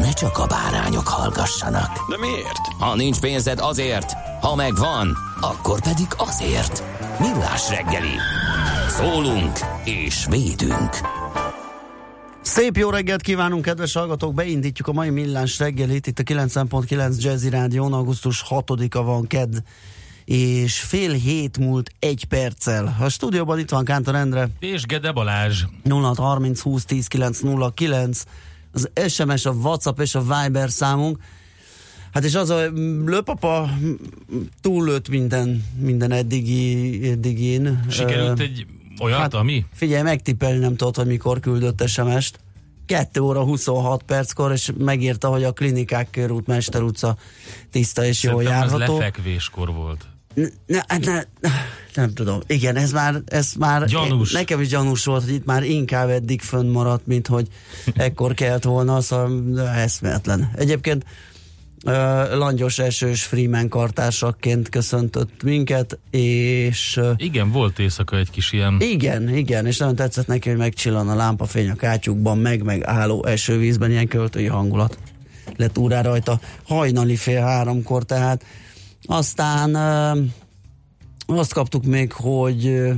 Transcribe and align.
ne 0.00 0.12
csak 0.12 0.38
a 0.38 0.46
bárányok 0.46 1.08
hallgassanak. 1.08 2.08
De 2.08 2.18
miért? 2.18 2.66
Ha 2.78 2.94
nincs 2.94 3.20
pénzed 3.20 3.58
azért, 3.58 4.12
ha 4.40 4.54
megvan, 4.54 5.16
akkor 5.40 5.80
pedig 5.80 6.06
azért. 6.16 6.82
Millás 7.18 7.68
reggeli. 7.68 8.14
Szólunk 8.88 9.58
és 9.84 10.26
védünk. 10.30 10.90
Szép 12.42 12.76
jó 12.76 12.90
reggelt 12.90 13.22
kívánunk, 13.22 13.64
kedves 13.64 13.92
hallgatók! 13.92 14.34
Beindítjuk 14.34 14.88
a 14.88 14.92
mai 14.92 15.10
millás 15.10 15.58
reggelit 15.58 16.06
itt 16.06 16.18
a 16.18 16.22
9.9 16.22 17.22
Jazzy 17.22 17.48
Rádión. 17.48 17.92
Augusztus 17.92 18.44
6-a 18.48 19.02
van 19.02 19.26
kedd, 19.26 19.54
és 20.24 20.80
fél 20.80 21.12
hét 21.12 21.58
múlt 21.58 21.90
egy 21.98 22.24
perccel. 22.24 22.96
A 23.00 23.08
stúdióban 23.08 23.58
itt 23.58 23.70
van 23.70 23.84
Kántor 23.84 24.14
Endre. 24.14 24.48
És 24.58 24.86
Gede 24.86 25.12
Balázs. 25.12 25.64
0630 25.84 26.60
20 26.60 26.84
10 26.84 27.06
909 27.06 28.22
az 28.72 28.90
SMS, 29.08 29.46
a 29.46 29.50
WhatsApp 29.50 30.00
és 30.00 30.14
a 30.14 30.20
Viber 30.20 30.70
számunk. 30.70 31.18
Hát 32.12 32.24
és 32.24 32.34
az 32.34 32.50
a 32.50 32.70
lőpapa 33.04 33.70
túllőtt 34.60 35.08
minden, 35.08 35.64
minden 35.78 36.12
eddigi, 36.12 37.08
eddigin. 37.10 37.84
Sikerült 37.88 38.40
egy 38.40 38.66
olyat, 39.00 39.18
hát, 39.18 39.34
ami? 39.34 39.64
Figyelj, 39.72 40.02
megtippelni 40.02 40.58
nem 40.58 40.76
tudod, 40.76 40.96
hogy 40.96 41.06
mikor 41.06 41.40
küldött 41.40 41.88
SMS-t. 41.88 42.38
2 42.86 43.20
óra 43.20 43.42
26 43.42 44.02
perckor, 44.02 44.52
és 44.52 44.72
megírta, 44.78 45.28
hogy 45.28 45.44
a 45.44 45.52
klinikák 45.52 46.10
körút 46.10 46.46
Mester 46.46 46.82
utca 46.82 47.16
tiszta 47.70 48.04
és 48.04 48.22
jól 48.22 48.42
Szerintem 48.42 48.62
ez 48.62 48.70
járható. 48.70 48.98
lefekvéskor 48.98 49.72
volt. 49.72 50.06
Ne, 50.34 50.80
ne, 50.98 51.22
ne, 51.40 51.50
nem 51.94 52.14
tudom. 52.14 52.40
Igen, 52.46 52.76
ez 52.76 52.92
már, 52.92 53.22
ez 53.26 53.52
már 53.58 53.84
Gyanús. 53.84 54.32
nekem 54.32 54.60
is 54.60 54.68
gyanús 54.68 55.04
volt, 55.04 55.24
hogy 55.24 55.34
itt 55.34 55.44
már 55.44 55.62
inkább 55.62 56.08
eddig 56.08 56.40
fönnmaradt, 56.40 57.06
mint 57.06 57.26
hogy 57.26 57.48
ekkor 57.94 58.34
kelt 58.34 58.64
volna, 58.64 59.00
szóval 59.00 59.60
eszméletlen. 59.60 60.50
Egyébként 60.56 61.04
uh, 61.84 61.92
langyos 62.34 62.78
esős 62.78 63.22
Freeman 63.22 63.68
kartársaként 63.68 64.68
köszöntött 64.68 65.42
minket, 65.42 65.98
és 66.10 66.96
uh, 66.96 67.10
Igen, 67.16 67.50
volt 67.50 67.78
éjszaka 67.78 68.16
egy 68.16 68.30
kis 68.30 68.52
ilyen... 68.52 68.76
igen, 68.80 69.36
igen, 69.36 69.66
és 69.66 69.76
nagyon 69.76 69.94
tetszett 69.96 70.26
neki, 70.26 70.48
hogy 70.48 70.58
megcsillan 70.58 71.08
a 71.08 71.14
lámpafény 71.14 71.70
a 71.70 71.74
kátyukban, 71.74 72.38
meg, 72.38 72.62
meg 72.62 72.84
álló 72.84 73.24
esővízben, 73.24 73.90
ilyen 73.90 74.08
költői 74.08 74.46
hangulat 74.46 74.98
lett 75.56 75.78
úrá 75.78 76.00
rajta 76.00 76.40
hajnali 76.62 77.16
fél 77.16 77.40
háromkor, 77.42 78.04
tehát 78.04 78.44
aztán 79.10 79.74
azt 81.26 81.52
kaptuk 81.52 81.84
még, 81.84 82.12
hogy 82.12 82.92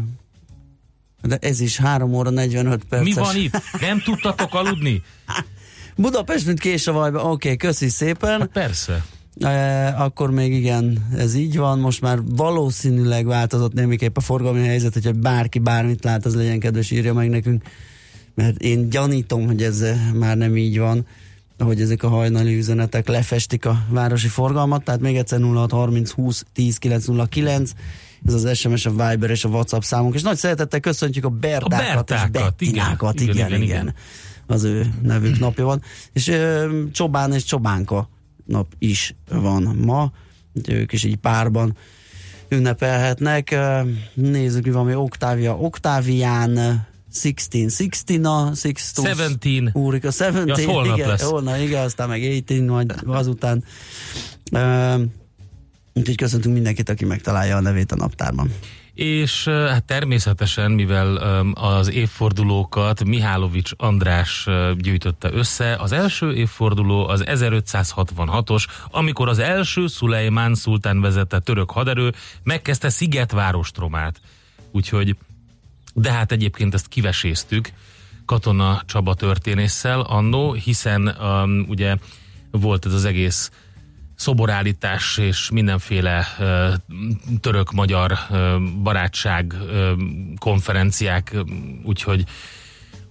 de 1.23 1.37
ez 1.41 1.61
is 1.61 1.77
3 1.77 2.15
óra 2.15 2.31
45 2.31 2.85
perces. 2.85 3.15
Mi 3.15 3.21
van 3.21 3.37
itt? 3.37 3.63
Nem 3.81 4.01
tudtatok 4.01 4.55
aludni? 4.55 5.03
Budapest, 5.97 6.47
mint 6.47 6.61
Késavajban, 6.61 7.21
oké, 7.21 7.31
okay, 7.31 7.57
köszi 7.57 7.89
szépen. 7.89 8.41
Hát 8.41 8.49
persze. 8.53 9.05
E, 9.41 9.87
akkor 9.99 10.31
még 10.31 10.53
igen, 10.53 11.09
ez 11.17 11.35
így 11.35 11.57
van. 11.57 11.79
Most 11.79 12.01
már 12.01 12.19
valószínűleg 12.25 13.27
változott 13.27 13.73
némiképp 13.73 14.17
a 14.17 14.21
forgalmi 14.21 14.67
helyzet, 14.67 14.93
hogyha 14.93 15.13
bárki 15.13 15.59
bármit 15.59 16.05
lát, 16.05 16.25
az 16.25 16.35
legyen 16.35 16.59
kedves, 16.59 16.91
írja 16.91 17.15
meg 17.15 17.29
nekünk. 17.29 17.63
Mert 18.35 18.63
én 18.63 18.89
gyanítom, 18.89 19.47
hogy 19.47 19.63
ez 19.63 19.85
már 20.15 20.37
nem 20.37 20.57
így 20.57 20.79
van, 20.79 21.07
hogy 21.59 21.81
ezek 21.81 22.03
a 22.03 22.09
hajnali 22.09 22.57
üzenetek 22.57 23.09
lefestik 23.09 23.67
a 23.67 23.85
városi 23.89 24.29
forgalmat, 24.29 24.85
tehát 24.85 25.01
még 25.01 25.17
egyszer 25.17 25.41
0630 25.41 26.11
20 26.11 26.45
10 26.53 26.77
909, 26.77 27.73
ez 28.27 28.35
az 28.35 28.57
SMS, 28.59 28.87
a 28.87 28.91
Viber 28.91 29.31
és 29.31 29.45
a 29.45 29.49
WhatsApp 29.49 29.83
számunk, 29.83 30.15
és 30.15 30.23
nagy 30.23 30.37
szeretettel 30.37 30.81
köszöntjük 30.81 31.25
a 31.25 31.29
Bertákat, 31.29 31.73
a 31.73 31.93
Bertákat 31.93 32.35
és 32.35 32.41
Bettinákat, 32.41 33.21
igen 33.21 33.35
igen, 33.35 33.47
igen, 33.47 33.63
igen, 33.63 33.81
igen, 33.83 33.95
az 34.47 34.65
ő 34.65 34.95
nevük 35.03 35.39
napja 35.39 35.65
van, 35.65 35.83
és 36.13 36.29
ö, 36.29 36.81
Csobán 36.93 37.33
és 37.33 37.45
Csobánka 37.45 38.09
nap 38.45 38.67
is 38.79 39.15
van 39.29 39.63
ma, 39.63 40.13
ők 40.69 40.93
is 40.93 41.05
egy 41.05 41.17
párban 41.17 41.77
ünnepelhetnek. 42.49 43.57
Nézzük, 44.15 44.65
mi 44.65 44.71
van, 44.71 44.87
mi 44.87 44.95
Oktávia, 44.95 45.57
Oktávián 45.57 46.87
16, 47.13 48.05
16 48.05 48.49
a 48.49 48.51
16 48.63 49.39
17. 49.39 49.71
Úrika, 49.73 50.11
17. 50.11 50.59
Ja, 50.59 50.71
holnap 50.73 50.97
igen, 50.97 51.09
lesz. 51.09 51.23
Holnap, 51.23 51.61
igen, 51.61 51.85
aztán 51.85 52.09
meg 52.09 52.43
18, 52.47 53.03
majd 53.05 53.19
azután. 53.19 53.65
Uh, 54.53 55.01
úgyhogy 55.95 56.17
köszöntünk 56.17 56.55
mindenkit, 56.55 56.89
aki 56.89 57.05
megtalálja 57.05 57.57
a 57.57 57.61
nevét 57.61 57.93
a 57.93 57.97
naptárban 57.97 58.51
és 58.95 59.45
hát 59.49 59.85
természetesen, 59.85 60.71
mivel 60.71 61.17
az 61.55 61.91
évfordulókat 61.91 63.05
Mihálovics 63.05 63.71
András 63.77 64.47
gyűjtötte 64.79 65.33
össze, 65.33 65.77
az 65.77 65.93
első 65.93 66.35
évforduló 66.35 67.07
az 67.09 67.25
1566-os, 67.27 68.65
amikor 68.91 69.29
az 69.29 69.39
első 69.39 69.87
Szulejmán 69.87 70.55
szultán 70.55 71.01
vezette 71.01 71.39
török 71.39 71.71
haderő 71.71 72.13
megkezdte 72.43 72.89
Szigetvárostromát. 72.89 74.21
Úgyhogy 74.71 75.17
de 75.93 76.13
hát 76.13 76.33
egyébként 76.33 76.75
ezt 76.75 76.89
kiveséztük 76.89 77.73
Katona 78.25 78.83
Csaba 78.87 79.15
történésszel 79.15 80.01
annó, 80.01 80.53
hiszen 80.53 81.17
um, 81.21 81.65
ugye 81.69 81.97
volt 82.51 82.87
ez 82.87 82.93
az 82.93 83.05
egész 83.05 83.51
szoborállítás 84.15 85.19
és 85.19 85.51
mindenféle 85.51 86.27
ö, 86.39 86.73
török-magyar 87.41 88.13
ö, 88.31 88.57
barátság 88.83 89.53
ö, 89.53 89.93
konferenciák, 90.39 91.37
úgyhogy 91.85 92.25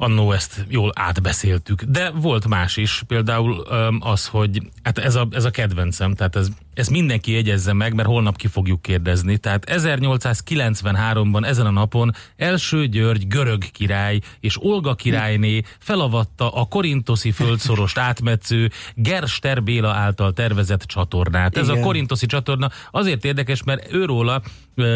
annó 0.01 0.31
ezt 0.31 0.65
jól 0.69 0.91
átbeszéltük. 0.95 1.83
De 1.83 2.09
volt 2.09 2.47
más 2.47 2.77
is, 2.77 3.03
például 3.07 3.59
az, 3.99 4.27
hogy 4.27 4.61
hát 4.83 4.97
ez 4.97 5.15
a, 5.15 5.27
ez 5.31 5.45
a 5.45 5.49
kedvencem, 5.49 6.13
tehát 6.15 6.35
ez, 6.35 6.47
ez 6.73 6.87
mindenki 6.87 7.31
jegyezze 7.31 7.73
meg, 7.73 7.93
mert 7.93 8.07
holnap 8.07 8.37
ki 8.37 8.47
fogjuk 8.47 8.81
kérdezni. 8.81 9.37
Tehát 9.37 9.63
1893-ban 9.67 11.45
ezen 11.45 11.65
a 11.65 11.71
napon 11.71 12.11
első 12.37 12.87
György 12.87 13.27
görög 13.27 13.63
király 13.71 14.19
és 14.39 14.63
Olga 14.63 14.95
királyné 14.95 15.61
felavatta 15.79 16.49
a 16.49 16.65
korintoszi 16.65 17.31
földszorost 17.31 17.97
átmetsző 17.97 18.69
Gerster 18.95 19.63
Béla 19.63 19.89
által 19.89 20.33
tervezett 20.33 20.83
csatornát. 20.83 21.57
Ez 21.57 21.67
a 21.67 21.71
Igen. 21.71 21.83
korintoszi 21.83 22.25
csatorna 22.25 22.69
azért 22.91 23.25
érdekes, 23.25 23.63
mert 23.63 23.93
őróla 23.93 24.41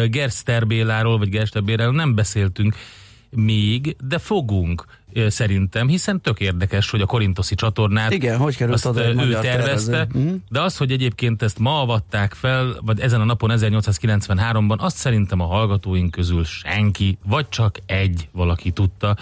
Gerster 0.06 0.66
Béláról, 0.66 1.18
vagy 1.18 1.28
Gerster 1.28 1.62
Béláról 1.62 1.94
nem 1.94 2.14
beszéltünk 2.14 2.76
még, 3.30 3.96
de 4.08 4.18
fogunk 4.18 4.84
szerintem, 5.28 5.88
hiszen 5.88 6.20
tök 6.20 6.40
érdekes, 6.40 6.90
hogy 6.90 7.00
a 7.00 7.06
korintoszi 7.06 7.54
csatornát 7.54 8.12
Igen, 8.12 8.38
hogy 8.38 8.56
került 8.56 8.74
azt 8.76 8.86
oda 8.86 9.24
ő 9.24 9.38
tervezte. 9.40 10.06
Mhm. 10.12 10.34
de 10.48 10.60
az, 10.60 10.76
hogy 10.76 10.90
egyébként 10.90 11.42
ezt 11.42 11.58
ma 11.58 11.80
avatták 11.80 12.34
fel, 12.34 12.76
vagy 12.80 13.00
ezen 13.00 13.20
a 13.20 13.24
napon 13.24 13.50
1893-ban, 13.54 14.78
azt 14.78 14.96
szerintem 14.96 15.40
a 15.40 15.46
hallgatóink 15.46 16.10
közül 16.10 16.44
senki, 16.44 17.18
vagy 17.24 17.48
csak 17.48 17.78
egy 17.86 18.28
valaki 18.32 18.70
tudta. 18.70 19.16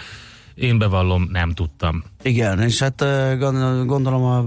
Én 0.55 0.77
bevallom, 0.77 1.27
nem 1.31 1.51
tudtam. 1.51 2.03
Igen, 2.23 2.61
és 2.61 2.79
hát 2.79 3.05
gondolom 3.85 4.23
a 4.23 4.43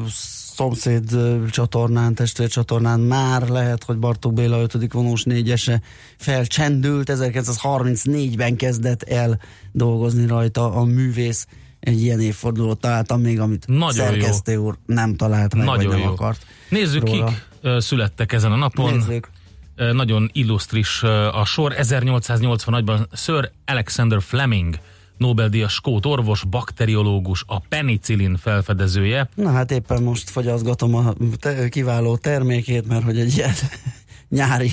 szomszéd 0.58 1.16
csatornán, 1.50 2.14
testvér 2.14 2.48
csatornán 2.48 3.00
már 3.00 3.48
lehet, 3.48 3.84
hogy 3.84 3.98
Bartók 3.98 4.32
Béla 4.32 4.60
5. 4.60 4.92
vonós 4.92 5.22
négyese 5.22 5.80
felcsendült, 6.16 7.10
1934-ben 7.14 8.56
kezdett 8.56 9.02
el 9.02 9.40
dolgozni 9.72 10.26
rajta 10.26 10.72
a 10.72 10.84
művész 10.84 11.46
egy 11.80 12.02
ilyen 12.02 12.20
évfordulót 12.20 12.80
találtam 12.80 13.20
még, 13.20 13.40
amit 13.40 13.66
Nagyon 13.66 13.90
szerkesztő 13.90 14.56
úr 14.56 14.78
nem 14.86 15.14
talált 15.14 15.54
meg, 15.54 15.64
Nagyon 15.64 15.86
vagy 15.86 15.94
nem 15.96 16.06
jó. 16.06 16.12
akart. 16.12 16.46
Nézzük, 16.68 17.08
róla. 17.08 17.24
kik 17.26 17.70
születtek 17.78 18.32
ezen 18.32 18.52
a 18.52 18.56
napon. 18.56 18.94
Nézzük. 18.94 19.30
Nagyon 19.76 20.30
illusztris 20.32 21.02
a 21.32 21.44
sor. 21.44 21.74
1881-ban 21.76 23.06
Sir 23.12 23.50
Alexander 23.64 24.22
Fleming, 24.22 24.78
Nobel-díjas 25.18 25.72
skót 25.72 26.06
orvos, 26.06 26.44
bakteriológus, 26.44 27.44
a 27.46 27.58
penicillin 27.58 28.36
felfedezője. 28.36 29.28
Na 29.34 29.50
hát 29.50 29.70
éppen 29.70 30.02
most 30.02 30.30
fogyaszgatom 30.30 30.94
a 30.94 31.14
te- 31.36 31.68
kiváló 31.68 32.16
termékét, 32.16 32.88
mert 32.88 33.04
hogy 33.04 33.18
egy 33.18 33.36
ilyen 33.36 33.54
nyári 34.28 34.72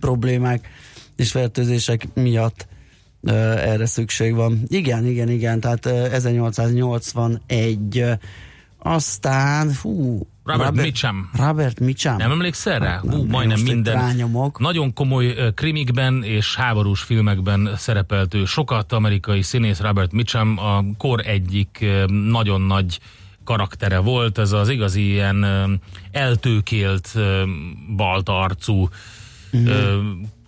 problémák 0.00 0.68
és 1.16 1.30
fertőzések 1.30 2.08
miatt 2.14 2.66
ö, 3.20 3.32
erre 3.58 3.86
szükség 3.86 4.34
van. 4.34 4.62
Igen, 4.66 5.06
igen, 5.06 5.28
igen, 5.28 5.60
tehát 5.60 5.86
ö, 5.86 6.10
1881 6.10 7.98
ö, 7.98 8.12
aztán, 8.78 9.74
hú, 9.82 10.26
Robert 10.44 10.74
Mitchum. 10.74 11.30
Robert 11.32 11.80
Mitchum. 11.80 12.16
Nem 12.16 12.30
emlékszel 12.30 12.78
rá? 12.78 12.90
Hát 12.90 13.00
Hú, 13.00 13.24
majdnem 13.24 13.60
minden. 13.60 13.94
rányomok. 13.94 14.58
Nagyon 14.58 14.92
komoly 14.92 15.52
krimikben 15.54 16.22
és 16.22 16.56
háborús 16.56 17.00
filmekben 17.02 17.70
szerepelt 17.76 18.34
ő. 18.34 18.44
Sokat 18.44 18.92
amerikai 18.92 19.42
színész 19.42 19.80
Robert 19.80 20.12
Mitchum 20.12 20.58
a 20.58 20.84
kor 20.98 21.26
egyik 21.26 21.86
nagyon 22.08 22.60
nagy 22.60 22.98
karaktere 23.44 23.98
volt, 23.98 24.38
ez 24.38 24.52
az 24.52 24.68
igazi 24.68 25.10
ilyen 25.10 25.46
eltőkélt, 26.10 27.10
ö, 27.14 27.42
balta 27.96 28.40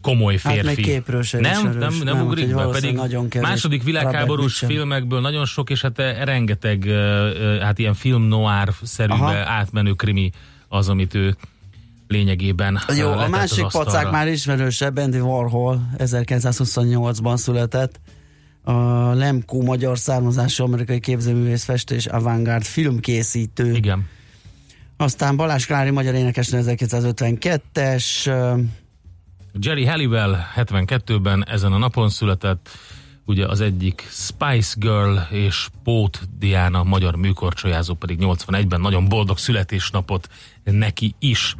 komoly 0.05 0.39
Hát 0.43 0.53
férfi. 0.53 0.67
még 0.67 0.85
képről 0.85 1.23
sem 1.23 1.41
nem, 1.41 1.53
ismerős. 1.53 1.81
nem, 1.81 1.95
nem, 2.05 2.17
Nem, 2.17 2.27
ugrik 2.27 2.55
be, 2.55 2.67
pedig 2.67 2.95
nagyon 2.95 3.29
második 3.41 3.83
világháborús 3.83 4.59
filmekből 4.59 5.21
nagyon 5.21 5.45
sok, 5.45 5.71
és 5.71 5.81
hát 5.81 5.99
eh, 5.99 6.25
rengeteg, 6.25 6.85
ö, 6.87 6.91
ö, 6.91 7.59
hát 7.59 7.79
ilyen 7.79 7.95
film 7.95 8.23
noir-szerűbe 8.23 9.15
Aha. 9.15 9.51
átmenő 9.51 9.93
krimi 9.93 10.31
az, 10.69 10.89
amit 10.89 11.15
ő 11.15 11.37
lényegében 12.09 12.81
Jó, 12.97 13.11
a 13.11 13.29
másik 13.29 13.67
pacák 13.67 14.11
már 14.11 14.29
ismerősebb, 14.29 14.97
Andy 14.97 15.21
Warhol 15.21 15.91
1928-ban 15.99 17.37
született. 17.37 18.01
A 18.63 18.73
Lemko 19.13 19.63
magyar 19.63 19.99
származású 19.99 20.65
amerikai 20.65 21.01
képzőművész, 21.01 21.65
festő 21.65 21.95
és 21.95 22.07
avantgárd 22.07 22.65
filmkészítő. 22.65 23.73
Igen. 23.73 24.09
Aztán 24.97 25.37
Balázs 25.37 25.67
Klári 25.67 25.91
magyar 25.91 26.15
énekesnő 26.15 26.63
1952-es, 26.65 28.27
ö, 28.27 28.55
Jerry 29.61 29.85
Halliwell 29.85 30.37
72-ben 30.57 31.45
ezen 31.49 31.73
a 31.73 31.79
napon 31.79 32.09
született, 32.09 32.69
ugye 33.25 33.47
az 33.47 33.61
egyik 33.61 34.07
Spice 34.11 34.75
Girl 34.79 35.17
és 35.31 35.69
Pót 35.85 36.21
Diana 36.39 36.83
magyar 36.83 37.17
műkorcsolyázó 37.17 37.95
pedig 37.95 38.19
81-ben 38.21 38.81
nagyon 38.81 39.09
boldog 39.09 39.39
születésnapot 39.39 40.29
neki 40.65 41.15
is. 41.19 41.55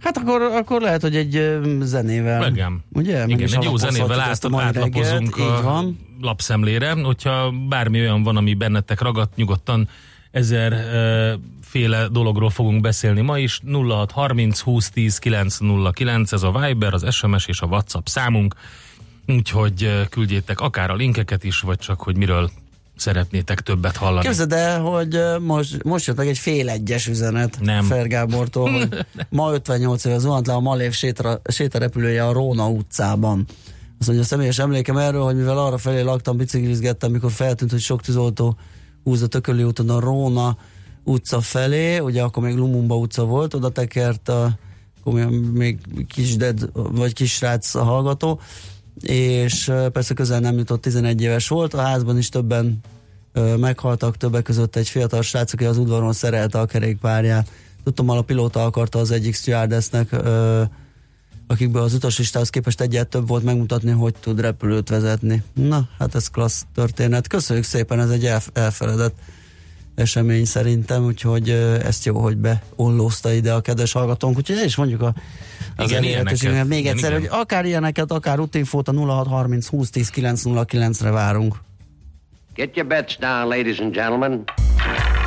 hát 0.00 0.16
akkor, 0.16 0.42
akkor 0.42 0.80
lehet, 0.80 1.00
hogy 1.00 1.16
egy 1.16 1.58
zenével. 1.80 2.50
Igen. 2.50 2.84
Ugye? 2.92 3.18
Meg 3.18 3.30
Igen, 3.30 3.52
egy 3.52 3.64
jó 3.64 3.76
zenével 3.76 4.20
át, 4.20 4.44
a 4.44 4.60
átlapozunk 4.60 5.36
reggelt. 5.36 5.58
A 5.58 5.62
van. 5.62 5.98
lapszemlére, 6.20 6.92
hogyha 6.92 7.52
bármi 7.68 8.00
olyan 8.00 8.22
van, 8.22 8.36
ami 8.36 8.54
bennetek 8.54 9.00
ragadt, 9.00 9.36
nyugodtan 9.36 9.88
ezer 10.30 10.72
e, 10.72 11.38
féle 11.62 12.08
dologról 12.08 12.50
fogunk 12.50 12.80
beszélni 12.80 13.20
ma 13.20 13.38
is. 13.38 13.60
0630 13.64 14.60
20 14.60 14.90
10 14.90 15.18
909, 15.18 16.32
ez 16.32 16.42
a 16.42 16.50
Viber, 16.50 16.94
az 16.94 17.14
SMS 17.14 17.46
és 17.46 17.60
a 17.60 17.66
WhatsApp 17.66 18.06
számunk, 18.06 18.54
úgyhogy 19.26 20.06
küldjétek 20.10 20.60
akár 20.60 20.90
a 20.90 20.94
linkeket 20.94 21.44
is, 21.44 21.60
vagy 21.60 21.78
csak, 21.78 22.00
hogy 22.00 22.16
miről 22.16 22.50
szeretnétek 22.96 23.60
többet 23.60 23.96
hallani. 23.96 24.24
Képzeld 24.26 24.52
el, 24.52 24.80
hogy 24.80 25.20
most, 25.40 25.82
most 25.82 26.06
jött 26.06 26.16
meg 26.16 26.28
egy 26.28 26.38
fél 26.38 26.68
egyes 26.68 27.06
üzenet 27.06 27.58
Nem. 27.60 27.84
Fergábortól, 27.84 28.70
hogy 28.70 28.88
ma 29.30 29.52
58 29.52 30.04
éve 30.04 30.18
zuhant 30.18 30.46
le 30.46 30.52
a 30.52 30.60
Malév 30.60 30.92
sétra, 30.92 31.40
sétarepülője 31.50 32.26
a 32.26 32.32
Róna 32.32 32.68
utcában. 32.68 33.44
Azt 33.98 34.06
mondja, 34.06 34.24
a 34.24 34.28
személyes 34.28 34.58
emlékem 34.58 34.96
erről, 34.96 35.22
hogy 35.22 35.36
mivel 35.36 35.58
arra 35.58 35.78
felé 35.78 36.00
laktam, 36.00 36.36
biciklizgettem, 36.36 37.10
mikor 37.10 37.30
feltűnt, 37.30 37.70
hogy 37.70 37.80
sok 37.80 38.00
tűzoltó 38.00 38.56
húz 39.08 39.22
a 39.22 39.26
Tököli 39.26 39.62
úton 39.62 39.90
a 39.90 40.00
Róna 40.00 40.56
utca 41.04 41.40
felé, 41.40 41.98
ugye 41.98 42.22
akkor 42.22 42.42
még 42.42 42.56
Lumumba 42.56 42.96
utca 42.96 43.24
volt, 43.24 43.54
oda 43.54 43.70
tekert 43.70 44.28
a 44.28 44.58
még- 45.04 45.52
még 45.52 45.78
kisded, 46.08 46.70
vagy 46.72 47.12
kisrác 47.12 47.74
a 47.74 47.82
hallgató, 47.82 48.40
és 49.02 49.72
persze 49.92 50.14
közel 50.14 50.40
nem 50.40 50.58
jutott, 50.58 50.80
11 50.80 51.22
éves 51.22 51.48
volt, 51.48 51.74
a 51.74 51.80
házban 51.80 52.18
is 52.18 52.28
többen 52.28 52.80
meghaltak, 53.56 54.16
többek 54.16 54.42
között 54.42 54.76
egy 54.76 54.88
fiatal 54.88 55.22
srác, 55.22 55.52
aki 55.52 55.64
az 55.64 55.78
udvaron 55.78 56.12
szerelte 56.12 56.60
a 56.60 56.66
kerékpárját. 56.66 57.50
Tudtam, 57.84 58.08
a 58.08 58.22
pilóta 58.22 58.64
akarta 58.64 58.98
az 58.98 59.10
egyik 59.10 59.34
stewardessnek, 59.34 60.16
akikből 61.48 61.82
az 61.82 61.94
utaslistához 61.94 62.50
képest 62.50 62.80
egyet 62.80 63.08
több 63.08 63.28
volt 63.28 63.42
megmutatni, 63.42 63.90
hogy 63.90 64.14
tud 64.20 64.40
repülőt 64.40 64.88
vezetni. 64.88 65.42
Na, 65.52 65.88
hát 65.98 66.14
ez 66.14 66.28
klassz 66.28 66.66
történet. 66.74 67.26
Köszönjük 67.26 67.64
szépen, 67.64 68.00
ez 68.00 68.10
egy 68.10 68.24
elf- 68.24 68.58
elfeledett 68.58 69.14
esemény 69.94 70.44
szerintem, 70.44 71.04
úgyhogy 71.04 71.50
ezt 71.84 72.04
jó, 72.04 72.18
hogy 72.20 72.36
beollózta 72.36 73.32
ide 73.32 73.52
a 73.52 73.60
kedves 73.60 73.92
hallgatónk, 73.92 74.36
úgyhogy 74.36 74.56
el 74.56 74.64
is 74.64 74.76
mondjuk 74.76 75.02
a 75.02 75.14
az 75.76 75.90
Igen, 75.90 76.02
ilyeneket. 76.02 76.66
Még 76.66 76.86
egyszer, 76.86 77.10
igen. 77.10 77.20
hogy 77.20 77.40
akár 77.40 77.64
ilyeneket, 77.64 78.10
akár 78.12 78.36
rutinfót 78.36 78.88
a 78.88 78.92
0630 78.92 79.66
20 79.66 79.90
10 79.90 80.10
909-re 80.14 81.10
várunk. 81.10 81.56
Get 82.54 82.76
your 82.76 82.88
bets 82.88 83.18
down, 83.18 83.48
ladies 83.48 83.78
and 83.78 83.94
gentlemen. 83.94 84.44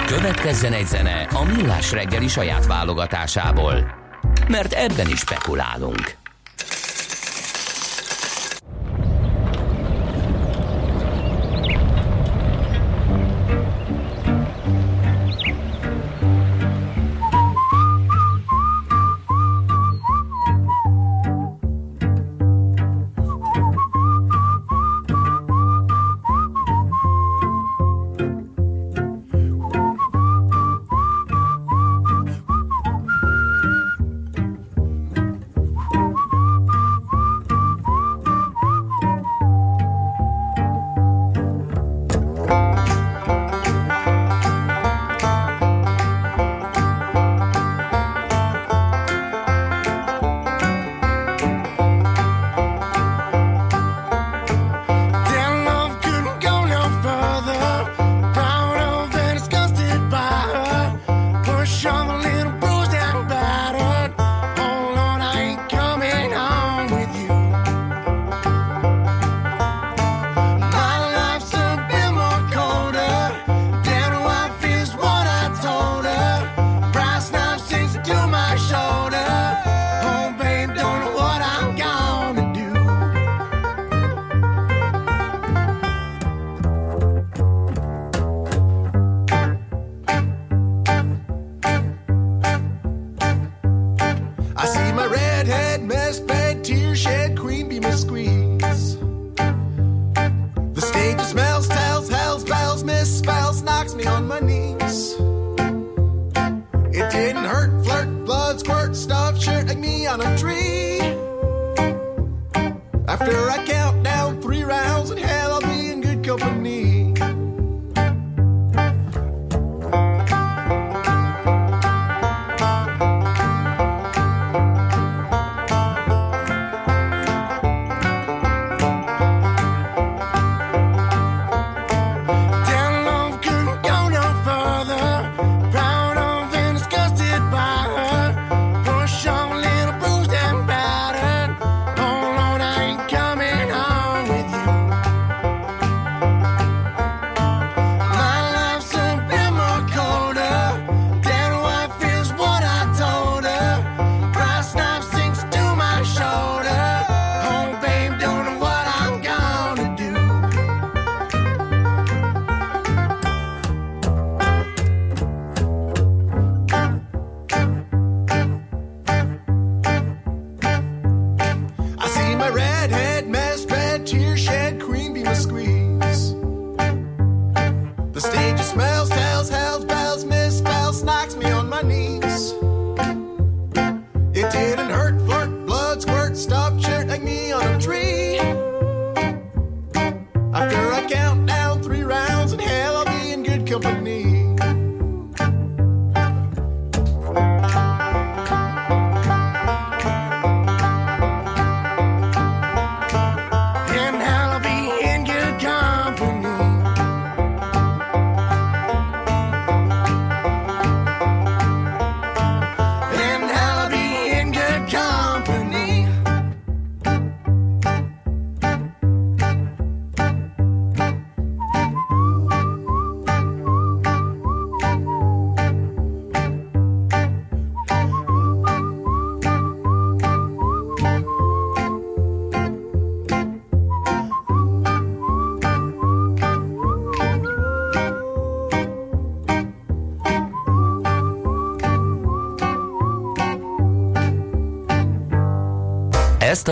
Következzen 0.06 0.74
egy 0.74 0.88
zene 0.88 1.28
a 1.34 1.44
Millás 1.44 1.92
reggeli 1.92 2.28
saját 2.28 2.66
válogatásából. 2.66 4.01
Mert 4.48 4.74
ebben 4.74 5.10
is 5.10 5.20
spekulálunk. 5.20 6.21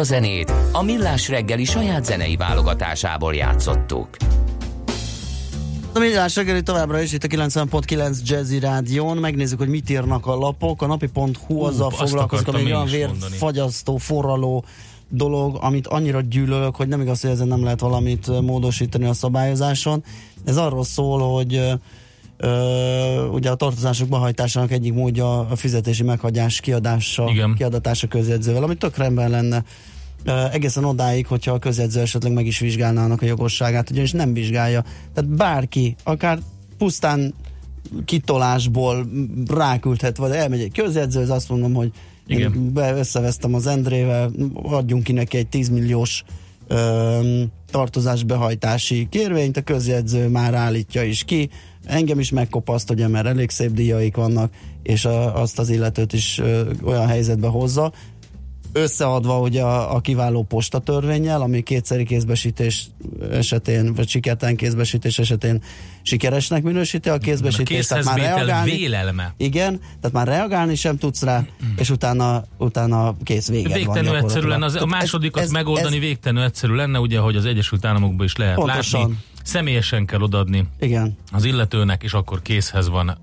Zenét 0.09 0.53
a 0.71 0.83
Millás 0.83 1.29
reggeli 1.29 1.63
saját 1.63 2.05
zenei 2.05 2.35
válogatásából 2.35 3.35
játszottuk. 3.35 4.09
A 5.93 5.99
Millás 5.99 6.35
reggeli 6.35 6.61
továbbra 6.61 7.01
is 7.01 7.13
itt 7.13 7.23
a 7.23 7.27
90.9 7.27 8.17
Jazzy 8.23 8.59
Rádión. 8.59 9.17
Megnézzük, 9.17 9.57
hogy 9.57 9.67
mit 9.67 9.89
írnak 9.89 10.25
a 10.25 10.35
lapok. 10.35 10.81
A 10.81 10.85
napi.hu 10.85 11.61
azzal 11.61 11.87
azt 11.87 11.97
foglalkozik, 11.97 12.47
ami 12.47 12.63
olyan 12.63 12.85
vérfagyasztó, 12.85 13.97
forraló 13.97 14.63
dolog, 15.09 15.57
amit 15.61 15.87
annyira 15.87 16.21
gyűlölök, 16.21 16.75
hogy 16.75 16.87
nem 16.87 17.01
igaz, 17.01 17.21
hogy 17.21 17.29
ezen 17.29 17.47
nem 17.47 17.63
lehet 17.63 17.79
valamit 17.79 18.41
módosítani 18.41 19.05
a 19.05 19.13
szabályozáson. 19.13 20.03
Ez 20.45 20.57
arról 20.57 20.83
szól, 20.83 21.33
hogy 21.33 21.61
ö, 22.37 23.25
ugye 23.25 23.49
a 23.49 23.55
tartozások 23.55 24.07
behajtásának 24.07 24.71
egyik 24.71 24.93
módja 24.93 25.39
a 25.39 25.55
fizetési 25.55 26.03
meghagyás 26.03 26.59
kiadása, 26.59 27.29
Igen. 27.29 27.53
kiadatása 27.53 28.07
közjegyzővel, 28.07 28.63
ami 28.63 28.75
tök 28.75 28.97
rendben 28.97 29.29
lenne. 29.29 29.63
Egészen 30.51 30.83
odáig, 30.83 31.27
hogyha 31.27 31.53
a 31.53 31.59
közjegyző 31.59 31.99
esetleg 31.99 32.33
meg 32.33 32.45
is 32.45 32.59
vizsgálná 32.59 33.03
annak 33.03 33.21
a 33.21 33.25
jogosságát, 33.25 33.89
ugyanis 33.89 34.11
nem 34.11 34.33
vizsgálja. 34.33 34.83
Tehát 35.13 35.29
bárki, 35.29 35.95
akár 36.03 36.39
pusztán 36.77 37.33
kitolásból 38.05 39.09
ráküldhet, 39.47 40.17
vagy 40.17 40.31
elmegy 40.31 40.61
egy 40.61 40.71
közjegyzőhöz, 40.71 41.29
azt 41.29 41.49
mondom, 41.49 41.73
hogy 41.73 41.91
Igen. 42.27 42.53
én 42.53 42.73
be 42.73 42.93
összevesztem 42.93 43.53
az 43.53 43.67
Endrével, 43.67 44.31
adjunk 44.53 45.03
ki 45.03 45.11
neki 45.11 45.37
egy 45.37 45.47
10 45.47 45.69
milliós 45.69 46.23
öm, 46.67 47.47
tartozásbehajtási 47.71 49.07
kérvényt, 49.09 49.57
a 49.57 49.61
közjegyző 49.61 50.27
már 50.27 50.53
állítja 50.53 51.03
is 51.03 51.23
ki, 51.23 51.49
engem 51.85 52.19
is 52.19 52.31
megkopaszt, 52.31 52.89
ugye, 52.89 53.07
mert 53.07 53.25
elég 53.25 53.49
szép 53.49 53.71
díjaik 53.71 54.15
vannak, 54.15 54.53
és 54.83 55.05
a, 55.05 55.41
azt 55.41 55.59
az 55.59 55.69
illetőt 55.69 56.13
is 56.13 56.39
ö, 56.39 56.71
olyan 56.83 57.07
helyzetbe 57.07 57.47
hozza, 57.47 57.91
összeadva 58.71 59.39
ugye 59.39 59.61
a, 59.61 59.95
a 59.95 59.99
kiváló 59.99 60.43
postatörvényel, 60.43 61.41
ami 61.41 61.61
kétszeri 61.61 62.03
kézbesítés 62.03 62.87
esetén, 63.31 63.93
vagy 63.93 64.07
sikertelen 64.09 64.55
kézbesítés 64.55 65.19
esetén 65.19 65.61
sikeresnek 66.01 66.63
minősíti 66.63 67.09
a 67.09 67.17
kézbesítést, 67.17 67.89
tehát 67.89 68.03
már 68.03 68.17
reagálni, 68.17 68.71
vélelme. 68.71 69.33
igen, 69.37 69.79
tehát 69.79 70.11
már 70.11 70.27
reagálni 70.27 70.75
sem 70.75 70.97
tudsz 70.97 71.21
rá, 71.21 71.45
és 71.77 71.89
utána, 71.89 72.43
utána 72.57 73.15
kész 73.23 73.47
véged 73.47 73.69
van 73.71 73.77
Végtelenül 73.77 74.15
egyszerű 74.15 74.47
lenne, 74.47 74.65
az, 74.65 74.71
a 74.75 74.77
Tehát 74.77 74.93
ez- 74.93 74.99
másodikat 74.99 75.43
ez- 75.43 75.51
megoldani 75.51 75.95
ez- 75.95 76.01
végtelenül 76.01 76.43
egyszerű 76.43 76.73
lenne, 76.73 76.99
ugye, 76.99 77.19
hogy 77.19 77.35
az 77.35 77.45
Egyesült 77.45 77.85
Államokban 77.85 78.25
is 78.25 78.35
lehet 78.35 78.55
Pontosan. 78.55 78.99
látni. 78.99 79.15
Személyesen 79.43 80.05
kell 80.05 80.21
odadni 80.21 80.67
Igen, 80.79 81.17
az 81.31 81.45
illetőnek, 81.45 82.03
és 82.03 82.13
akkor 82.13 82.41
készhez 82.41 82.89
van 82.89 83.17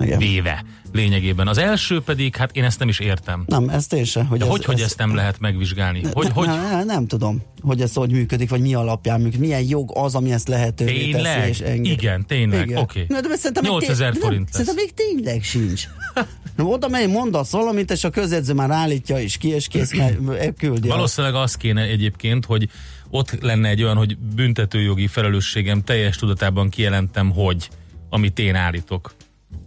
igen. 0.00 0.18
véve 0.18 0.64
lényegében. 0.94 1.48
Az 1.48 1.58
első 1.58 2.00
pedig, 2.00 2.36
hát 2.36 2.56
én 2.56 2.64
ezt 2.64 2.78
nem 2.78 2.88
is 2.88 2.98
értem. 2.98 3.42
Nem, 3.46 3.68
ezt 3.68 3.92
én 3.92 4.04
sem. 4.04 4.26
Hogy 4.26 4.38
De 4.38 4.44
ez, 4.44 4.50
hogy, 4.50 4.64
hogy 4.64 4.74
ez- 4.78 4.84
ezt 4.84 4.98
nem 4.98 5.14
lehet 5.14 5.40
megvizsgálni? 5.40 6.00
Hogy, 6.12 6.26
ne, 6.26 6.32
hogy, 6.32 6.46
Ne, 6.46 6.54
ne, 6.70 6.84
nem 6.84 7.06
tudom, 7.06 7.42
hogy 7.60 7.80
ez 7.80 7.94
hogy 7.94 8.10
működik, 8.10 8.50
vagy 8.50 8.60
mi 8.60 8.74
alapján 8.74 9.18
működik, 9.20 9.40
milyen 9.40 9.62
jog 9.68 9.90
az, 9.94 10.14
ami 10.14 10.32
ezt 10.32 10.48
lehetővé 10.48 10.90
teszi 10.92 11.10
Tényleg? 11.10 11.48
és 11.48 11.60
engedi. 11.60 11.90
Igen, 11.90 12.26
tényleg, 12.26 12.72
oké. 12.76 13.04
Na, 13.08 13.20
de 13.20 13.36
szerintem 13.36 13.62
még 13.62 13.72
8000 13.72 14.12
té- 14.12 14.22
forint 14.22 14.48
lesz. 14.52 14.66
Szerintem 14.66 14.74
még 14.84 14.94
tényleg 14.94 15.42
sincs. 15.42 15.84
Na, 16.56 16.64
oda 16.64 16.88
megy, 16.88 17.08
mondasz 17.08 17.50
valamit, 17.50 17.90
és 17.90 18.04
a 18.04 18.10
közjegyző 18.10 18.52
már 18.52 18.70
állítja 18.70 19.18
is 19.18 19.36
ki, 19.36 19.48
és 19.48 19.68
kész, 19.68 19.92
mert 19.92 20.56
küldi. 20.58 20.88
Valószínűleg 20.88 21.34
az 21.36 21.54
kéne 21.54 21.82
egyébként, 21.82 22.44
hogy 22.44 22.68
ott 23.10 23.40
lenne 23.40 23.68
egy 23.68 23.82
olyan, 23.82 23.96
hogy 23.96 24.18
büntetőjogi 24.18 25.06
felelősségem 25.06 25.82
teljes 25.82 26.16
tudatában 26.16 26.68
kijelentem, 26.68 27.30
hogy 27.30 27.68
amit 28.10 28.38
én 28.38 28.54
állítok, 28.54 29.14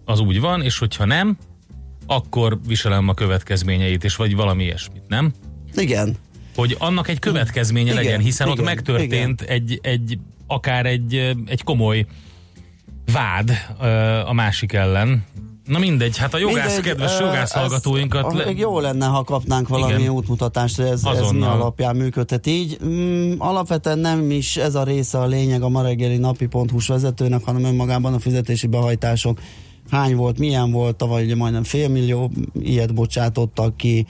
az 0.07 0.19
úgy 0.19 0.39
van, 0.39 0.61
és 0.61 0.77
hogyha 0.77 1.05
nem, 1.05 1.37
akkor 2.05 2.59
viselem 2.67 3.07
a 3.07 3.13
következményeit, 3.13 4.03
és 4.03 4.15
vagy 4.15 4.35
valami 4.35 4.63
ilyesmit, 4.63 5.03
nem? 5.07 5.31
Igen. 5.75 6.15
Hogy 6.55 6.75
annak 6.79 7.07
egy 7.07 7.19
következménye 7.19 7.91
Igen, 7.91 8.03
legyen, 8.03 8.19
hiszen 8.19 8.47
ott 8.47 8.53
igen, 8.53 8.65
megtörtént 8.65 9.41
egy, 9.41 9.79
egy, 9.81 10.19
akár 10.47 10.85
egy, 10.85 11.35
egy 11.45 11.63
komoly 11.63 12.05
vád 13.11 13.51
a 14.25 14.33
másik 14.33 14.73
ellen. 14.73 15.23
Na 15.65 15.79
mindegy, 15.79 16.17
hát 16.17 16.33
a 16.33 16.37
jogász, 16.37 16.75
Mindegy, 16.75 16.83
kedves 16.83 17.19
jogász 17.19 17.51
hallgatóinkat... 17.51 18.33
le- 18.33 18.51
Jó 18.51 18.79
lenne, 18.79 19.05
ha 19.05 19.23
kapnánk 19.23 19.67
valami 19.67 19.93
Igen. 19.93 20.09
útmutatást, 20.09 20.75
hogy 20.75 20.85
ez, 20.85 21.03
ez 21.03 21.31
mi 21.31 21.41
alapján 21.41 21.95
működhet 21.95 22.47
így. 22.47 22.77
Mm, 22.85 23.33
alapvetően 23.37 23.99
nem 23.99 24.31
is 24.31 24.57
ez 24.57 24.75
a 24.75 24.83
része 24.83 25.19
a 25.19 25.25
lényeg 25.25 25.61
a 25.61 25.69
ma 25.69 25.81
reggeli 25.81 26.17
napi.hu-s 26.17 26.87
vezetőnek, 26.87 27.43
hanem 27.43 27.63
önmagában 27.63 28.13
a 28.13 28.19
fizetési 28.19 28.67
behajtások 28.67 29.39
hány 29.89 30.15
volt, 30.15 30.37
milyen 30.39 30.71
volt, 30.71 30.95
tavaly 30.95 31.23
ugye 31.23 31.35
majdnem 31.35 31.63
félmillió 31.63 32.31
ilyet 32.61 32.93
bocsátottak 32.93 33.77
ki, 33.77 34.05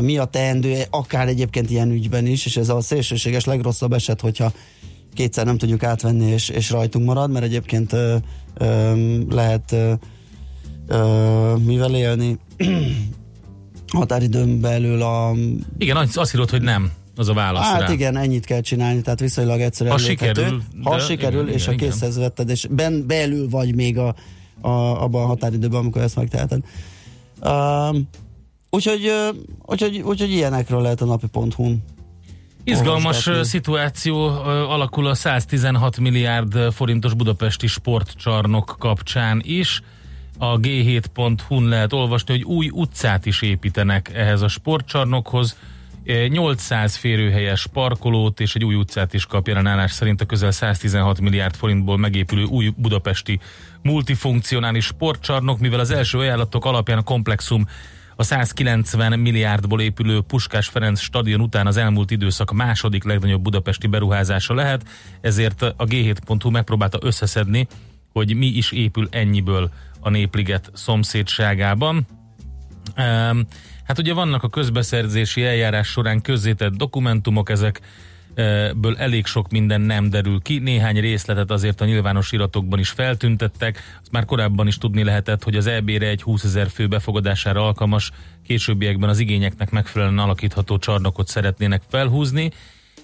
mi 0.00 0.18
a 0.18 0.24
teendő, 0.24 0.82
akár 0.90 1.28
egyébként 1.28 1.70
ilyen 1.70 1.90
ügyben 1.90 2.26
is, 2.26 2.46
és 2.46 2.56
ez 2.56 2.68
a 2.68 2.80
szélsőséges 2.80 3.44
legrosszabb 3.44 3.92
eset, 3.92 4.20
hogyha 4.20 4.52
kétszer 5.14 5.44
nem 5.44 5.58
tudjuk 5.58 5.82
átvenni, 5.82 6.30
és, 6.30 6.48
és 6.48 6.70
rajtunk 6.70 7.06
marad, 7.06 7.30
mert 7.30 7.44
egyébként 7.44 7.92
ö, 7.92 8.16
ö, 8.54 8.92
lehet 9.30 9.72
ö, 9.72 9.92
ö, 10.86 11.54
mivel 11.64 11.94
élni 11.94 12.38
határidőn 13.92 14.60
belül 14.60 15.02
a... 15.02 15.32
Igen, 15.78 15.96
azt 15.96 16.16
azt 16.16 16.34
írod, 16.34 16.50
hogy 16.50 16.62
nem. 16.62 16.90
Az 17.16 17.28
a 17.28 17.32
válasz 17.32 17.64
Hát 17.64 17.80
rá. 17.80 17.92
igen, 17.92 18.16
ennyit 18.16 18.44
kell 18.44 18.60
csinálni, 18.60 19.00
tehát 19.00 19.20
viszonylag 19.20 19.60
egyszerűen 19.60 19.96
Ha 19.98 20.06
léphető. 20.06 20.40
sikerül, 20.42 20.62
Ha 20.82 20.96
de 20.96 21.02
sikerül, 21.02 21.42
igen, 21.42 21.54
és 21.54 21.62
igen, 21.62 21.74
a 21.74 21.78
készhez 21.78 22.16
vetted, 22.16 22.48
és 22.48 22.66
ben, 22.70 23.04
belül 23.06 23.48
vagy 23.48 23.74
még 23.74 23.98
a, 23.98 24.14
a, 24.64 25.02
abban 25.02 25.22
a 25.22 25.26
határidőben, 25.26 25.80
amikor 25.80 26.02
ezt 26.02 26.16
megteheted. 26.16 26.64
Um, 27.42 28.08
úgyhogy, 28.70 29.12
úgyhogy, 29.66 30.00
úgyhogy 30.00 30.30
ilyenekről 30.30 30.82
lehet 30.82 31.00
a 31.00 31.04
napi.hu-n 31.04 31.82
Izgalmas 32.64 33.30
szituáció 33.42 34.26
alakul 34.46 35.06
a 35.06 35.14
116 35.14 35.98
milliárd 35.98 36.72
forintos 36.72 37.14
budapesti 37.14 37.66
sportcsarnok 37.66 38.76
kapcsán 38.78 39.40
is. 39.44 39.82
A 40.38 40.58
g7.hu-n 40.58 41.68
lehet 41.68 41.92
olvasni, 41.92 42.32
hogy 42.32 42.42
új 42.42 42.68
utcát 42.72 43.26
is 43.26 43.42
építenek 43.42 44.12
ehhez 44.14 44.42
a 44.42 44.48
sportcsarnokhoz. 44.48 45.56
Ö, 46.04 46.26
800 46.26 46.96
férőhelyes 46.96 47.66
parkolót 47.66 48.40
és 48.40 48.54
egy 48.54 48.64
új 48.64 48.74
utcát 48.74 49.14
is 49.14 49.26
kap 49.26 49.46
jelen 49.46 49.66
állás 49.66 49.92
szerint 49.92 50.20
a 50.20 50.24
közel 50.26 50.50
116 50.50 51.20
milliárd 51.20 51.54
forintból 51.54 51.98
megépülő 51.98 52.44
új 52.44 52.72
budapesti 52.76 53.40
multifunkcionális 53.82 54.84
sportcsarnok, 54.84 55.58
mivel 55.58 55.80
az 55.80 55.90
első 55.90 56.18
ajánlatok 56.18 56.64
alapján 56.64 56.98
a 56.98 57.02
komplexum 57.02 57.66
a 58.16 58.22
190 58.22 59.18
milliárdból 59.18 59.80
épülő 59.80 60.20
Puskás 60.20 60.68
Ferenc 60.68 61.00
stadion 61.00 61.40
után 61.40 61.66
az 61.66 61.76
elmúlt 61.76 62.10
időszak 62.10 62.52
második 62.52 63.04
legnagyobb 63.04 63.42
budapesti 63.42 63.86
beruházása 63.86 64.54
lehet, 64.54 64.82
ezért 65.20 65.62
a 65.62 65.84
G7.hu 65.84 66.50
megpróbálta 66.50 66.98
összeszedni, 67.02 67.66
hogy 68.12 68.36
mi 68.36 68.46
is 68.46 68.72
épül 68.72 69.08
ennyiből 69.10 69.70
a 70.00 70.10
Népliget 70.10 70.70
szomszédságában. 70.74 72.06
Um, 72.96 73.46
hát 73.84 73.98
ugye 73.98 74.12
vannak 74.12 74.42
a 74.42 74.48
közbeszerzési 74.48 75.44
eljárás 75.44 75.88
során 75.88 76.20
közzétett 76.20 76.72
dokumentumok, 76.72 77.50
ezek 77.50 77.80
ből 78.76 78.96
elég 78.96 79.26
sok 79.26 79.50
minden 79.50 79.80
nem 79.80 80.10
derül 80.10 80.40
ki. 80.42 80.58
Néhány 80.58 81.00
részletet 81.00 81.50
azért 81.50 81.80
a 81.80 81.84
nyilvános 81.84 82.32
iratokban 82.32 82.78
is 82.78 82.88
feltüntettek. 82.88 83.98
Azt 84.00 84.10
már 84.10 84.24
korábban 84.24 84.66
is 84.66 84.78
tudni 84.78 85.04
lehetett, 85.04 85.42
hogy 85.42 85.56
az 85.56 85.66
EB-re 85.66 86.06
egy 86.06 86.22
20 86.22 86.44
ezer 86.44 86.68
fő 86.68 86.86
befogadására 86.86 87.66
alkalmas, 87.66 88.10
későbbiekben 88.46 89.08
az 89.08 89.18
igényeknek 89.18 89.70
megfelelően 89.70 90.18
alakítható 90.18 90.78
csarnokot 90.78 91.28
szeretnének 91.28 91.82
felhúzni 91.88 92.50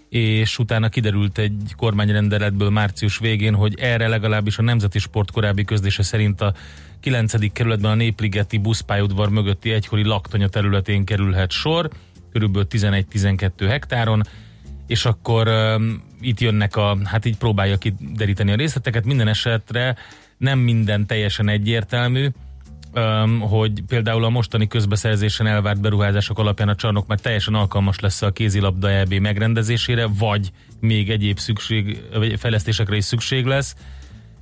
és 0.08 0.58
utána 0.58 0.88
kiderült 0.88 1.38
egy 1.38 1.74
kormányrendeletből 1.76 2.70
március 2.70 3.18
végén, 3.18 3.54
hogy 3.54 3.78
erre 3.78 4.08
legalábbis 4.08 4.58
a 4.58 4.62
Nemzeti 4.62 4.98
Sport 4.98 5.30
korábbi 5.30 5.64
közlése 5.64 6.02
szerint 6.02 6.40
a 6.40 6.54
9. 7.00 7.52
kerületben 7.52 7.90
a 7.90 7.94
Népligeti 7.94 8.58
buszpályaudvar 8.58 9.28
mögötti 9.28 9.70
egykori 9.70 10.04
laktanya 10.04 10.48
területén 10.48 11.04
kerülhet 11.04 11.50
sor, 11.50 11.90
körülbelül 12.32 12.66
11-12 12.70 13.50
hektáron, 13.68 14.22
és 14.86 15.04
akkor 15.04 15.48
um, 15.48 16.02
itt 16.20 16.40
jönnek 16.40 16.76
a, 16.76 16.98
hát 17.04 17.24
így 17.24 17.36
próbálja 17.36 17.76
kideríteni 17.76 18.52
a 18.52 18.56
részleteket, 18.56 19.04
minden 19.04 19.28
esetre 19.28 19.96
nem 20.38 20.58
minden 20.58 21.06
teljesen 21.06 21.48
egyértelmű, 21.48 22.28
um, 22.94 23.40
hogy 23.40 23.82
például 23.86 24.24
a 24.24 24.28
mostani 24.28 24.66
közbeszerzésen 24.66 25.46
elvárt 25.46 25.80
beruházások 25.80 26.38
alapján 26.38 26.68
a 26.68 26.74
csarnok 26.74 27.06
már 27.06 27.20
teljesen 27.20 27.54
alkalmas 27.54 28.00
lesz 28.00 28.22
a 28.22 28.30
kézilabda 28.30 28.90
EB 28.90 29.12
megrendezésére, 29.12 30.06
vagy 30.18 30.50
még 30.80 31.10
egyéb 31.10 31.38
szükség, 31.38 32.02
vagy 32.14 32.38
fejlesztésekre 32.38 32.96
is 32.96 33.04
szükség 33.04 33.44
lesz. 33.44 33.76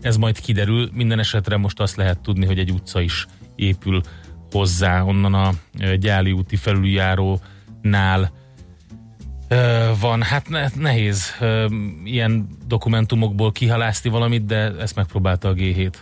Ez 0.00 0.16
majd 0.16 0.40
kiderül. 0.40 0.90
Minden 0.92 1.18
esetre 1.18 1.56
most 1.56 1.80
azt 1.80 1.96
lehet 1.96 2.18
tudni, 2.18 2.46
hogy 2.46 2.58
egy 2.58 2.70
utca 2.70 3.00
is 3.00 3.26
épül 3.56 4.00
hozzá 4.50 5.02
onnan 5.02 5.34
a 5.34 5.50
Gyáli 5.98 6.32
úti 6.32 6.56
felüljárónál 6.56 8.32
van. 10.00 10.22
Hát 10.22 10.74
nehéz 10.74 11.34
ilyen 12.04 12.48
dokumentumokból 12.66 13.52
kihalászni 13.52 14.10
valamit, 14.10 14.44
de 14.44 14.74
ezt 14.78 14.94
megpróbálta 14.94 15.48
a 15.48 15.54
G7. 15.54 15.92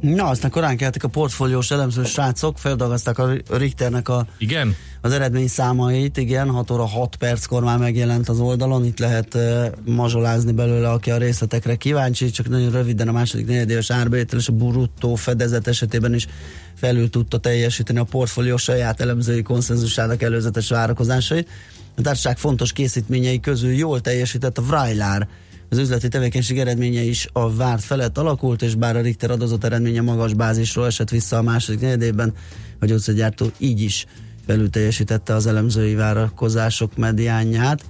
Na, 0.00 0.28
aztán 0.28 0.50
korán 0.50 0.76
keltek 0.76 1.04
a 1.04 1.08
portfóliós 1.08 1.70
elemző 1.70 2.04
srácok, 2.04 2.58
feldolgozták 2.58 3.18
a 3.18 3.32
Richternek 3.50 4.08
a, 4.08 4.26
igen? 4.38 4.76
az 5.00 5.12
eredmény 5.12 5.48
számait, 5.48 6.16
igen, 6.16 6.50
6 6.50 6.70
óra 6.70 6.86
6 6.86 7.16
perckor 7.16 7.62
már 7.62 7.78
megjelent 7.78 8.28
az 8.28 8.40
oldalon, 8.40 8.84
itt 8.84 8.98
lehet 8.98 9.34
uh, 9.34 9.66
mazsolázni 9.84 10.52
belőle, 10.52 10.90
aki 10.90 11.10
a 11.10 11.16
részletekre 11.16 11.74
kíváncsi, 11.74 12.30
csak 12.30 12.48
nagyon 12.48 12.70
röviden 12.70 13.08
a 13.08 13.12
második 13.12 13.46
negyedéves 13.46 13.90
árbevétel 13.90 14.38
és 14.38 14.48
a 14.48 14.52
bruttó 14.52 15.14
fedezet 15.14 15.66
esetében 15.66 16.14
is 16.14 16.26
felül 16.74 17.10
tudta 17.10 17.38
teljesíteni 17.38 17.98
a 17.98 18.04
portfólió 18.04 18.56
saját 18.56 19.00
elemzői 19.00 19.42
konszenzusának 19.42 20.22
előzetes 20.22 20.68
várakozásait. 20.68 21.48
A 21.96 22.00
társaság 22.02 22.38
fontos 22.38 22.72
készítményei 22.72 23.40
közül 23.40 23.72
jól 23.72 24.00
teljesített 24.00 24.58
a 24.58 24.62
Vrajlár, 24.62 25.28
az 25.70 25.78
üzleti 25.78 26.08
tevékenység 26.08 26.58
eredménye 26.58 27.02
is 27.02 27.28
a 27.32 27.54
várt 27.54 27.82
felett 27.82 28.18
alakult, 28.18 28.62
és 28.62 28.74
bár 28.74 28.96
a 28.96 29.00
Richter 29.00 29.30
adózott 29.30 29.64
eredménye 29.64 30.00
magas 30.00 30.34
bázisról 30.34 30.86
esett 30.86 31.10
vissza 31.10 31.36
a 31.36 31.42
második 31.42 31.80
negyedében, 31.80 32.34
a 32.80 32.86
gyógyszergyártó 32.86 33.46
így 33.58 33.80
is 33.80 34.06
felül 34.46 34.70
teljesítette 34.70 35.34
az 35.34 35.46
elemzői 35.46 35.94
várakozások 35.94 36.96
mediánját, 36.96 37.84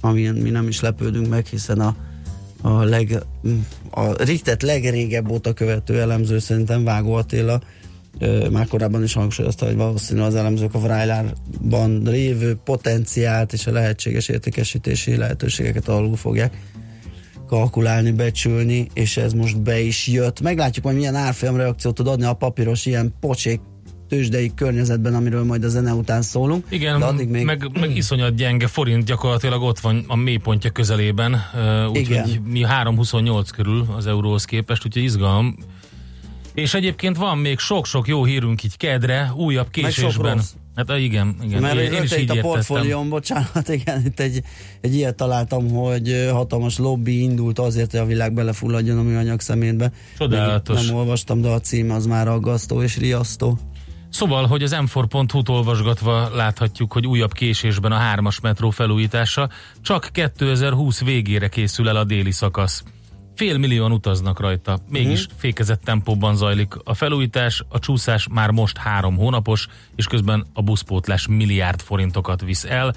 ami 0.00 0.28
mi 0.28 0.50
nem 0.50 0.68
is 0.68 0.80
lepődünk 0.80 1.28
meg, 1.28 1.46
hiszen 1.46 1.80
a, 1.80 1.96
a, 2.60 2.82
leg, 2.82 3.22
a 3.90 4.22
Richtet 4.22 4.62
legrégebb 4.62 5.30
óta 5.30 5.52
követő 5.52 6.00
elemző 6.00 6.38
szerintem 6.38 6.84
Vágó 6.84 7.14
Attila 7.14 7.60
már 8.50 8.66
korábban 8.66 9.02
is 9.02 9.12
hangsúlyozta, 9.12 9.66
hogy 9.66 9.76
valószínű 9.76 10.20
az 10.20 10.34
elemzők 10.34 10.74
a 10.74 10.78
Vrajlárban 10.78 12.02
lévő 12.04 12.54
potenciált 12.64 13.52
és 13.52 13.66
a 13.66 13.72
lehetséges 13.72 14.28
értékesítési 14.28 15.16
lehetőségeket 15.16 15.88
alul 15.88 16.16
fogják 16.16 16.56
kalkulálni, 17.52 18.10
becsülni, 18.10 18.86
és 18.94 19.16
ez 19.16 19.32
most 19.32 19.62
be 19.62 19.80
is 19.80 20.06
jött. 20.06 20.40
Meglátjuk, 20.40 20.84
hogy 20.84 20.94
milyen 20.94 21.14
árfolyam 21.14 21.56
reakciót 21.56 21.94
tud 21.94 22.06
adni 22.06 22.24
a 22.24 22.32
papíros 22.32 22.86
ilyen 22.86 23.14
pocsék 23.20 23.60
tőzsdei 24.08 24.52
környezetben, 24.54 25.14
amiről 25.14 25.44
majd 25.44 25.64
a 25.64 25.68
zene 25.68 25.92
után 25.92 26.22
szólunk. 26.22 26.66
Igen, 26.68 26.98
de 26.98 27.04
addig 27.04 27.28
még... 27.28 27.44
meg, 27.44 27.70
meg 27.80 27.96
iszonyat 27.96 28.34
gyenge 28.34 28.66
forint 28.66 29.04
gyakorlatilag 29.04 29.62
ott 29.62 29.78
van 29.78 30.04
a 30.06 30.16
mélypontja 30.16 30.70
közelében, 30.70 31.40
úgyhogy 31.88 32.40
mi 32.44 32.60
3,28 32.60 33.48
körül 33.54 33.86
az 33.96 34.06
euróhoz 34.06 34.44
képest, 34.44 34.86
úgyhogy 34.86 35.02
izgalom. 35.02 35.56
És 36.54 36.74
egyébként 36.74 37.16
van 37.16 37.38
még 37.38 37.58
sok-sok 37.58 38.08
jó 38.08 38.24
hírünk 38.24 38.62
így 38.62 38.76
kedre, 38.76 39.32
újabb 39.36 39.70
késésben. 39.70 40.40
Hát 40.76 40.98
igen, 40.98 41.36
igen. 41.42 41.60
Mert 41.60 41.78
én, 41.78 41.92
én 41.92 42.02
is 42.02 42.16
így 42.16 42.38
a 42.38 42.40
portfólión, 42.40 43.08
bocsánat, 43.08 43.68
igen, 43.68 44.02
itt 44.06 44.20
egy, 44.20 44.42
egy 44.80 44.94
ilyet 44.94 45.14
találtam, 45.14 45.70
hogy 45.70 46.28
hatalmas 46.30 46.78
lobby 46.78 47.22
indult 47.22 47.58
azért, 47.58 47.90
hogy 47.90 48.00
a 48.00 48.04
világ 48.04 48.32
belefulladjon 48.32 48.98
a 48.98 49.02
műanyag 49.02 49.40
szemétbe. 49.40 49.92
Csodálatos. 50.18 50.86
Nem 50.86 50.96
olvastam, 50.96 51.40
de 51.40 51.48
a 51.48 51.60
cím 51.60 51.90
az 51.90 52.06
már 52.06 52.28
aggasztó 52.28 52.82
és 52.82 52.98
riasztó. 52.98 53.58
Szóval, 54.08 54.46
hogy 54.46 54.62
az 54.62 54.72
m 54.72 55.00
t 55.42 55.48
olvasgatva 55.48 56.34
láthatjuk, 56.34 56.92
hogy 56.92 57.06
újabb 57.06 57.32
késésben 57.32 57.92
a 57.92 57.96
hármas 57.96 58.40
metró 58.40 58.70
felújítása 58.70 59.48
csak 59.82 60.08
2020 60.12 61.00
végére 61.00 61.48
készül 61.48 61.88
el 61.88 61.96
a 61.96 62.04
déli 62.04 62.30
szakasz. 62.30 62.82
Fél 63.34 63.58
millióan 63.58 63.92
utaznak 63.92 64.40
rajta, 64.40 64.78
mégis 64.88 65.24
uh-huh. 65.24 65.38
fékezett 65.38 65.82
tempóban 65.82 66.36
zajlik 66.36 66.74
a 66.84 66.94
felújítás, 66.94 67.62
a 67.68 67.78
csúszás 67.78 68.28
már 68.30 68.50
most 68.50 68.76
három 68.76 69.16
hónapos, 69.16 69.68
és 69.96 70.06
közben 70.06 70.46
a 70.52 70.62
buszpótlás 70.62 71.26
milliárd 71.26 71.80
forintokat 71.80 72.40
visz 72.40 72.64
el. 72.64 72.94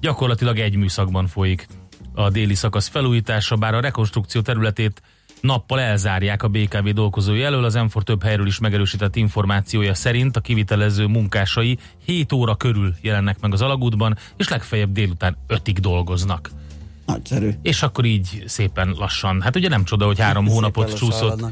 Gyakorlatilag 0.00 0.58
egy 0.58 0.76
műszakban 0.76 1.26
folyik 1.26 1.66
a 2.14 2.30
déli 2.30 2.54
szakasz 2.54 2.88
felújítása, 2.88 3.56
bár 3.56 3.74
a 3.74 3.80
rekonstrukció 3.80 4.40
területét 4.40 5.02
nappal 5.40 5.80
elzárják 5.80 6.42
a 6.42 6.48
BKV 6.48 6.88
dolgozói 6.88 7.42
elől. 7.42 7.64
Az 7.64 7.74
m 7.74 7.86
több 8.04 8.22
helyről 8.22 8.46
is 8.46 8.58
megerősített 8.58 9.16
információja 9.16 9.94
szerint 9.94 10.36
a 10.36 10.40
kivitelező 10.40 11.06
munkásai 11.06 11.78
7 12.04 12.32
óra 12.32 12.54
körül 12.54 12.94
jelennek 13.00 13.40
meg 13.40 13.52
az 13.52 13.62
alagútban, 13.62 14.16
és 14.36 14.48
legfeljebb 14.48 14.92
délután 14.92 15.36
5-ig 15.48 15.76
dolgoznak. 15.80 16.50
Nagyszerű. 17.12 17.50
És 17.62 17.82
akkor 17.82 18.04
így 18.04 18.42
szépen 18.46 18.94
lassan. 18.98 19.40
Hát 19.40 19.56
ugye 19.56 19.68
nem 19.68 19.84
csoda, 19.84 20.06
hogy 20.06 20.18
három 20.18 20.44
szépen 20.44 20.54
hónapot 20.54 20.94
csúszott. 20.94 21.44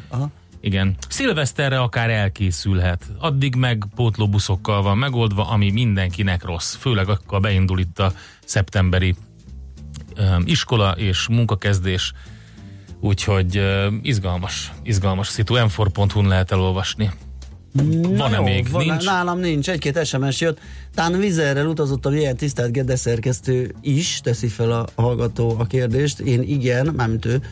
Igen. 0.61 0.97
Szilveszterre 1.09 1.81
akár 1.81 2.11
elkészülhet. 2.11 3.05
Addig 3.19 3.55
meg 3.55 3.85
pótlóbuszokkal 3.95 4.83
van 4.83 4.99
megoldva, 4.99 5.49
ami 5.49 5.71
mindenkinek 5.71 6.45
rossz. 6.45 6.75
Főleg 6.75 7.09
akkor 7.09 7.41
beindul 7.41 7.79
itt 7.79 7.99
a 7.99 8.13
szeptemberi 8.45 9.15
um, 10.19 10.43
iskola 10.45 10.91
és 10.91 11.29
munkakezdés. 11.29 12.13
Úgyhogy 13.01 13.59
uh, 13.59 13.95
izgalmas, 14.03 14.73
izgalmas 14.83 15.29
szitu. 15.29 15.55
m 15.65 16.27
lehet 16.27 16.53
elolvasni. 16.53 17.11
Van-e 17.73 18.37
jó, 18.37 18.43
még? 18.43 18.71
Van, 18.71 18.85
nincs? 18.85 19.05
Nálam 19.05 19.39
nincs, 19.39 19.71
egy-két 19.71 20.07
SMS 20.07 20.41
jött. 20.41 20.59
Tán 20.95 21.19
vizerrel 21.19 21.67
utazott 21.67 22.07
a 22.07 22.15
ilyen 22.15 22.37
tisztelt 22.37 22.73
Gede 22.73 22.97
szerkesztő 22.97 23.75
is, 23.81 24.21
teszi 24.23 24.49
fel 24.49 24.71
a 24.71 24.87
hallgató 24.95 25.55
a 25.59 25.65
kérdést. 25.65 26.21
Én 26.21 26.43
igen, 26.43 26.93
mármint 26.97 27.25
ő. 27.25 27.43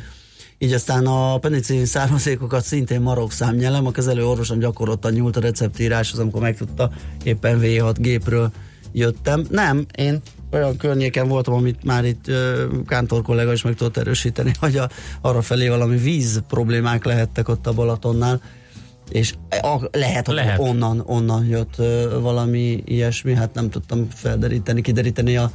Így 0.58 0.72
aztán 0.72 1.06
a 1.06 1.38
penicillin 1.38 1.86
származékokat 1.86 2.64
szintén 2.64 3.00
marokszám 3.00 3.54
nyelem. 3.54 3.86
A 3.86 3.90
kezelő 3.90 4.26
orvosom 4.26 4.58
gyakoroltan 4.58 5.12
nyúlt 5.12 5.36
a 5.36 5.40
receptíráshoz, 5.40 6.18
amikor 6.18 6.40
megtudta, 6.40 6.90
éppen 7.22 7.60
V6 7.62 7.94
gépről 7.98 8.50
jöttem. 8.92 9.46
Nem, 9.50 9.86
én 9.96 10.20
olyan 10.50 10.76
környéken 10.76 11.28
voltam, 11.28 11.54
amit 11.54 11.84
már 11.84 12.04
itt 12.04 12.24
uh, 12.28 12.62
Kántor 12.86 13.22
kollega 13.22 13.52
is 13.52 13.62
meg 13.62 13.74
tudott 13.74 13.96
erősíteni, 13.96 14.52
hogy 14.60 14.76
a, 14.76 14.88
arra 15.20 15.42
felé 15.42 15.68
valami 15.68 15.96
víz 15.96 16.42
problémák 16.48 17.04
lehettek 17.04 17.48
ott 17.48 17.66
a 17.66 17.72
Balatonnál 17.72 18.40
és 19.10 19.34
a, 19.50 19.88
lehet, 19.92 20.26
hogy 20.26 20.34
lehet. 20.34 20.58
onnan, 20.58 21.02
onnan 21.06 21.46
jött 21.46 21.74
uh, 21.78 22.20
valami 22.20 22.82
ilyesmi, 22.84 23.34
hát 23.34 23.54
nem 23.54 23.70
tudtam 23.70 24.08
felderíteni, 24.14 24.80
kideríteni 24.80 25.36
a, 25.36 25.50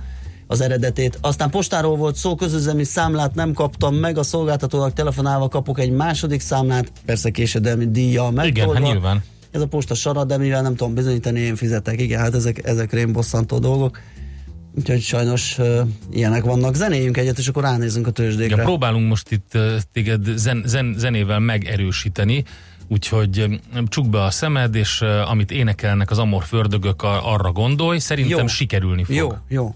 az 0.48 0.62
eredetét. 0.62 1.18
Aztán 1.22 1.50
postáról 1.50 1.96
volt 1.96 2.16
szó, 2.16 2.36
közüzemi 2.36 2.84
számlát 2.84 3.36
nem 3.36 3.54
kaptam 3.54 3.96
meg, 3.96 4.18
a 4.18 4.24
szolgáltatónak 4.24 4.94
telefonálva 4.94 5.48
kapok 5.48 5.80
egy 5.80 5.92
második 5.92 6.42
számlát, 6.42 6.92
persze 7.06 7.30
késedelmi 7.30 7.92
díjjal 7.92 8.32
meg. 8.32 8.46
Igen, 8.46 8.74
hát 8.74 8.84
nyilván. 8.84 9.24
Ez 9.52 9.62
a 9.62 9.68
posta 9.68 9.94
sarad, 9.94 10.28
de 10.28 10.38
mivel 10.38 10.62
nem 10.62 10.76
tudom 10.76 10.94
bizonyítani, 10.94 11.40
én 11.40 11.56
fizetek. 11.56 12.02
Igen, 12.02 12.20
hát 12.20 12.36
ezek, 12.36 12.68
ezek 12.68 12.92
rém 12.92 13.12
bosszantó 13.12 13.60
dolgok. 13.60 14.00
Úgyhogy 14.78 15.02
sajnos 15.02 15.58
uh, 15.60 15.80
ilyenek 16.12 16.44
vannak. 16.44 16.76
Zenéljünk 16.76 17.18
egyet, 17.18 17.38
és 17.38 17.48
akkor 17.48 17.64
ránézünk 17.64 18.08
a 18.08 18.12
tőzsdékre. 18.12 18.56
Ja, 18.56 18.64
próbálunk 18.64 19.08
most 19.08 19.32
itt 19.32 19.52
uh, 19.54 19.76
téged 19.92 20.22
zen, 20.36 20.64
zen, 20.66 20.96
zenével 20.98 21.40
megerősíteni. 21.40 22.44
Úgyhogy 22.88 23.62
csuk 23.88 24.10
be 24.10 24.24
a 24.24 24.32
szemed, 24.32 24.76
és 24.76 25.02
uh, 25.02 25.30
amit 25.30 25.52
énekelnek 25.52 26.12
az 26.12 26.20
amor 26.20 26.44
fördögök, 26.44 27.04
arra 27.04 27.52
gondolj, 27.52 27.98
szerintem 27.98 28.40
jó. 28.40 28.48
sikerülni 28.48 29.04
fog. 29.04 29.16
Jó, 29.16 29.32
jó. 29.48 29.76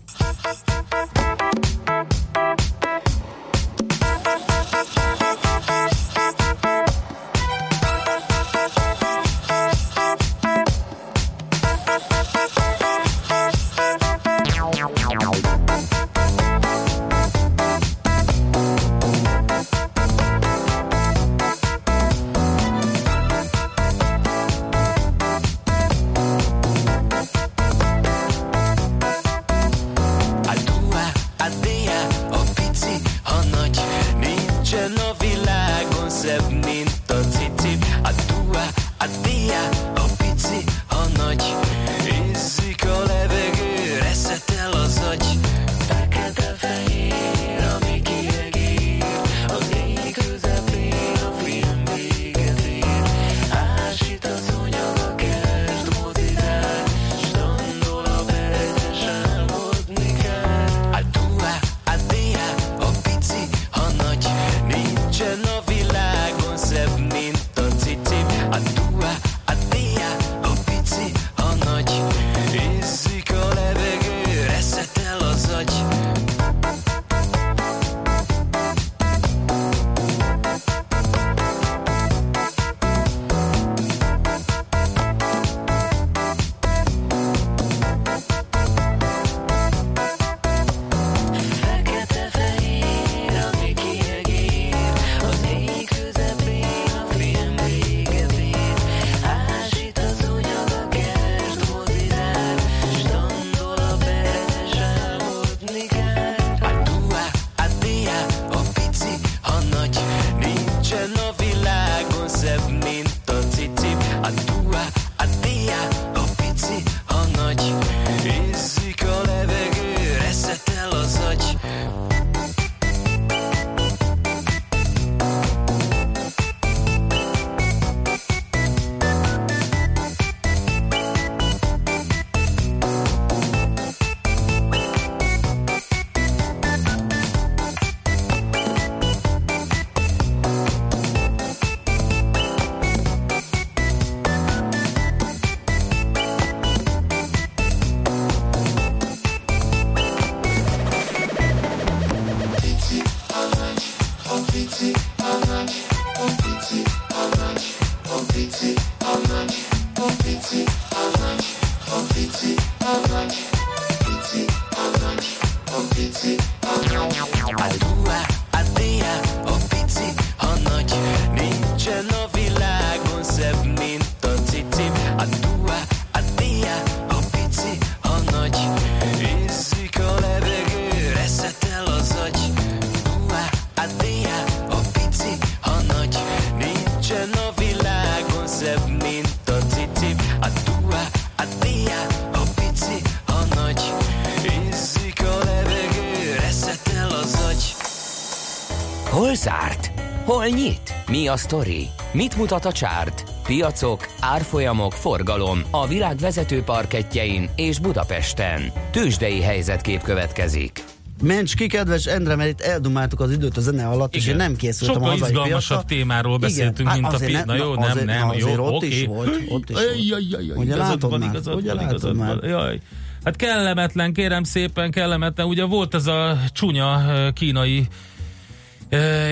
Hol 200.48 200.56
nyit? 200.56 200.94
Mi 201.10 201.28
a 201.28 201.38
sztori? 201.38 201.88
Mit 202.12 202.38
mutat 202.38 202.66
a 202.66 202.72
csárt? 202.72 203.24
Piacok, 203.44 204.08
árfolyamok, 204.20 204.92
forgalom 204.94 205.62
a 205.72 205.88
világ 205.88 206.18
vezető 206.18 206.62
parketjein 206.62 207.50
és 207.56 207.80
Budapesten. 207.80 208.62
Tősdei 208.92 209.42
helyzetkép 209.42 210.02
következik. 210.02 210.84
Ments 211.24 211.56
ki, 211.56 211.68
kedves 211.68 212.06
Endre, 212.06 212.36
mert 212.36 212.50
itt 212.50 212.62
eldumáltuk 212.62 213.20
az 213.20 213.32
időt 213.32 213.58
a 213.58 213.62
zene 213.62 213.88
alatt, 213.88 214.16
és 214.16 214.28
én 214.28 214.36
nem 214.36 214.56
készültem 214.56 214.96
Sokkal 214.96 215.10
a 215.10 215.12
hazai 215.12 215.30
izgalmasabb 215.30 215.78
piacra. 215.78 215.96
témáról 215.96 216.38
beszéltünk, 216.38 216.90
Igen, 216.90 217.02
mint 217.02 217.14
a 217.14 217.16
azért 217.16 217.32
pi... 217.32 217.38
ne- 217.38 217.44
Na 217.44 217.56
jó, 217.56 217.74
na, 217.74 217.80
nem, 217.80 217.90
azért- 217.90 218.06
nem, 218.06 218.28
na, 218.28 218.34
jó, 218.38 218.46
azért 218.46 218.60
ott 218.60 218.74
oké. 218.74 218.88
is 218.88 219.06
volt, 219.06 219.28
ott 219.50 219.70
is 219.70 219.76
volt. 219.76 219.88
Jaj, 220.10 220.22
jaj, 220.30 220.46
jaj, 220.48 220.58
Ugye 220.58 220.74
igazad 220.76 220.78
látod 220.88 221.10
van, 221.10 221.20
már? 221.20 221.30
igazad 221.30 221.56
Ugye 221.56 221.68
van, 221.74 221.76
látod 221.76 221.90
igazad 221.92 222.16
már? 222.16 222.40
van. 222.40 222.50
Jaj. 222.50 222.80
Hát 223.24 223.36
kellemetlen, 223.36 224.14
kérem 224.14 224.44
szépen, 224.44 224.92
kellemetlen. 224.92 225.48
Ugye 225.48 225.64
volt 225.64 225.94
ez 225.96 226.08
a 226.08 226.38
csúnya 226.54 227.02
kínai 227.34 227.88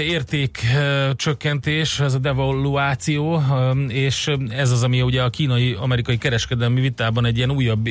érték 0.01 0.59
csökkentés, 1.15 1.99
ez 1.99 2.13
a 2.13 2.17
devaluáció, 2.17 3.43
és 3.87 4.31
ez 4.49 4.71
az, 4.71 4.83
ami 4.83 5.01
ugye 5.01 5.21
a 5.21 5.29
kínai-amerikai 5.29 6.17
kereskedelmi 6.17 6.81
vitában 6.81 7.25
egy 7.25 7.37
ilyen 7.37 7.51
újabb 7.51 7.87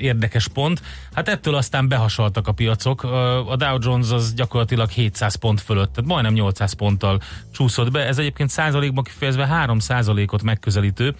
érdekes 0.00 0.48
pont. 0.48 0.82
Hát 1.12 1.28
ettől 1.28 1.54
aztán 1.54 1.88
behasaltak 1.88 2.48
a 2.48 2.52
piacok. 2.52 3.02
A 3.48 3.56
Dow 3.56 3.78
Jones 3.80 4.10
az 4.10 4.34
gyakorlatilag 4.34 4.88
700 4.88 5.34
pont 5.34 5.60
fölött, 5.60 5.92
tehát 5.92 6.10
majdnem 6.10 6.32
800 6.32 6.72
ponttal 6.72 7.20
csúszott 7.52 7.90
be. 7.90 8.06
Ez 8.06 8.18
egyébként 8.18 8.50
százalékban 8.50 9.04
kifejezve 9.04 9.46
3 9.46 9.78
százalékot 9.78 10.42
megközelítő. 10.42 11.14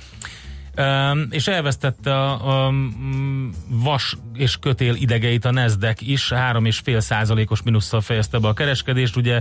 Um, 0.76 1.26
és 1.30 1.46
elvesztette 1.46 2.20
a, 2.20 2.70
mm, 2.70 3.48
vas 3.68 4.16
és 4.34 4.56
kötél 4.56 4.94
idegeit 4.94 5.44
a 5.44 5.50
Nasdaq 5.50 6.04
is, 6.06 6.30
3,5 6.30 7.00
százalékos 7.00 7.62
minusszal 7.62 8.00
fejezte 8.00 8.38
be 8.38 8.48
a 8.48 8.52
kereskedést, 8.52 9.16
ugye 9.16 9.40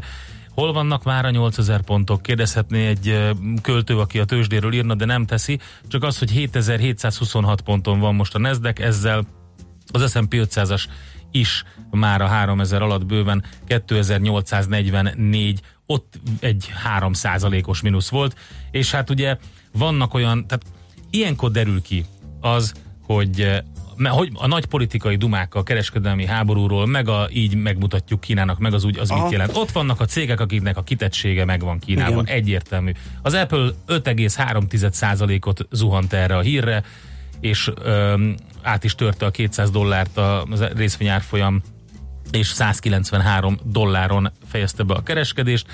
Hol 0.54 0.74
vannak 0.74 1.04
már 1.04 1.26
a 1.26 1.30
8000 1.30 1.82
pontok? 1.82 2.22
Kérdezhetné 2.22 2.88
egy 2.88 3.32
költő, 3.62 4.00
aki 4.00 4.20
a 4.20 4.26
tőzsdéről 4.26 4.74
írna, 4.74 4.96
de 4.96 5.06
nem 5.06 5.26
teszi. 5.26 5.60
Csak 5.88 6.04
az, 6.04 6.20
hogy 6.20 6.32
7726 6.32 7.62
ponton 7.62 8.00
van 8.00 8.16
most 8.16 8.36
a 8.36 8.40
Nasdaq, 8.40 8.84
ezzel 8.84 9.26
az 9.92 10.12
S&P 10.12 10.34
500-as 10.34 10.86
is 11.32 11.64
már 11.92 12.22
a 12.22 12.28
3000 12.28 12.82
alatt 12.82 13.06
bőven 13.06 13.44
2844, 13.68 15.62
ott 15.86 16.20
egy 16.40 16.72
3 16.84 17.12
os 17.64 17.82
mínusz 17.82 18.10
volt, 18.10 18.38
és 18.72 18.92
hát 18.92 19.10
ugye 19.10 19.38
vannak 19.72 20.14
olyan, 20.14 20.48
tehát 20.48 20.66
ilyenkor 21.10 21.52
derül 21.52 21.82
ki 21.82 22.06
az, 22.42 22.74
hogy 23.06 23.64
hogy 23.98 24.30
a 24.34 24.48
nagy 24.48 24.66
politikai 24.66 25.16
dumák 25.16 25.56
a 25.56 25.64
kereskedelmi 25.64 26.26
háborúról, 26.26 26.86
meg 26.88 27.08
a, 27.08 27.28
így 27.32 27.56
megmutatjuk 27.56 28.22
Kínának, 28.22 28.60
meg 28.60 28.74
az 28.74 28.84
úgy, 28.84 28.98
az 28.98 29.12
Aha. 29.12 29.22
mit 29.22 29.32
jelent. 29.32 29.58
Ott 29.58 29.72
vannak 29.72 30.00
a 30.00 30.06
cégek, 30.06 30.40
akiknek 30.40 30.78
a 30.78 30.84
kitettsége 30.84 31.46
megvan 31.46 31.80
Kínában, 31.80 32.24
Igen. 32.24 32.36
egyértelmű. 32.36 32.92
Az 33.22 33.34
Apple 33.34 33.70
5,3%-ot 33.88 35.68
zuhant 35.72 36.14
erre 36.14 36.36
a 36.36 36.42
hírre, 36.42 36.84
és 37.40 37.72
öm, 37.84 38.36
át 38.62 38.84
is 38.84 38.96
törte 38.96 39.26
a 39.26 39.32
200 39.32 39.72
dollárt 39.72 40.18
a 40.18 40.48
részvényárfolyam, 40.76 41.62
és 42.32 42.48
193 42.48 43.58
dolláron 43.64 44.32
fejezte 44.48 44.84
be 44.84 44.94
a 44.94 45.04
kereskedést. 45.04 45.66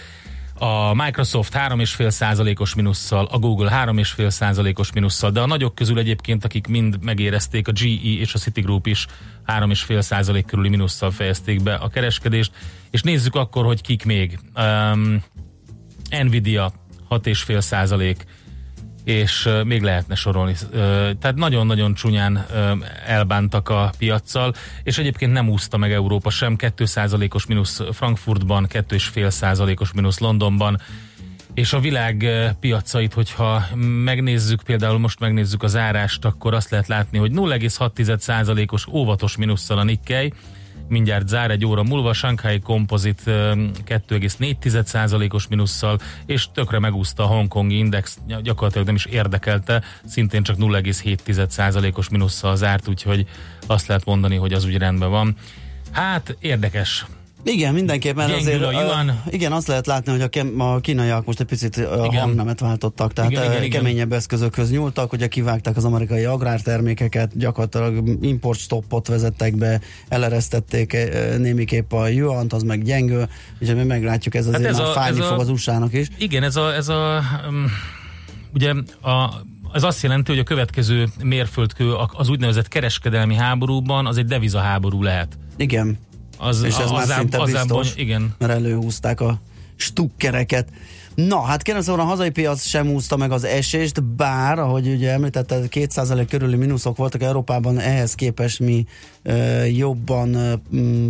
A 0.62 0.94
Microsoft 0.94 1.54
3,5 1.56 2.10
százalékos 2.10 2.76
minusszal, 2.76 3.26
a 3.26 3.38
Google 3.40 3.86
3,5 3.86 4.30
százalékos 4.30 4.92
minusszal, 4.92 5.32
de 5.32 5.40
a 5.40 5.46
nagyok 5.46 5.76
közül 5.76 5.98
egyébként, 5.98 6.46
akik 6.46 6.68
mind 6.68 7.04
megérezték, 7.04 7.68
a 7.68 7.72
GE 7.72 8.20
és 8.20 8.34
a 8.34 8.38
Citigroup 8.38 8.88
is 8.88 9.06
3,5 9.48 10.02
százalék 10.02 10.46
körüli 10.46 10.70
minusszal 10.70 11.12
fejezték 11.12 11.64
be 11.64 11.74
a 11.74 11.88
kereskedést, 11.88 12.52
és 12.92 13.02
nézzük 13.02 13.36
akkor, 13.36 13.66
hogy 13.66 13.82
kik 13.82 14.06
még. 14.06 14.40
Um, 14.56 15.24
Nvidia 16.10 16.72
6,5 17.10 17.60
százalék, 17.60 18.26
és 19.10 19.50
még 19.64 19.82
lehetne 19.82 20.16
sorolni. 20.16 20.56
Tehát 21.20 21.36
nagyon-nagyon 21.36 21.94
csúnyán 21.94 22.46
elbántak 23.06 23.70
a 23.70 23.92
piaccal, 23.98 24.54
és 24.84 24.98
egyébként 24.98 25.32
nem 25.32 25.50
úszta 25.50 25.78
meg 25.78 25.92
Európa 25.92 26.30
sem. 26.30 26.56
2%-os 26.58 27.46
mínusz 27.46 27.82
Frankfurtban, 27.92 28.68
2,5%-os 28.70 29.92
mínusz 29.94 30.20
Londonban, 30.20 30.82
és 31.54 31.74
a 31.74 31.80
világ 31.80 32.26
piacait, 32.60 33.14
hogyha 33.14 33.66
megnézzük, 34.04 34.62
például 34.64 35.00
most 35.00 35.20
megnézzük 35.20 35.64
az 35.64 35.76
árást, 35.76 36.26
akkor 36.26 36.54
azt 36.54 36.70
lehet 36.70 36.88
látni, 36.88 37.18
hogy 37.18 37.32
0,6%-os 37.32 38.88
óvatos 38.88 39.38
mínusszal 39.38 39.78
a 39.78 39.84
Nikkei, 39.84 40.34
mindjárt 40.90 41.28
zár 41.28 41.52
egy 41.52 41.66
óra 41.66 41.84
múlva, 41.84 42.14
Shanghai 42.14 42.60
Composite 42.60 43.32
ö, 43.32 43.54
2,4%-os 43.86 45.48
minusszal, 45.48 46.00
és 46.26 46.48
tökre 46.54 46.80
megúszta 46.80 47.24
a 47.24 47.28
Hongkongi 47.28 47.78
Index, 47.78 48.18
gyakorlatilag 48.42 48.86
nem 48.86 48.96
is 48.96 49.06
érdekelte, 49.06 49.84
szintén 50.06 50.44
csak 50.44 50.56
0,7%-os 50.58 52.10
minusszal 52.10 52.56
zárt, 52.56 52.88
úgyhogy 52.88 53.26
azt 53.68 53.88
lehet 53.88 54.06
mondani, 54.06 54.36
hogy 54.36 54.54
az 54.54 54.66
úgy 54.66 54.78
rendben 54.78 55.10
van. 55.10 55.36
Hát 55.92 56.38
érdekes. 56.40 57.06
Igen, 57.44 57.74
mindenképp, 57.74 58.16
mert 58.16 58.30
Gyengül 58.30 58.64
azért... 58.64 58.64
a 58.64 58.72
yuan. 58.86 59.22
igen, 59.30 59.52
azt 59.52 59.68
lehet 59.68 59.86
látni, 59.88 60.12
hogy 60.12 60.22
a, 60.22 60.28
kem, 60.28 60.60
a 60.62 60.80
kínaiak 60.80 61.26
most 61.26 61.40
egy 61.40 61.46
picit 61.46 61.78
a 61.78 62.06
Igen. 62.06 62.22
hangnemet 62.22 62.60
váltottak, 62.60 63.14
tehát 63.14 63.32
Igen, 63.32 63.44
igen, 63.44 63.56
igen, 63.56 63.66
igen, 63.68 63.82
keményebb 63.82 64.14
eszközökhöz 64.14 64.72
nyúltak, 64.72 65.14
ugye 65.14 65.28
kivágták 65.28 65.78
az 65.78 65.86
amerikai 65.86 66.24
agrártermékeket, 66.24 67.38
gyakorlatilag 67.38 68.18
importstoppot 68.22 69.08
vezettek 69.08 69.56
be, 69.56 69.80
eleresztették 70.08 70.98
némiképp 71.38 71.92
a 71.92 72.08
yuant, 72.08 72.54
az 72.54 72.64
meg 72.64 72.84
gyengül, 72.84 73.28
úgyhogy 73.62 73.76
mi 73.78 73.84
meglátjuk, 73.84 74.36
ez 74.36 74.48
azért 74.48 74.66
ez 74.66 74.76
hát 74.78 74.86
már 74.86 74.90
a- 74.90 75.00
fájni 75.00 75.20
ez 75.20 75.26
a- 75.26 75.30
fog 75.30 75.40
az 75.40 75.50
USA-nak 75.50 75.94
is. 75.94 76.08
Igen, 76.18 76.44
ez 76.44 76.56
a, 76.56 76.74
ez 76.76 76.88
a 76.90 77.22
um, 77.50 77.66
ugye 78.54 78.74
a, 79.02 79.34
ez 79.74 79.84
azt 79.84 80.04
jelenti, 80.04 80.32
hogy 80.32 80.40
a 80.40 80.44
következő 80.44 81.08
mérföldkő 81.24 81.94
a- 81.94 82.10
az 82.14 82.30
úgynevezett 82.30 82.68
kereskedelmi 82.68 83.36
háborúban 83.36 84.06
az 84.06 84.18
egy 84.18 84.26
devizaháború 84.26 85.04
lehet. 85.04 85.38
Igen, 85.58 85.98
Az, 86.42 86.64
és 86.64 86.78
ez 86.78 86.90
a- 86.90 86.94
már 86.94 87.02
az 87.02 87.14
szinte 87.18 87.42
az 87.42 87.52
biztos, 87.52 87.96
Igen. 87.96 88.36
mert 88.38 88.52
előhúzták 88.52 89.22
a 89.22 89.40
stukkereket. 89.76 90.68
Na, 91.16 91.42
hát 91.42 91.62
kérem 91.62 91.82
szóval 91.82 92.02
a 92.06 92.08
hazai 92.08 92.30
piac 92.30 92.64
sem 92.66 92.88
úszta 92.90 93.18
meg 93.18 93.32
az 93.32 93.44
esést, 93.44 94.04
bár, 94.04 94.60
ahogy 94.60 94.88
ugye 94.88 95.12
említetted, 95.12 95.68
2% 95.70 96.26
körüli 96.30 96.56
mínuszok 96.56 96.98
voltak 96.98 97.22
Európában, 97.22 97.80
ehhez 97.80 98.14
képest 98.16 98.60
mi 98.60 98.86
ö, 99.24 99.64
jobban 99.64 100.34
ö, 100.34 100.54
mm, 100.76 101.10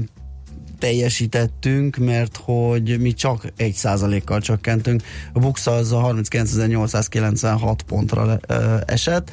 teljesítettünk, 0.80 1.98
mert 1.98 2.40
hogy 2.44 3.00
mi 3.00 3.14
csak 3.14 3.46
1%-kal 3.58 4.40
csökkentünk. 4.42 5.04
A 5.34 5.40
Bux 5.40 5.68
az 5.68 5.92
a 5.92 6.14
39.896 6.14 7.76
pontra 7.86 8.40
ö, 8.48 8.76
esett 8.86 9.32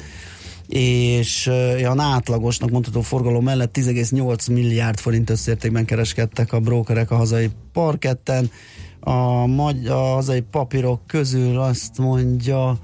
és 0.67 1.47
olyan 1.47 1.99
átlagosnak 1.99 2.69
mondható 2.69 3.01
forgalom 3.01 3.43
mellett 3.43 3.77
10,8 3.77 4.51
milliárd 4.51 4.99
forint 4.99 5.29
összértékben 5.29 5.85
kereskedtek 5.85 6.53
a 6.53 6.59
brókerek 6.59 7.11
a 7.11 7.15
hazai 7.15 7.49
parketten. 7.73 8.51
A, 8.99 9.45
magy- 9.45 9.87
a 9.87 9.97
hazai 9.97 10.41
papírok 10.41 10.99
közül 11.07 11.59
azt 11.59 11.97
mondja, 11.97 12.77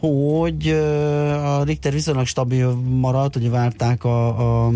hogy 0.00 0.68
a 1.44 1.62
Richter 1.64 1.92
viszonylag 1.92 2.26
stabil 2.26 2.72
maradt, 2.74 3.36
ugye 3.36 3.48
várták 3.48 4.04
a, 4.04 4.66
a 4.66 4.70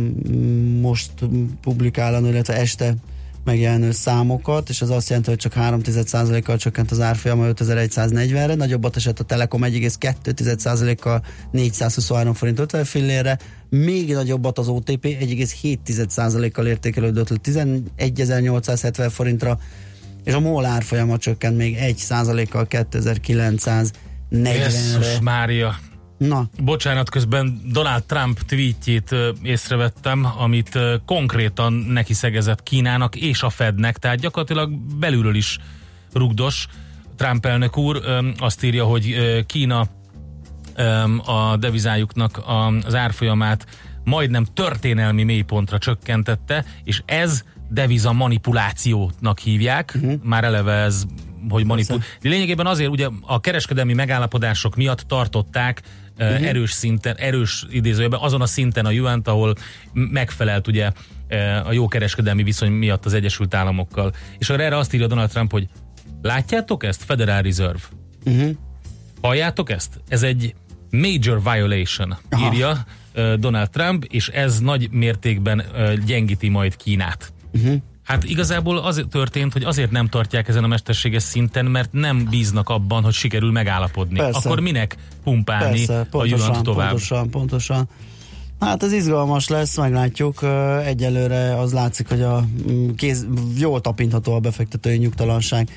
most 0.81 1.13
publikálandó, 1.61 2.29
illetve 2.29 2.55
este 2.55 2.95
megjelenő 3.45 3.91
számokat, 3.91 4.69
és 4.69 4.81
az 4.81 4.91
azt 4.91 5.09
jelenti, 5.09 5.31
hogy 5.31 5.39
csak 5.39 5.53
3,1%-kal 5.55 6.57
csökkent 6.57 6.91
az 6.91 7.01
árfolyama 7.01 7.47
5140-re, 7.49 8.55
nagyobbat 8.55 8.97
esett 8.97 9.19
a 9.19 9.25
Telekom 9.25 9.63
1,2%-kal 9.65 11.25
423 11.51 12.35
forint 12.35 12.59
50 12.59 12.85
fillérre, 12.85 13.39
még 13.69 14.13
nagyobbat 14.13 14.59
az 14.59 14.69
OTP 14.69 15.05
1,7%-kal 15.05 16.67
értékelődött 16.67 17.29
le 17.29 17.37
11.870 17.45 19.11
forintra, 19.13 19.59
és 20.25 20.33
a 20.33 20.41
MOL 20.41 20.65
árfolyama 20.65 21.19
csökkent 21.19 21.57
még 21.57 21.77
1%-kal 21.81 22.67
2900 23.21 23.91
Jesszus 24.31 24.97
40-re. 24.97 25.21
Mária. 25.21 25.79
Na, 26.19 26.49
Bocsánat, 26.59 27.11
közben 27.11 27.61
Donald 27.65 28.05
Trump 28.05 28.41
tweetjét 28.41 29.15
észrevettem, 29.43 30.29
amit 30.39 30.79
konkrétan 31.07 31.73
neki 31.73 32.15
szegezett 32.15 32.63
Kínának 32.63 33.17
és 33.17 33.43
a 33.43 33.51
Fednek, 33.51 33.99
tehát 33.99 34.19
gyakorlatilag 34.19 34.71
belülről 34.99 35.35
is 35.35 35.59
rugdos. 36.13 36.67
Trump 37.17 37.47
elnök 37.47 37.77
úr 37.77 38.03
azt 38.39 38.65
írja, 38.65 38.85
hogy 38.85 39.17
Kína 39.47 39.87
a 41.25 41.57
devizájuknak 41.57 42.43
az 42.85 42.95
árfolyamát 42.95 43.67
majdnem 44.05 44.45
történelmi 44.45 45.23
mélypontra 45.23 45.79
csökkentette, 45.79 46.65
és 46.85 47.03
ez 47.05 47.45
deviza 47.69 48.13
manipulációnak 48.13 49.39
hívják. 49.39 49.93
Uh-huh. 49.97 50.23
Már 50.23 50.45
eleve 50.45 50.73
ez, 50.73 51.05
hogy 51.49 51.65
manipul. 51.65 51.99
De 51.99 52.29
lényegében 52.29 52.67
azért 52.67 52.91
ugye 52.91 53.09
a 53.23 53.41
kereskedelmi 53.41 53.95
megállapodások 53.95 54.77
miatt 54.77 55.01
tartották 55.01 55.83
uh-huh. 56.19 56.47
erős 56.47 56.71
szinten, 56.71 57.17
erős 57.17 57.67
idézőjében 57.71 58.21
azon 58.21 58.41
a 58.41 58.47
szinten 58.47 58.87
a 58.87 58.91
yuan 58.91 59.23
ahol 59.25 59.55
megfelelt 59.93 60.67
ugye 60.67 60.91
a 61.65 61.73
jó 61.73 61.89
kereskedelmi 61.89 62.43
viszony 62.43 62.71
miatt 62.71 63.05
az 63.05 63.15
Egyesült 63.15 63.55
Államokkal. 63.55 64.13
És 64.39 64.51
erre 64.51 64.77
azt 64.77 64.95
írja 64.95 65.07
Donald 65.07 65.31
Trump, 65.31 65.51
hogy 65.51 65.69
látjátok 66.23 66.85
ezt? 66.85 67.05
Federal 67.05 67.43
Reserve. 67.43 67.81
uh-huh. 68.25 68.51
Halljátok 69.21 69.71
ezt? 69.71 70.01
Ez 70.09 70.23
egy 70.23 70.55
major 70.91 71.43
violation, 71.43 72.17
Aha. 72.31 72.47
írja 72.47 72.85
Donald 73.39 73.71
Trump, 73.71 74.05
és 74.05 74.29
ez 74.29 74.59
nagy 74.61 74.91
mértékben 74.91 75.65
gyengíti 76.07 76.49
majd 76.49 76.77
Kínát. 76.77 77.33
Uh-huh. 77.53 77.77
Hát 78.09 78.25
igazából 78.25 78.79
az 78.79 79.05
történt, 79.11 79.53
hogy 79.53 79.63
azért 79.63 79.91
nem 79.91 80.09
tartják 80.09 80.49
ezen 80.49 80.65
a 80.65 80.67
mesterséges 80.67 81.23
szinten, 81.23 81.65
mert 81.65 81.93
nem 81.93 82.27
bíznak 82.31 82.69
abban, 82.69 83.03
hogy 83.03 83.13
sikerül 83.13 83.51
megállapodni. 83.51 84.19
Persze. 84.19 84.39
Akkor 84.49 84.61
minek 84.61 84.97
pumpálni 85.25 85.77
Persze, 85.77 86.01
a 86.01 86.07
pontosan, 86.11 86.49
juant 86.49 86.63
tovább? 86.63 86.89
pontosan, 86.89 87.31
pontosan. 87.31 87.89
Hát 88.61 88.83
ez 88.83 88.93
izgalmas 88.93 89.49
lesz, 89.49 89.77
meglátjuk. 89.77 90.43
Egyelőre 90.85 91.59
az 91.59 91.73
látszik, 91.73 92.09
hogy 92.09 92.23
a 92.23 92.45
mm, 92.71 92.91
kéz, 92.91 93.27
jól 93.59 93.81
tapintható 93.81 94.35
a 94.35 94.39
befektetői 94.39 94.97
nyugtalanság 94.97 95.69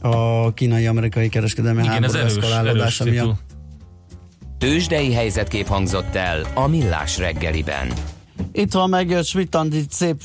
a 0.00 0.52
kínai-amerikai 0.54 1.28
kereskedelmi 1.28 1.82
Igen, 1.82 1.92
háború 1.92 2.18
eszkalálódása 2.18 3.04
miatt. 3.04 3.40
Tőzsdei 4.58 5.12
helyzetkép 5.12 5.66
hangzott 5.66 6.14
el 6.14 6.46
a 6.54 6.66
Millás 6.66 7.18
reggeliben. 7.18 7.88
Itt 8.52 8.72
van 8.72 8.88
megjött 8.88 9.24
Schmidt 9.24 9.54
Andi 9.54 9.84
szép 9.90 10.20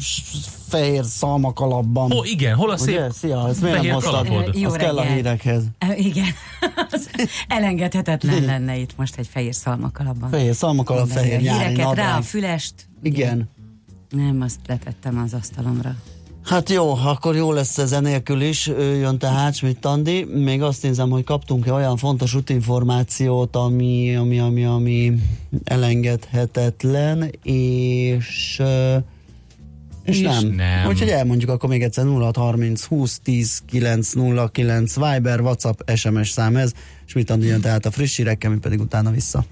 fehér 0.67 1.03
szalmakalapban. 1.03 2.11
Ó, 2.11 2.23
igen, 2.23 2.55
hol 2.55 2.69
a 2.69 2.77
szép 2.77 2.95
Ugye? 2.95 3.09
Szia, 3.11 3.47
ezt 3.49 3.61
miért 3.61 3.81
nem 3.81 3.93
hoztad? 3.93 4.27
Jó 4.53 4.67
Az 4.69 4.75
kell 4.75 4.97
a 4.97 5.01
hírekhez. 5.01 5.63
Igen. 5.95 6.25
Az 6.91 7.09
elengedhetetlen 7.47 8.43
lenne 8.43 8.77
itt 8.77 8.97
most 8.97 9.17
egy 9.17 9.27
fehér 9.27 9.55
szalmakalapban. 9.55 10.29
Fehér 10.29 10.55
szalmakalap, 10.55 11.07
fehér 11.07 11.37
a 11.37 11.41
nyári 11.41 11.57
híreket 11.63 11.77
rá 11.77 11.85
a 11.85 11.87
nadrág. 11.87 12.23
fülest. 12.23 12.73
Igen. 13.03 13.49
Nem, 14.09 14.41
azt 14.41 14.59
letettem 14.67 15.21
az 15.25 15.33
asztalomra. 15.33 15.95
Hát 16.49 16.69
jó, 16.69 16.95
akkor 16.95 17.35
jó 17.35 17.51
lesz 17.51 17.77
ez 17.77 17.91
enélkül 17.91 18.41
is, 18.41 18.67
ő 18.67 18.95
jön 18.95 19.17
tehát 19.17 19.55
Schmidt 19.55 19.85
Andi. 19.85 20.23
Még 20.23 20.61
azt 20.61 20.83
nézem, 20.83 21.09
hogy 21.09 21.23
kaptunk-e 21.23 21.73
olyan 21.73 21.97
fontos 21.97 22.33
útinformációt, 22.33 23.55
ami, 23.55 24.15
ami, 24.15 24.39
ami, 24.39 24.65
ami 24.65 25.13
elengedhetetlen, 25.63 27.31
és 27.43 28.61
És 30.03 30.19
nem. 30.19 30.47
nem. 30.47 30.87
Úgyhogy 30.87 31.09
elmondjuk 31.09 31.49
akkor 31.49 31.69
még 31.69 31.83
egyszer 31.83 32.05
0630 32.05 32.83
20 32.83 33.19
10 33.19 33.61
909 33.65 34.95
Viber, 34.95 35.41
WhatsApp, 35.41 35.79
SMS 35.95 36.29
szám 36.29 36.55
ez. 36.55 36.71
Schmidt 37.05 37.29
Andi 37.29 37.45
jön 37.45 37.61
tehát 37.61 37.85
a 37.85 37.91
friss 37.91 38.17
hírekkel, 38.17 38.49
mi 38.49 38.57
pedig 38.57 38.79
utána 38.79 39.11
vissza. 39.11 39.45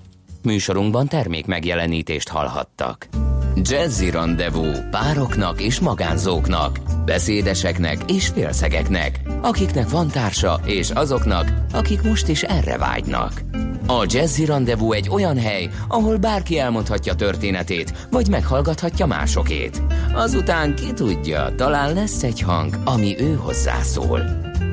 Műsorunkban 0.48 1.08
termék 1.08 1.46
megjelenítést 1.46 2.30
hallhattak. 2.30 3.08
Jazzy 3.56 4.10
Rendezvous 4.10 4.78
pároknak 4.92 5.62
és 5.62 5.80
magánzóknak, 5.80 6.80
beszédeseknek 7.06 8.12
és 8.12 8.28
félszegeknek, 8.28 9.22
akiknek 9.42 9.90
van 9.90 10.08
társa 10.08 10.60
és 10.66 10.90
azoknak, 10.90 11.54
akik 11.74 12.02
most 12.02 12.28
is 12.28 12.44
erre 12.44 12.78
vágynak. 12.78 13.42
A 13.88 14.06
Jazzy 14.08 14.46
Rendezvous 14.46 14.96
egy 14.96 15.10
olyan 15.10 15.40
hely, 15.40 15.70
ahol 15.88 16.18
bárki 16.18 16.60
elmondhatja 16.60 17.16
történetét, 17.16 18.08
vagy 18.12 18.30
meghallgathatja 18.30 19.06
másokét. 19.06 19.82
Azután 20.14 20.76
ki 20.76 20.94
tudja, 20.94 21.54
talán 21.56 21.94
lesz 21.94 22.24
egy 22.24 22.42
hang, 22.42 22.76
ami 22.86 23.20
ő 23.20 23.36
hozzászól. 23.36 24.22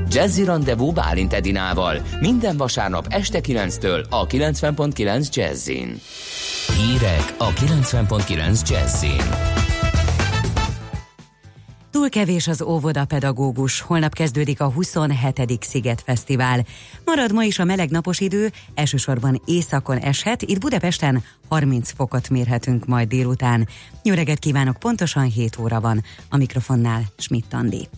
Jazzy 0.09 0.45
Rendezvous 0.45 0.95
Bálint 0.95 1.33
Edinával 1.33 2.03
minden 2.21 2.57
vasárnap 2.57 3.07
este 3.09 3.40
9-től 3.43 4.09
a 4.09 4.27
90.9 4.27 5.35
Jazzin. 5.35 6.01
Hírek 6.77 7.35
a 7.38 7.53
90.9 7.53 8.69
Jazzin. 8.69 9.62
Túl 11.90 12.09
kevés 12.09 12.49
az 12.49 12.62
óvoda 12.62 13.05
pedagógus. 13.05 13.81
Holnap 13.81 14.14
kezdődik 14.14 14.61
a 14.61 14.71
27. 14.71 15.62
Sziget 15.62 16.03
Fesztivál. 16.07 16.64
Marad 17.05 17.33
ma 17.33 17.45
is 17.45 17.59
a 17.59 17.64
meleg 17.64 17.90
napos 17.90 18.21
idő, 18.21 18.53
elsősorban 18.75 19.43
északon 19.45 19.99
eshet, 19.99 20.43
itt 20.43 20.61
Budapesten 20.61 21.23
30 21.49 21.93
fokot 21.93 22.29
mérhetünk 22.29 22.87
majd 22.87 23.09
délután. 23.09 23.69
Jó 24.03 24.14
kívánok, 24.38 24.77
pontosan 24.77 25.25
7 25.25 25.59
óra 25.59 25.81
van. 25.81 26.05
A 26.31 26.37
mikrofonnál 26.37 27.03
Schmidt 27.17 27.55
Andi. 27.55 27.88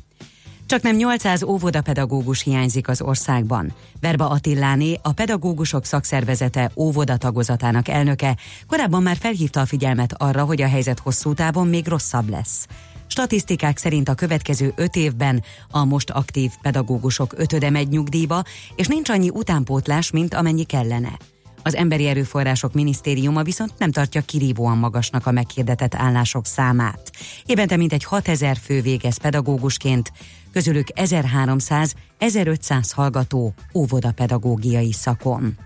Csak 0.67 0.83
nem 0.83 0.97
800 0.97 1.43
óvodapedagógus 1.43 2.43
hiányzik 2.43 2.89
az 2.89 3.03
országban. 3.03 3.73
Verba 4.01 4.29
Attiláné, 4.29 4.99
a 5.03 5.13
pedagógusok 5.13 5.85
szakszervezete 5.85 6.71
óvoda 6.77 7.17
tagozatának 7.17 7.89
elnöke, 7.89 8.37
korábban 8.67 9.03
már 9.03 9.17
felhívta 9.17 9.61
a 9.61 9.67
figyelmet 9.67 10.15
arra, 10.17 10.45
hogy 10.45 10.63
a 10.63 10.69
helyzet 10.69 10.99
hosszú 10.99 11.35
távon 11.35 11.67
még 11.67 11.89
rosszabb 11.89 12.29
lesz. 12.29 12.67
Statisztikák 13.07 13.79
szerint 13.79 14.09
a 14.09 14.15
következő 14.15 14.73
öt 14.77 14.97
évben 14.97 15.43
a 15.71 15.85
most 15.85 16.11
aktív 16.11 16.51
pedagógusok 16.63 17.35
ötöde 17.37 17.71
megy 17.71 17.89
nyugdíjba, 17.89 18.43
és 18.75 18.87
nincs 18.87 19.09
annyi 19.09 19.31
utánpótlás, 19.31 20.11
mint 20.11 20.35
amennyi 20.35 20.65
kellene. 20.65 21.19
Az 21.63 21.75
Emberi 21.75 22.07
Erőforrások 22.07 22.73
Minisztériuma 22.73 23.43
viszont 23.43 23.73
nem 23.79 23.91
tartja 23.91 24.21
kirívóan 24.21 24.79
magasnak 24.79 25.27
a 25.27 25.31
meghirdetett 25.31 25.95
állások 25.95 26.47
számát. 26.47 27.11
Évente 27.47 27.77
mintegy 27.77 28.05
6000 28.05 28.57
fő 28.57 28.81
végez 28.81 29.17
pedagógusként, 29.17 30.13
közülük 30.57 30.87
1300-1500 30.95 32.91
hallgató 32.95 33.55
óvodapedagógiai 33.75 34.93
szakon. 34.93 35.59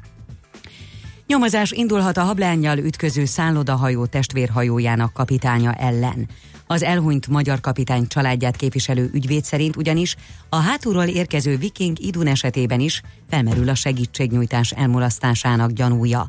Nyomozás 1.27 1.71
indulhat 1.71 2.17
a 2.17 2.23
hablányjal 2.23 2.79
ütköző 2.79 3.25
szállodahajó 3.25 4.07
testvérhajójának 4.07 5.13
kapitánya 5.13 5.73
ellen. 5.73 6.29
Az 6.67 6.83
elhunyt 6.83 7.27
magyar 7.27 7.61
kapitány 7.61 8.07
családját 8.07 8.57
képviselő 8.57 9.11
ügyvéd 9.13 9.45
szerint 9.45 9.77
ugyanis 9.77 10.17
a 10.49 10.57
hátulról 10.57 11.05
érkező 11.05 11.57
viking 11.57 11.99
idun 11.99 12.27
esetében 12.27 12.81
is 12.81 13.03
felmerül 13.29 13.69
a 13.69 13.75
segítségnyújtás 13.75 14.71
elmulasztásának 14.73 15.71
gyanúja. 15.71 16.29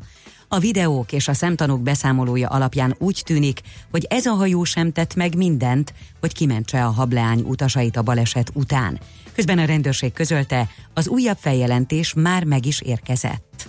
A 0.54 0.58
videók 0.58 1.12
és 1.12 1.28
a 1.28 1.34
szemtanúk 1.34 1.80
beszámolója 1.80 2.48
alapján 2.48 2.94
úgy 2.98 3.22
tűnik, 3.24 3.60
hogy 3.90 4.06
ez 4.08 4.26
a 4.26 4.32
hajó 4.32 4.64
sem 4.64 4.92
tett 4.92 5.14
meg 5.14 5.36
mindent, 5.36 5.94
hogy 6.20 6.34
kimentse 6.34 6.84
a 6.84 6.90
hableány 6.90 7.40
utasait 7.40 7.96
a 7.96 8.02
baleset 8.02 8.50
után. 8.54 9.00
Közben 9.34 9.58
a 9.58 9.64
rendőrség 9.64 10.12
közölte, 10.12 10.68
az 10.94 11.08
újabb 11.08 11.36
feljelentés 11.40 12.14
már 12.14 12.44
meg 12.44 12.66
is 12.66 12.80
érkezett. 12.80 13.68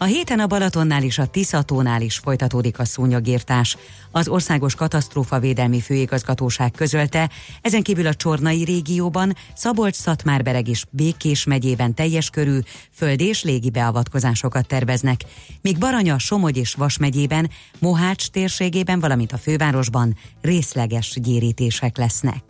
A 0.00 0.04
héten 0.04 0.40
a 0.40 0.46
Balatonnál 0.46 1.02
és 1.02 1.18
a 1.18 1.26
Tiszatónál 1.26 2.02
is 2.02 2.18
folytatódik 2.18 2.78
a 2.78 2.84
szúnyogírtás. 2.84 3.76
Az 4.10 4.28
Országos 4.28 4.74
Katasztrófavédelmi 4.74 5.80
Főigazgatóság 5.80 6.70
közölte, 6.70 7.30
ezen 7.62 7.82
kívül 7.82 8.06
a 8.06 8.14
Csornai 8.14 8.64
régióban, 8.64 9.36
Szabolcs-Szatmárbereg 9.54 10.68
és 10.68 10.84
Békés 10.90 11.44
megyében 11.44 11.94
teljes 11.94 12.30
körű 12.30 12.58
föld 12.92 13.20
és 13.20 13.42
légi 13.42 13.70
beavatkozásokat 13.70 14.66
terveznek, 14.66 15.20
míg 15.62 15.78
Baranya, 15.78 16.18
Somogy 16.18 16.56
és 16.56 16.74
Vas 16.74 16.98
megyében, 16.98 17.50
Mohács 17.78 18.28
térségében, 18.28 19.00
valamint 19.00 19.32
a 19.32 19.38
fővárosban 19.38 20.16
részleges 20.40 21.18
gyérítések 21.20 21.96
lesznek. 21.96 22.42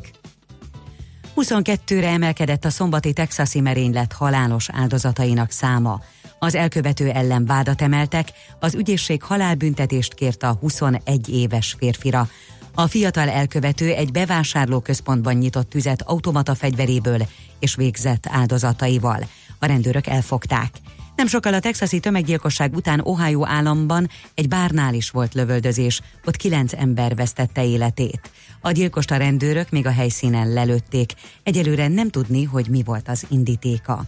22-re 1.37 2.09
emelkedett 2.09 2.65
a 2.65 2.71
szombati 2.71 3.13
texasi 3.13 3.61
merénylet 3.61 4.13
halálos 4.13 4.69
áldozatainak 4.73 5.51
száma. 5.51 6.01
Az 6.39 6.55
elkövető 6.55 7.11
ellen 7.11 7.45
vádat 7.45 7.83
emeltek, 7.83 8.29
az 8.61 8.75
ügyészség 8.75 9.23
halálbüntetést 9.23 10.15
kért 10.15 10.43
a 10.43 10.57
21 10.61 11.29
éves 11.29 11.77
férfira. 11.79 12.29
A 12.75 12.87
fiatal 12.87 13.29
elkövető 13.29 13.93
egy 13.93 14.13
bevásárlóközpontban 14.13 15.35
nyitott 15.35 15.69
tüzet 15.69 16.03
automata 16.03 16.55
fegyveréből 16.55 17.27
és 17.59 17.75
végzett 17.75 18.27
áldozataival. 18.31 19.27
A 19.59 19.67
rendőrök 19.67 20.07
elfogták. 20.07 20.71
Nem 21.17 21.27
sokkal 21.27 21.55
a 21.55 21.61
texasi 21.61 22.01
tömeggyilkosság 22.01 22.75
után 22.75 23.01
Ohio 23.01 23.47
államban 23.47 24.09
egy 24.35 24.49
bárnál 24.49 24.95
is 24.95 25.11
volt 25.11 25.35
lövöldözés, 25.35 26.01
ott 26.25 26.37
kilenc 26.37 26.73
ember 26.73 27.15
vesztette 27.15 27.65
életét. 27.65 28.31
A 28.61 28.71
gyilkost 28.71 29.11
a 29.11 29.17
rendőrök 29.17 29.71
még 29.71 29.87
a 29.87 29.91
helyszínen 29.91 30.53
lelőtték. 30.53 31.13
Egyelőre 31.43 31.89
nem 31.89 32.11
tudni, 32.11 32.45
hogy 32.45 32.69
mi 32.69 32.83
volt 32.83 33.09
az 33.09 33.27
indítéka. 33.29 34.05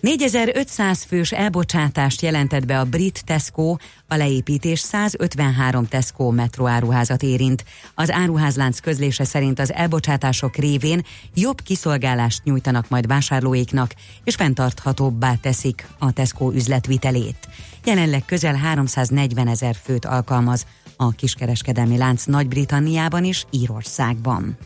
4500 0.00 1.02
fős 1.02 1.32
elbocsátást 1.32 2.22
jelentett 2.22 2.66
be 2.66 2.78
a 2.78 2.84
brit 2.84 3.24
Tesco, 3.24 3.76
a 4.08 4.14
leépítés 4.14 4.80
153 4.80 5.86
Tesco 5.86 6.30
metróáruházat 6.30 7.22
érint. 7.22 7.64
Az 7.94 8.10
áruházlánc 8.10 8.80
közlése 8.80 9.24
szerint 9.24 9.58
az 9.58 9.72
elbocsátások 9.72 10.56
révén 10.56 11.04
jobb 11.34 11.60
kiszolgálást 11.60 12.44
nyújtanak 12.44 12.88
majd 12.88 13.06
vásárlóiknak, 13.06 13.94
és 14.24 14.34
fenntarthatóbbá 14.34 15.34
teszik 15.34 15.86
a 15.98 16.12
Tesco 16.12 16.52
üzletvitelét. 16.52 17.48
Jelenleg 17.84 18.24
közel 18.24 18.54
340 18.54 19.48
ezer 19.48 19.76
főt 19.82 20.04
alkalmaz 20.04 20.66
a 20.96 21.10
kiskereskedelmi 21.10 21.96
lánc 21.96 22.24
Nagy-Britanniában 22.24 23.24
és 23.24 23.44
Írországban. 23.50 24.58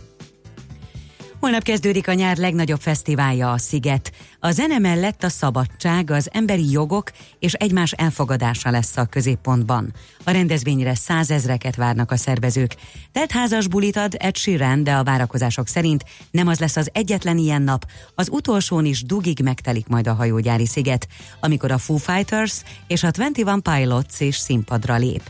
Holnap 1.43 1.63
kezdődik 1.63 2.09
a 2.09 2.13
nyár 2.13 2.37
legnagyobb 2.37 2.81
fesztiválja 2.81 3.53
a 3.53 3.59
Sziget. 3.59 4.13
A 4.41 4.51
zene 4.51 4.79
mellett 4.79 5.23
a 5.23 5.29
szabadság, 5.29 6.11
az 6.11 6.29
emberi 6.33 6.71
jogok 6.71 7.11
és 7.39 7.53
egymás 7.53 7.93
elfogadása 7.93 8.71
lesz 8.71 8.97
a 8.97 9.05
középpontban. 9.05 9.93
A 10.25 10.31
rendezvényre 10.31 10.95
százezreket 10.95 11.77
várnak 11.77 12.11
a 12.11 12.17
szervezők. 12.17 12.77
Teltházas 13.13 13.69
bulit 13.69 13.97
ad 13.97 14.15
Ed 14.19 14.37
Sheeran, 14.37 14.85
de 14.85 14.93
a 14.93 15.05
várakozások 15.05 15.69
szerint 15.69 16.05
nem 16.31 16.47
az 16.47 16.59
lesz 16.59 16.77
az 16.77 16.91
egyetlen 16.93 17.39
ilyen 17.39 17.63
nap. 17.63 17.87
Az 18.15 18.29
utolsón 18.31 18.85
is 18.85 19.03
dugig 19.03 19.41
megtelik 19.41 19.87
majd 19.87 20.07
a 20.07 20.15
hajógyári 20.15 20.67
sziget, 20.67 21.09
amikor 21.41 21.71
a 21.71 21.79
Foo 21.79 21.97
Fighters 21.97 22.63
és 22.87 23.03
a 23.03 23.11
21 23.17 23.63
Pilots 23.63 24.21
és 24.21 24.37
színpadra 24.37 24.97
lép. 24.97 25.23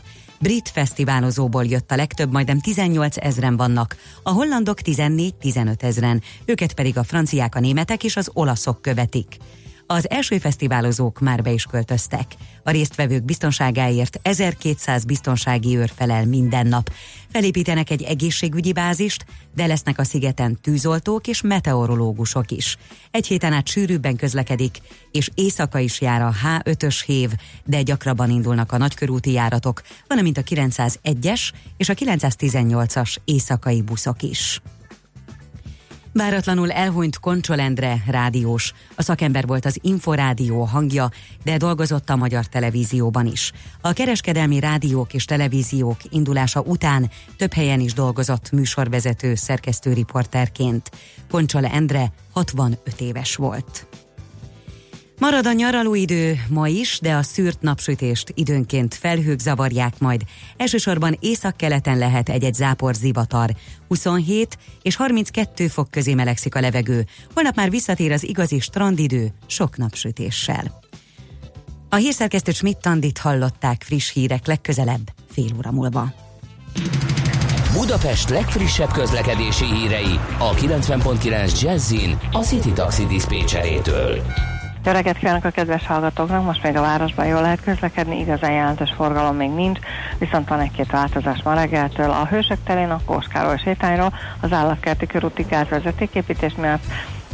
Brit 0.43 0.69
fesztiválozóból 0.69 1.65
jött 1.65 1.91
a 1.91 1.95
legtöbb, 1.95 2.31
majdnem 2.31 2.59
18 2.59 3.17
ezren 3.17 3.57
vannak, 3.57 3.95
a 4.23 4.29
hollandok 4.31 4.77
14-15 4.83 5.83
ezren, 5.83 6.21
őket 6.45 6.73
pedig 6.73 6.97
a 6.97 7.03
franciák, 7.03 7.55
a 7.55 7.59
németek 7.59 8.03
és 8.03 8.15
az 8.15 8.29
olaszok 8.33 8.81
követik. 8.81 9.37
Az 9.87 10.09
első 10.09 10.37
fesztiválozók 10.37 11.19
már 11.19 11.41
be 11.41 11.51
is 11.51 11.65
költöztek. 11.65 12.35
A 12.63 12.71
résztvevők 12.71 13.23
biztonságáért 13.23 14.19
1200 14.21 15.03
biztonsági 15.03 15.77
őr 15.77 15.91
felel 15.95 16.25
minden 16.25 16.67
nap. 16.67 16.91
Felépítenek 17.31 17.89
egy 17.89 18.01
egészségügyi 18.01 18.73
bázist, 18.73 19.25
de 19.55 19.65
lesznek 19.65 19.99
a 19.99 20.03
szigeten 20.03 20.57
tűzoltók 20.61 21.27
és 21.27 21.41
meteorológusok 21.41 22.51
is. 22.51 22.77
Egy 23.11 23.27
héten 23.27 23.53
át 23.53 23.67
sűrűbben 23.67 24.15
közlekedik, 24.15 24.77
és 25.11 25.29
éjszaka 25.35 25.79
is 25.79 26.01
jár 26.01 26.21
a 26.21 26.33
H5-ös 26.43 27.03
hév, 27.05 27.29
de 27.65 27.81
gyakrabban 27.81 28.29
indulnak 28.29 28.71
a 28.71 28.77
nagykörúti 28.77 29.31
járatok, 29.31 29.81
valamint 30.07 30.37
a 30.37 30.41
901-es 30.41 31.51
és 31.77 31.89
a 31.89 31.93
918-as 31.93 33.15
éjszakai 33.25 33.81
buszok 33.81 34.21
is. 34.21 34.61
Váratlanul 36.13 36.71
elhunyt 36.71 37.19
Koncsolendre 37.19 38.03
rádiós. 38.07 38.73
A 38.95 39.01
szakember 39.01 39.45
volt 39.45 39.65
az 39.65 39.79
Inforádió 39.81 40.63
hangja, 40.63 41.09
de 41.43 41.57
dolgozott 41.57 42.09
a 42.09 42.15
magyar 42.15 42.45
televízióban 42.45 43.25
is. 43.25 43.51
A 43.81 43.93
kereskedelmi 43.93 44.59
rádiók 44.59 45.13
és 45.13 45.25
televíziók 45.25 45.97
indulása 46.09 46.61
után 46.61 47.09
több 47.37 47.53
helyen 47.53 47.79
is 47.79 47.93
dolgozott 47.93 48.51
műsorvezető 48.51 49.35
szerkesztő 49.35 49.93
riporterként. 49.93 50.91
Koncsol 51.29 51.65
Endre 51.65 52.11
65 52.33 53.01
éves 53.01 53.35
volt. 53.35 53.87
Marad 55.19 55.45
a 55.45 55.51
nyaralóidő 55.51 56.39
ma 56.49 56.67
is, 56.67 56.99
de 57.01 57.13
a 57.13 57.23
szűrt 57.23 57.61
napsütést 57.61 58.31
időnként 58.35 58.93
felhők 58.93 59.39
zavarják 59.39 59.99
majd. 59.99 60.21
Elsősorban 60.57 61.17
északkeleten 61.19 61.97
lehet 61.97 62.29
egy-egy 62.29 62.53
zápor 62.53 62.95
zivatar. 62.95 63.49
27 63.87 64.57
és 64.81 64.95
32 64.95 65.67
fok 65.67 65.91
közé 65.91 66.13
melegszik 66.13 66.55
a 66.55 66.59
levegő. 66.59 67.05
Holnap 67.33 67.55
már 67.55 67.69
visszatér 67.69 68.11
az 68.11 68.23
igazi 68.23 68.59
strandidő, 68.59 69.33
sok 69.47 69.77
napsütéssel. 69.77 70.81
A 71.89 71.95
hírszerkesztő 71.95 72.51
Schmidt-Tandit 72.51 73.17
hallották 73.17 73.83
friss 73.83 74.11
hírek 74.11 74.47
legközelebb, 74.47 75.11
fél 75.31 75.51
óra 75.57 75.71
múlva. 75.71 76.13
Budapest 77.73 78.29
legfrissebb 78.29 78.91
közlekedési 78.91 79.65
hírei 79.65 80.19
a 80.37 80.53
90.9 80.53 81.61
Jazzin 81.61 82.19
a 82.31 82.39
City 82.39 82.71
Taxi 82.71 83.05
Dispécsejétől. 83.05 84.21
Jó 84.85 84.91
reggelt 84.91 85.17
kívánok 85.17 85.43
a 85.43 85.49
kedves 85.49 85.85
hallgatóknak, 85.87 86.43
most 86.43 86.63
még 86.63 86.75
a 86.75 86.81
városban 86.81 87.25
jól 87.25 87.41
lehet 87.41 87.63
közlekedni, 87.63 88.19
igazán 88.19 88.51
jelentős 88.51 88.93
forgalom 88.95 89.35
még 89.35 89.49
nincs, 89.49 89.79
viszont 90.17 90.49
van 90.49 90.59
egy-két 90.59 90.91
változás 90.91 91.41
ma 91.43 91.53
reggeltől. 91.53 92.09
A 92.09 92.25
Hősök 92.25 92.57
terén 92.63 92.89
a 92.89 92.99
Kóskároly 93.05 93.57
sétányról 93.57 94.13
az 94.41 94.51
állatkerti 94.51 95.05
körúti 95.05 95.43
gázvezetéképítés 95.49 96.55
miatt 96.55 96.83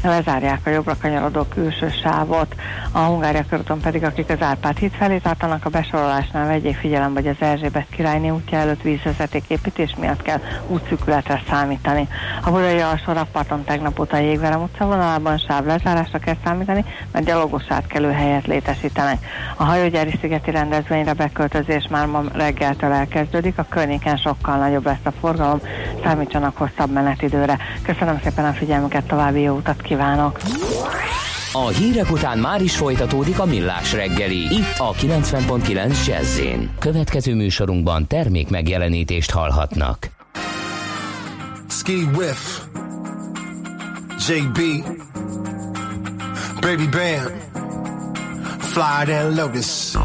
lezárják 0.08 0.60
a 0.66 0.70
jobbra 0.70 0.96
kanyarodó 1.02 1.44
külső 1.44 1.90
sávot. 2.04 2.56
A 2.92 3.00
Hungária 3.00 3.46
körúton 3.50 3.80
pedig, 3.80 4.04
akik 4.04 4.30
az 4.30 4.42
Árpád 4.42 4.78
híd 4.78 4.92
felé 4.92 5.18
tartanak, 5.18 5.66
a 5.66 5.70
besorolásnál 5.70 6.48
vegyék 6.48 6.76
figyelembe, 6.76 7.22
hogy 7.22 7.30
az 7.30 7.48
Erzsébet 7.48 7.90
királyné 7.90 8.30
útja 8.30 8.58
előtt 8.58 8.82
vízvezeték 8.82 9.44
építés 9.48 9.96
miatt 10.00 10.22
kell 10.22 10.40
útszűkületre 10.68 11.42
számítani. 11.50 12.08
A 12.44 12.52
Budai 12.52 12.80
alsó 12.80 13.12
rakparton 13.12 13.64
tegnap 13.64 14.00
óta 14.00 14.18
a 14.18 14.20
Jégverem 14.20 14.62
utca 14.62 14.86
vonalában 14.86 15.38
sáv 15.38 15.66
lezárásra 15.66 16.20
kell 16.20 16.36
számítani, 16.44 16.86
mert 17.12 17.26
gyalogos 17.26 17.64
átkelő 17.68 18.12
helyet 18.12 18.48
létesítenek. 18.48 19.26
A 19.56 19.64
hajógyári 19.64 20.18
szigeti 20.22 20.52
rendezvényre 20.52 21.14
beköltözés 21.14 21.88
már 21.90 22.06
ma 22.06 22.24
reggeltől 22.34 22.92
elkezdődik, 22.92 23.58
a 23.58 23.66
környéken 23.70 24.18
sokkal 24.18 24.58
nagyobb 24.58 24.86
lesz 24.86 24.98
a 25.04 25.12
forgalom, 25.20 25.60
számítsanak 26.04 26.58
hosszabb 26.58 26.92
menetidőre. 26.92 27.58
Köszönöm 27.84 28.20
szépen 28.24 28.46
a 28.46 28.54
figyelmüket, 28.54 29.04
további 29.04 29.42
jó 29.42 29.56
utat 29.56 29.82
kívánok! 29.90 30.40
A 31.52 31.68
hírek 31.68 32.12
után 32.12 32.38
már 32.38 32.62
is 32.62 32.78
folytatódik 32.78 33.40
a 33.40 33.46
millás 33.46 33.94
reggeli, 33.94 34.38
itt 34.38 34.78
a 34.78 34.94
90.9 34.94 36.06
jazz 36.06 36.40
Következő 36.80 37.36
műsorunkban 37.36 38.08
termék 38.08 38.50
megjelenítést 38.50 39.32
hallhatnak. 39.32 40.10
Ski 41.70 42.08
Whiff, 42.16 42.60
JB, 44.28 44.60
Baby 46.60 46.88
Bam, 46.88 47.32
Fly 48.60 49.14
and 49.14 49.36
Lotus. 49.36 49.98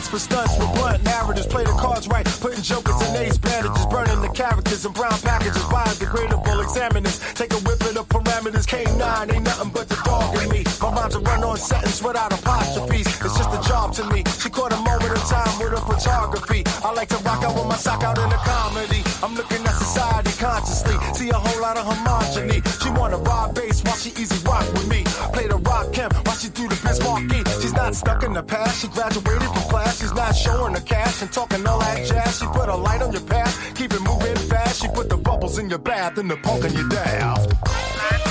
Hunts 0.00 0.08
for 0.08 0.18
stunts 0.18 0.58
with 0.58 0.72
blunt 0.74 1.02
narratives. 1.04 1.46
Play 1.46 1.64
the 1.64 1.70
cards 1.70 2.08
right, 2.08 2.24
putting 2.40 2.62
jokers 2.62 3.00
in 3.02 3.16
ace 3.16 3.38
bandages, 3.38 3.86
burning 3.86 4.20
the 4.20 4.28
characters 4.28 4.84
in 4.84 4.92
brown 4.92 5.18
packages, 5.20 5.62
biodegradable 5.64 6.62
examiners. 6.62 7.20
Take 7.34 7.52
a 7.52 7.58
whip 7.58 7.80
of 7.80 7.94
the 7.94 8.04
parameters. 8.04 8.66
K9 8.66 9.34
ain't 9.34 9.44
nothing 9.44 9.70
but 9.70 9.88
the 9.88 9.96
dog 10.04 10.36
in 10.42 10.48
me. 10.50 10.69
My 10.80 10.90
rhymes 10.92 11.14
are 11.14 11.20
run 11.20 11.44
on 11.44 11.58
sentence 11.58 12.02
without 12.02 12.32
apostrophes. 12.32 13.06
It's 13.06 13.36
just 13.36 13.52
a 13.52 13.68
job 13.68 13.92
to 13.94 14.04
me. 14.12 14.24
She 14.40 14.48
caught 14.48 14.72
a 14.72 14.76
moment 14.76 15.12
of 15.12 15.24
time 15.28 15.58
with 15.58 15.72
her 15.76 15.84
photography. 15.84 16.64
I 16.82 16.92
like 16.94 17.08
to 17.10 17.18
rock 17.18 17.44
out 17.44 17.54
with 17.54 17.66
my 17.66 17.76
sock 17.76 18.02
out 18.02 18.16
in 18.16 18.24
a 18.24 18.40
comedy. 18.48 19.02
I'm 19.22 19.34
looking 19.34 19.60
at 19.66 19.74
society 19.74 20.32
consciously. 20.40 20.96
See 21.12 21.28
a 21.28 21.34
whole 21.34 21.60
lot 21.60 21.76
of 21.76 21.84
homogeny. 21.84 22.64
She 22.82 22.90
wanna 22.98 23.18
rob 23.18 23.54
bass 23.54 23.84
while 23.84 23.96
she 23.96 24.10
easy 24.16 24.38
rock 24.46 24.64
with 24.72 24.88
me. 24.88 25.04
Play 25.34 25.48
the 25.48 25.58
rock 25.58 25.92
camp 25.92 26.14
while 26.26 26.36
she 26.36 26.48
do 26.48 26.66
the 26.66 26.80
Biz 26.82 27.00
Marquee. 27.04 27.44
She's 27.60 27.74
not 27.74 27.94
stuck 27.94 28.22
in 28.22 28.32
the 28.32 28.42
past. 28.42 28.80
She 28.80 28.88
graduated 28.88 29.48
from 29.52 29.64
class. 29.68 30.00
She's 30.00 30.14
not 30.14 30.34
showing 30.34 30.72
the 30.72 30.80
cash 30.80 31.20
and 31.20 31.30
talking 31.30 31.66
all 31.66 31.80
that 31.80 32.06
jazz. 32.06 32.38
She 32.38 32.46
put 32.46 32.70
a 32.70 32.76
light 32.76 33.02
on 33.02 33.12
your 33.12 33.26
path. 33.28 33.52
Keep 33.74 33.92
it 33.92 34.00
moving 34.00 34.36
fast. 34.48 34.80
She 34.80 34.88
put 34.88 35.10
the 35.10 35.18
bubbles 35.18 35.58
in 35.58 35.68
your 35.68 35.78
bath 35.78 36.16
and 36.16 36.30
the 36.30 36.38
punk 36.38 36.64
in 36.64 36.72
your 36.72 36.88
daft. 36.88 38.29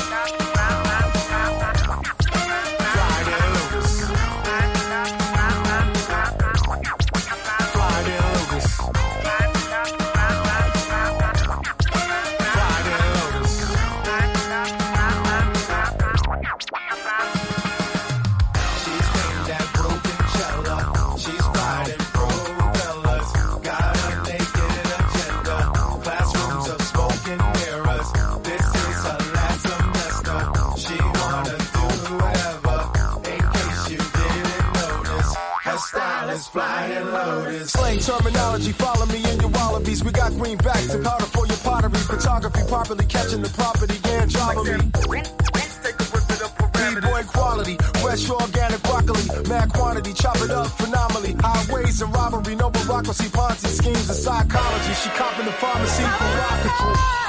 Terminology, 38.30 38.72
follow 38.74 39.06
me 39.08 39.18
in 39.32 39.40
your 39.40 39.50
wallabies. 39.50 40.04
We 40.04 40.12
got 40.12 40.32
greenbacks 40.34 40.92
to 40.92 41.00
powder 41.00 41.26
for 41.26 41.48
your 41.48 41.58
pottery. 41.58 42.00
Photography, 42.00 42.62
properly 42.68 43.06
catching 43.06 43.42
the 43.42 43.50
property, 43.50 43.96
jolly 44.28 44.78
me. 44.78 45.22
B-boy 46.74 47.24
quality, 47.24 47.78
fresh 48.02 48.30
organic 48.30 48.82
broccoli, 48.84 49.24
mad 49.48 49.72
quantity, 49.74 50.14
chop 50.14 50.38
it 50.38 50.52
up 50.52 50.68
phenomenally. 50.68 51.36
Highways 51.40 52.02
and 52.02 52.14
robbery, 52.14 52.56
no 52.56 52.70
bureaucracy, 52.70 53.26
Ponzi 53.30 53.68
schemes 53.68 54.10
and 54.10 54.18
psychology. 54.18 54.94
She 54.94 55.10
copping 55.10 55.46
the 55.46 55.52
pharmacy 55.54 56.04
for 56.04 56.30
rocketry. 56.40 57.29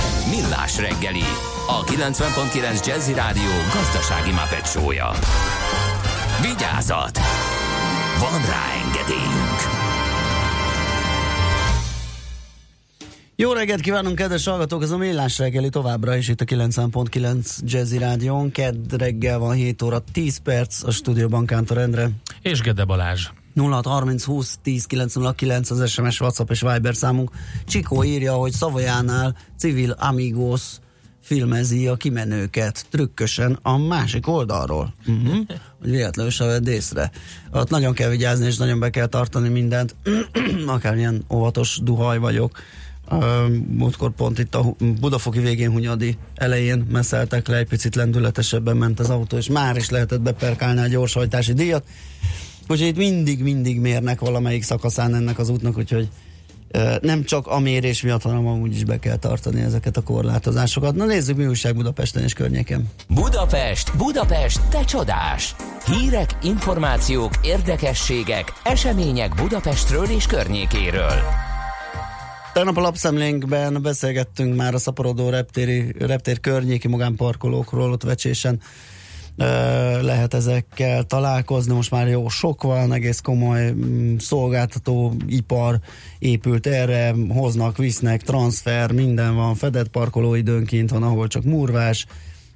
Millás 0.31 0.77
reggeli, 0.77 1.23
a 1.67 1.83
90.9 1.83 2.85
Jazzy 2.85 3.13
Rádió 3.13 3.51
gazdasági 3.73 4.31
mapetsója. 4.31 5.09
Vigyázat! 6.41 7.17
Van 8.19 8.41
rá 8.49 8.65
engedélyünk! 8.85 9.59
Jó 13.35 13.51
reggelt 13.51 13.81
kívánunk, 13.81 14.15
kedves 14.15 14.45
hallgatók! 14.45 14.83
Ez 14.83 14.91
a 14.91 14.97
Millás 14.97 15.37
reggeli 15.37 15.69
továbbra 15.69 16.15
is 16.15 16.27
itt 16.27 16.41
a 16.41 16.45
90.9 16.45 17.59
Jazzy 17.63 17.97
Rádión. 17.97 18.51
Kedd 18.51 18.95
reggel 18.97 19.39
van 19.39 19.55
7 19.55 19.81
óra 19.81 20.03
10 20.11 20.37
perc 20.37 20.83
a 20.83 20.91
stúdióban 20.91 21.45
Kántor 21.45 21.77
Endre. 21.77 22.09
És 22.41 22.61
Gede 22.61 22.83
Balázs. 22.83 23.40
0630 23.55 24.23
20 24.23 24.57
10 24.63 24.85
909 24.85 25.69
az 25.69 25.89
SMS, 25.89 26.19
WhatsApp 26.19 26.49
és 26.49 26.61
Viber 26.61 26.95
számunk. 26.95 27.31
Csikó 27.65 28.03
írja, 28.03 28.33
hogy 28.33 28.51
Szavajánál 28.51 29.35
civil 29.57 29.91
amigos 29.91 30.61
filmezi 31.21 31.87
a 31.87 31.95
kimenőket 31.95 32.85
trükkösen 32.89 33.59
a 33.61 33.77
másik 33.77 34.27
oldalról. 34.27 34.93
Uh-huh. 35.07 35.37
Hogy 35.79 35.89
véletlenül 35.89 36.31
se 36.31 36.45
vedd 36.45 36.67
észre. 36.67 37.11
Ott 37.51 37.69
nagyon 37.69 37.93
kell 37.93 38.09
vigyázni, 38.09 38.45
és 38.45 38.57
nagyon 38.57 38.79
be 38.79 38.89
kell 38.89 39.05
tartani 39.05 39.49
mindent. 39.49 39.95
Akármilyen 40.67 41.23
óvatos 41.29 41.79
duhaj 41.83 42.17
vagyok. 42.17 42.51
Uh, 43.11 43.49
múltkor 43.67 44.11
pont 44.11 44.39
itt 44.39 44.55
a 44.55 44.75
Budafoki 44.99 45.39
végén 45.39 45.71
Hunyadi 45.71 46.17
elején 46.35 46.85
messzeltek 46.91 47.47
le, 47.47 47.57
egy 47.57 47.67
picit 47.67 47.95
lendületesebben 47.95 48.77
ment 48.77 48.99
az 48.99 49.09
autó, 49.09 49.37
és 49.37 49.49
már 49.49 49.75
is 49.77 49.89
lehetett 49.89 50.21
beperkálni 50.21 50.79
a 50.79 50.87
gyorshajtási 50.87 51.53
díjat. 51.53 51.83
Úgyhogy 52.67 52.87
itt 52.87 52.97
mindig-mindig 52.97 53.79
mérnek 53.79 54.19
valamelyik 54.19 54.63
szakaszán 54.63 55.15
ennek 55.15 55.39
az 55.39 55.49
útnak, 55.49 55.77
úgyhogy 55.77 56.07
nem 57.01 57.23
csak 57.23 57.47
a 57.47 57.59
mérés 57.59 58.01
miatt, 58.01 58.21
hanem 58.21 58.47
amúgy 58.47 58.75
is 58.75 58.83
be 58.83 58.99
kell 58.99 59.15
tartani 59.15 59.61
ezeket 59.61 59.97
a 59.97 60.01
korlátozásokat. 60.01 60.95
Na 60.95 61.05
nézzük, 61.05 61.37
mi 61.37 61.45
újság 61.45 61.75
Budapesten 61.75 62.23
és 62.23 62.33
környéken. 62.33 62.89
Budapest, 63.07 63.97
Budapest, 63.97 64.61
te 64.69 64.83
csodás! 64.83 65.55
Hírek, 65.85 66.37
információk, 66.43 67.33
érdekességek, 67.43 68.53
események 68.63 69.35
Budapestről 69.35 70.05
és 70.05 70.25
környékéről. 70.25 71.19
Tegnap 72.53 72.77
a 72.77 72.81
lapszemlénkben 72.81 73.81
beszélgettünk 73.81 74.55
már 74.55 74.73
a 74.73 74.77
szaporodó 74.77 75.29
reptéri, 75.29 75.95
reptér 75.99 76.39
környéki 76.39 76.87
magánparkolókról, 76.87 77.91
ott 77.91 78.03
vecsésen 78.03 78.61
lehet 80.01 80.33
ezekkel 80.33 81.03
találkozni. 81.03 81.73
Most 81.73 81.91
már 81.91 82.07
jó 82.07 82.29
sok 82.29 82.63
van, 82.63 82.93
egész 82.93 83.19
komoly 83.19 83.71
mm, 83.71 84.17
szolgáltató 84.17 85.13
ipar 85.27 85.79
épült 86.19 86.67
erre, 86.67 87.15
hoznak, 87.29 87.77
visznek, 87.77 88.21
transfer, 88.21 88.91
minden 88.91 89.35
van, 89.35 89.55
fedett 89.55 89.87
parkolóidőnként 89.87 90.89
van, 90.89 91.03
ahol 91.03 91.27
csak 91.27 91.43
murvás, 91.43 92.05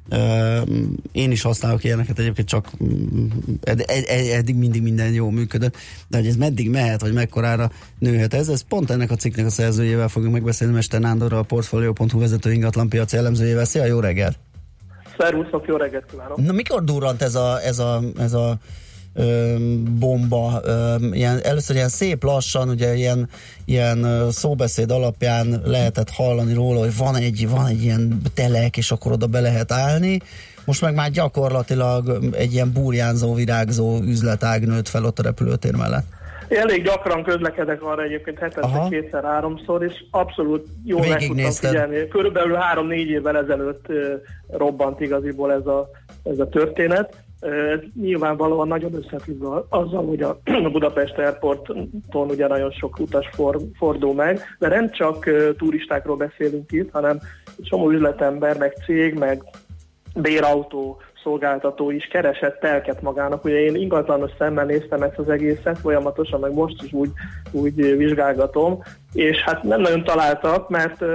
Ö, 0.10 0.62
én 1.12 1.32
is 1.32 1.42
használok 1.42 1.84
ilyeneket 1.84 2.20
egyébként, 2.20 2.48
csak 2.48 2.72
mm, 2.84 3.28
ed- 3.64 3.86
ed- 3.88 4.08
ed- 4.08 4.32
eddig 4.32 4.56
mindig 4.56 4.82
minden 4.82 5.14
jó 5.14 5.30
működött, 5.30 5.76
de 6.08 6.18
hogy 6.18 6.28
ez 6.28 6.36
meddig 6.36 6.70
mehet, 6.70 7.02
vagy 7.02 7.14
mekkorára 7.14 7.72
nőhet 8.00 8.34
ez, 8.34 8.48
ez 8.48 8.62
pont 8.62 8.90
ennek 8.90 9.12
a 9.12 9.16
cikknek 9.16 9.46
a 9.46 9.50
szerzőjével 9.50 10.08
fogunk 10.08 10.34
megbeszélni, 10.34 10.74
Mester 10.74 11.00
Nándorral, 11.00 11.40
a 11.40 11.44
Portfolio.hu 11.44 12.20
vezető 12.20 12.52
ingatlanpiaci 12.52 13.18
elemzőjével. 13.18 13.66
Szia, 13.66 13.86
jó 13.86 14.00
reggelt! 14.00 14.45
Szervuszok, 15.18 15.68
jó 15.68 15.76
reggelt 15.76 16.06
kívánok! 16.12 16.38
Na 16.38 16.52
mikor 16.52 16.84
durrant 16.84 17.22
ez 17.22 17.36
a, 17.36 17.62
ez 17.62 17.80
a, 17.80 18.02
ez 18.18 18.34
a 18.34 18.58
ö, 19.14 19.56
bomba? 20.00 20.62
Ö, 20.64 20.96
ilyen, 21.12 21.40
először 21.44 21.76
ilyen 21.76 21.90
szép 21.90 22.24
lassan, 22.24 22.70
ugye 22.70 22.96
ilyen, 22.96 23.30
ilyen 23.66 24.32
szóbeszéd 24.32 24.92
alapján 24.92 25.62
lehetett 25.66 26.10
hallani 26.10 26.54
róla, 26.54 26.80
hogy 26.80 26.98
van 26.98 27.16
egy, 27.16 27.50
van 27.50 27.66
egy 27.66 27.84
ilyen 27.84 28.22
telek, 28.34 28.78
és 28.78 28.92
akkor 28.92 29.12
oda 29.12 29.28
be 29.28 29.40
lehet 29.40 29.72
állni. 29.72 30.22
Most 30.66 30.82
meg 30.82 30.94
már 30.94 31.12
gyakorlatilag 31.12 32.20
egy 32.32 32.54
ilyen 32.54 32.72
burjánzó, 32.72 33.34
virágzó 33.34 34.00
üzletág 34.02 34.68
nőtt 34.68 34.88
fel 34.88 35.06
ott 35.06 35.20
a 35.20 35.24
repülőtér 35.24 35.76
mellett. 35.76 36.06
Elég 36.50 36.84
gyakran 36.84 37.24
közlekedek 37.24 37.84
arra 37.84 38.04
egyébként 38.04 38.40
hetente 38.40 38.78
Aha. 38.78 38.90
kétszer-háromszor, 38.90 39.84
és 39.84 40.04
abszolút 40.12 40.68
jól 40.84 41.08
meg 41.08 41.28
tudtam 41.28 41.52
figyelni. 41.52 42.08
Körülbelül 42.08 42.56
három-négy 42.56 43.10
évvel 43.10 43.38
ezelőtt 43.38 43.86
robbant 44.52 45.00
igaziból 45.00 45.52
ez 45.52 45.66
a, 45.66 45.90
ez 46.24 46.40
a 46.40 46.50
történet. 46.50 47.24
Ez 47.40 47.80
nyilvánvalóan 48.02 48.68
nagyon 48.68 48.94
összefügg 48.94 49.44
azzal, 49.70 50.06
hogy 50.06 50.22
a 50.22 50.40
Budapest 50.72 51.18
Airporton 51.18 51.90
ugye 52.12 52.48
nagyon 52.48 52.72
sok 52.72 53.00
utas 53.00 53.30
for, 53.34 53.58
fordul 53.78 54.14
meg, 54.14 54.42
de 54.60 54.68
nem 54.68 54.92
csak 54.92 55.30
turistákról 55.58 56.16
beszélünk 56.16 56.72
itt, 56.72 56.92
hanem 56.92 57.20
csomó 57.62 57.90
üzletember, 57.92 58.58
meg 58.58 58.74
cég, 58.86 59.14
meg 59.14 59.44
bérautó 60.16 61.02
szolgáltató 61.26 61.92
is 61.92 62.06
keresett 62.06 62.60
telket 62.60 63.02
magának. 63.02 63.46
Ugye 63.46 63.60
én 63.60 63.76
ingatlanos 63.76 64.32
szemmel 64.38 64.66
néztem 64.66 65.02
ezt 65.02 65.18
az 65.18 65.30
egészet 65.30 65.80
folyamatosan, 65.80 66.40
meg 66.40 66.54
most 66.54 66.84
is 66.84 66.94
úgy, 66.94 67.10
úgy 67.52 67.98
vizsgálgatom, 67.98 68.82
és 69.14 69.38
hát 69.38 69.64
nem 69.64 69.82
nagyon 69.82 70.04
találtak, 70.04 70.70
mert 70.70 71.06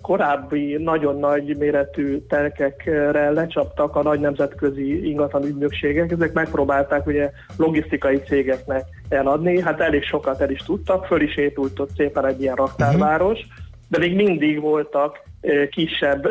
korábbi 0.00 0.76
nagyon 0.76 1.18
nagy 1.18 1.56
méretű 1.56 2.18
telkekre 2.28 3.30
lecsaptak 3.30 3.96
a 3.96 4.02
nagy 4.02 4.20
nemzetközi 4.20 5.08
ingatlan 5.08 5.44
ügynökségek, 5.44 6.10
ezek 6.10 6.32
megpróbálták 6.32 7.06
ugye 7.06 7.30
logisztikai 7.56 8.16
cégeknek 8.16 8.84
eladni, 9.08 9.60
hát 9.60 9.80
elég 9.80 10.02
sokat 10.02 10.40
el 10.40 10.50
is 10.50 10.60
tudtak, 10.60 11.06
föl 11.06 11.20
is 11.20 11.36
épült 11.36 11.80
ott 11.80 11.90
szépen 11.96 12.26
egy 12.26 12.40
ilyen 12.40 12.54
raktárváros, 12.54 13.40
de 13.88 13.98
még 13.98 14.14
mindig 14.14 14.60
voltak 14.60 15.22
kisebb 15.70 16.28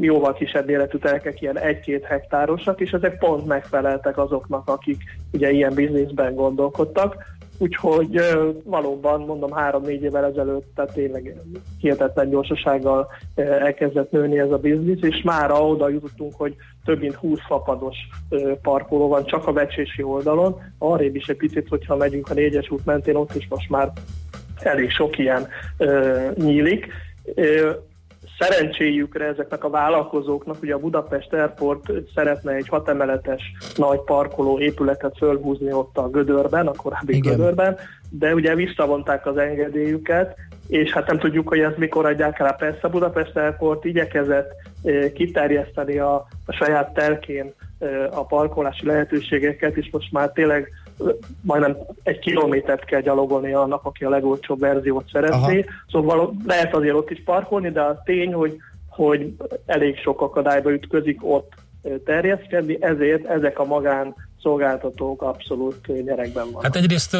jóval 0.00 0.32
kisebb 0.32 0.66
méretű 0.66 0.98
telkek, 0.98 1.40
ilyen 1.40 1.58
egy-két 1.58 2.04
hektárosak, 2.04 2.80
és 2.80 2.90
ezek 2.90 3.18
pont 3.18 3.46
megfeleltek 3.46 4.18
azoknak, 4.18 4.68
akik 4.68 5.02
ugye 5.32 5.50
ilyen 5.50 5.74
bizniszben 5.74 6.34
gondolkodtak. 6.34 7.32
úgyhogy 7.58 8.20
valóban 8.64 9.20
mondom 9.20 9.52
három-négy 9.52 10.02
évvel 10.02 10.24
ezelőtt, 10.24 10.66
tehát 10.74 10.92
tényleg 10.92 11.34
hihetetlen 11.78 12.30
gyorsasággal 12.30 13.08
elkezdett 13.34 14.10
nőni 14.10 14.38
ez 14.38 14.50
a 14.50 14.58
biznisz, 14.58 15.02
és 15.02 15.22
már 15.22 15.50
oda 15.50 15.88
jutottunk, 15.88 16.34
hogy 16.36 16.54
több 16.84 17.00
mint 17.00 17.14
20 17.14 17.38
fapados 17.46 17.96
parkoló 18.62 19.08
van 19.08 19.24
csak 19.24 19.46
a 19.46 19.52
vecsési 19.52 20.02
oldalon, 20.02 20.60
arrébb 20.78 21.16
is 21.16 21.26
egy 21.26 21.36
picit, 21.36 21.68
hogyha 21.68 21.96
megyünk 21.96 22.30
a 22.30 22.34
négyes 22.34 22.70
út 22.70 22.84
mentén, 22.84 23.16
ott 23.16 23.34
is 23.34 23.46
most 23.48 23.70
már 23.70 23.92
elég 24.58 24.90
sok 24.90 25.18
ilyen 25.18 25.48
ö, 25.76 26.18
nyílik. 26.34 26.86
Szerencséjükre 28.38 29.24
ezeknek 29.24 29.64
a 29.64 29.70
vállalkozóknak, 29.70 30.62
ugye 30.62 30.74
a 30.74 30.78
Budapest 30.78 31.32
Airport 31.32 31.92
szeretne 32.14 32.52
egy 32.52 32.68
hatemeletes 32.68 33.52
nagy 33.76 34.00
parkoló 34.00 34.58
épületet 34.60 35.16
fölhúzni 35.16 35.72
ott 35.72 35.98
a 35.98 36.08
Gödörben, 36.08 36.66
a 36.66 36.72
korábbi 36.72 37.16
Igen. 37.16 37.36
Gödörben, 37.36 37.76
de 38.10 38.34
ugye 38.34 38.54
visszavonták 38.54 39.26
az 39.26 39.36
engedélyüket, 39.36 40.36
és 40.68 40.92
hát 40.92 41.06
nem 41.06 41.18
tudjuk, 41.18 41.48
hogy 41.48 41.58
ez 41.58 41.72
mikor 41.76 42.06
adják 42.06 42.38
el. 42.38 42.54
Persze 42.54 42.80
a 42.82 42.88
Budapest 42.88 43.36
Airport 43.36 43.84
igyekezett 43.84 44.50
eh, 44.82 45.10
kiterjeszteni 45.14 45.98
a, 45.98 46.14
a 46.46 46.52
saját 46.52 46.94
telkén 46.94 47.52
eh, 47.78 48.18
a 48.18 48.24
parkolási 48.24 48.86
lehetőségeket, 48.86 49.76
és 49.76 49.88
most 49.92 50.12
már 50.12 50.30
tényleg 50.30 50.68
majdnem 51.40 51.76
egy 52.02 52.18
kilométert 52.18 52.84
kell 52.84 53.00
gyalogolni 53.00 53.52
annak, 53.52 53.84
aki 53.84 54.04
a 54.04 54.08
legolcsóbb 54.08 54.60
verziót 54.60 55.08
szeretné. 55.12 55.60
Aha. 55.60 55.70
Szóval 55.90 56.34
lehet 56.46 56.74
azért 56.74 56.94
ott 56.94 57.10
is 57.10 57.22
parkolni, 57.24 57.70
de 57.70 57.80
a 57.80 58.02
tény, 58.04 58.32
hogy, 58.32 58.56
hogy 58.88 59.34
elég 59.66 59.98
sok 59.98 60.20
akadályba 60.20 60.72
ütközik 60.72 61.18
ott 61.20 61.52
terjeszkedni, 62.04 62.78
ezért 62.80 63.24
ezek 63.24 63.58
a 63.58 63.64
magán 63.64 64.14
szolgáltatók 64.42 65.22
abszolút 65.22 65.86
nyerekben 66.04 66.44
vannak. 66.44 66.62
Hát 66.62 66.76
egyrészt 66.76 67.16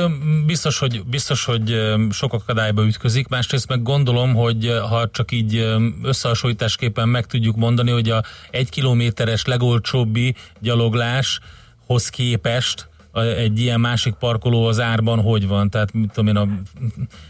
biztos, 0.47 0.79
hogy, 0.79 1.03
biztos, 1.05 1.45
hogy 1.45 1.75
sok 2.11 2.33
akadályba 2.33 2.85
ütközik, 2.85 3.29
másrészt 3.29 3.69
meg 3.69 3.83
gondolom, 3.83 4.35
hogy 4.35 4.71
ha 4.89 5.09
csak 5.11 5.33
így 5.33 5.77
összehasonlításképpen 6.03 7.09
meg 7.09 7.27
tudjuk 7.27 7.57
mondani, 7.57 7.91
hogy 7.91 8.11
a 8.11 8.23
egy 8.51 8.71
kilométeres 8.71 9.45
legolcsóbbi 9.47 10.35
gyalogláshoz 10.61 12.09
képest 12.11 12.89
egy 13.15 13.59
ilyen 13.59 13.81
másik 13.81 14.15
parkoló 14.15 14.65
az 14.67 14.81
árban 14.81 15.21
hogy 15.21 15.49
van? 15.49 15.71
Tehát 15.71 15.93
mit 15.93 16.13
tudom 16.13 16.37
én, 16.37 16.37
a, 16.37 16.47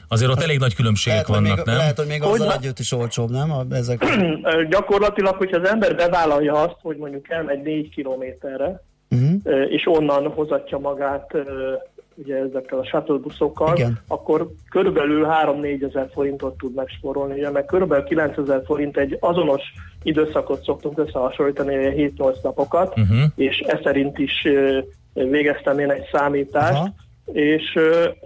azért 0.09 0.31
ott 0.31 0.41
elég 0.41 0.59
nagy 0.59 0.75
különbségek 0.75 1.29
Lehet, 1.29 1.43
vannak, 1.43 1.57
még, 1.57 1.67
nem? 1.67 1.77
lehet, 1.77 1.99
hogy 1.99 2.07
még 2.07 2.23
Hogy 2.23 2.33
azzal 2.33 2.47
van? 2.47 2.57
együtt 2.57 2.79
is 2.79 2.93
olcsóbb, 2.93 3.31
nem? 3.31 3.53
A, 3.53 3.65
ezek... 3.71 4.05
Gyakorlatilag, 4.71 5.35
hogyha 5.35 5.61
az 5.61 5.69
ember 5.69 5.97
bevállalja 5.97 6.53
azt, 6.53 6.77
hogy 6.83 6.97
mondjuk 6.97 7.31
elmegy 7.31 7.63
négy 7.63 7.89
kilométerre, 7.89 8.83
uh-huh. 9.11 9.71
és 9.71 9.83
onnan 9.87 10.29
hozatja 10.29 10.79
magát 10.79 11.37
ugye 12.17 12.37
ezekkel 12.37 12.79
a 12.79 12.85
shuttle 12.85 13.17
buszokkal, 13.17 13.77
Igen. 13.77 13.99
akkor 14.09 14.51
körülbelül 14.71 15.27
3-4 15.47 15.89
ezer 15.89 16.09
forintot 16.13 16.57
tud 16.57 16.75
megspórolni, 16.75 17.33
ugye, 17.33 17.51
meg 17.51 17.65
körülbelül 17.65 18.05
9 18.05 18.39
ezer 18.39 18.63
forint 18.65 18.97
egy 18.97 19.17
azonos 19.21 19.63
időszakot 20.03 20.63
szoktunk 20.63 20.99
összehasonlítani, 20.99 21.75
ilyen 21.75 22.13
7-8 22.17 22.43
napokat, 22.43 22.99
Uh-huh. 22.99 23.19
és 23.35 23.59
ez 23.59 23.79
szerint 23.83 24.19
is 24.19 24.47
végeztem 25.15 25.79
én 25.79 25.91
egy 25.91 26.09
számítást, 26.13 26.73
Aha. 26.73 26.95
és 27.33 27.79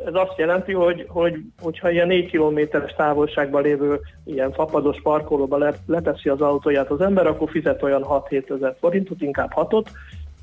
ez 0.07 0.15
azt 0.15 0.39
jelenti, 0.39 0.73
hogy, 0.73 1.05
hogy 1.09 1.35
hogyha 1.61 1.91
ilyen 1.91 2.07
4 2.07 2.31
kilométeres 2.31 2.95
távolságban 2.97 3.63
lévő 3.63 4.01
ilyen 4.25 4.53
fapados 4.53 5.01
parkolóba 5.03 5.59
le, 5.59 5.75
leteszi 5.87 6.29
az 6.29 6.41
autóját 6.41 6.91
az 6.91 7.01
ember, 7.01 7.27
akkor 7.27 7.51
fizet 7.51 7.83
olyan 7.83 8.05
6-7 8.09 8.57
ezer 8.57 8.77
forintot, 8.81 9.21
inkább 9.21 9.53
6-ot, 9.55 9.87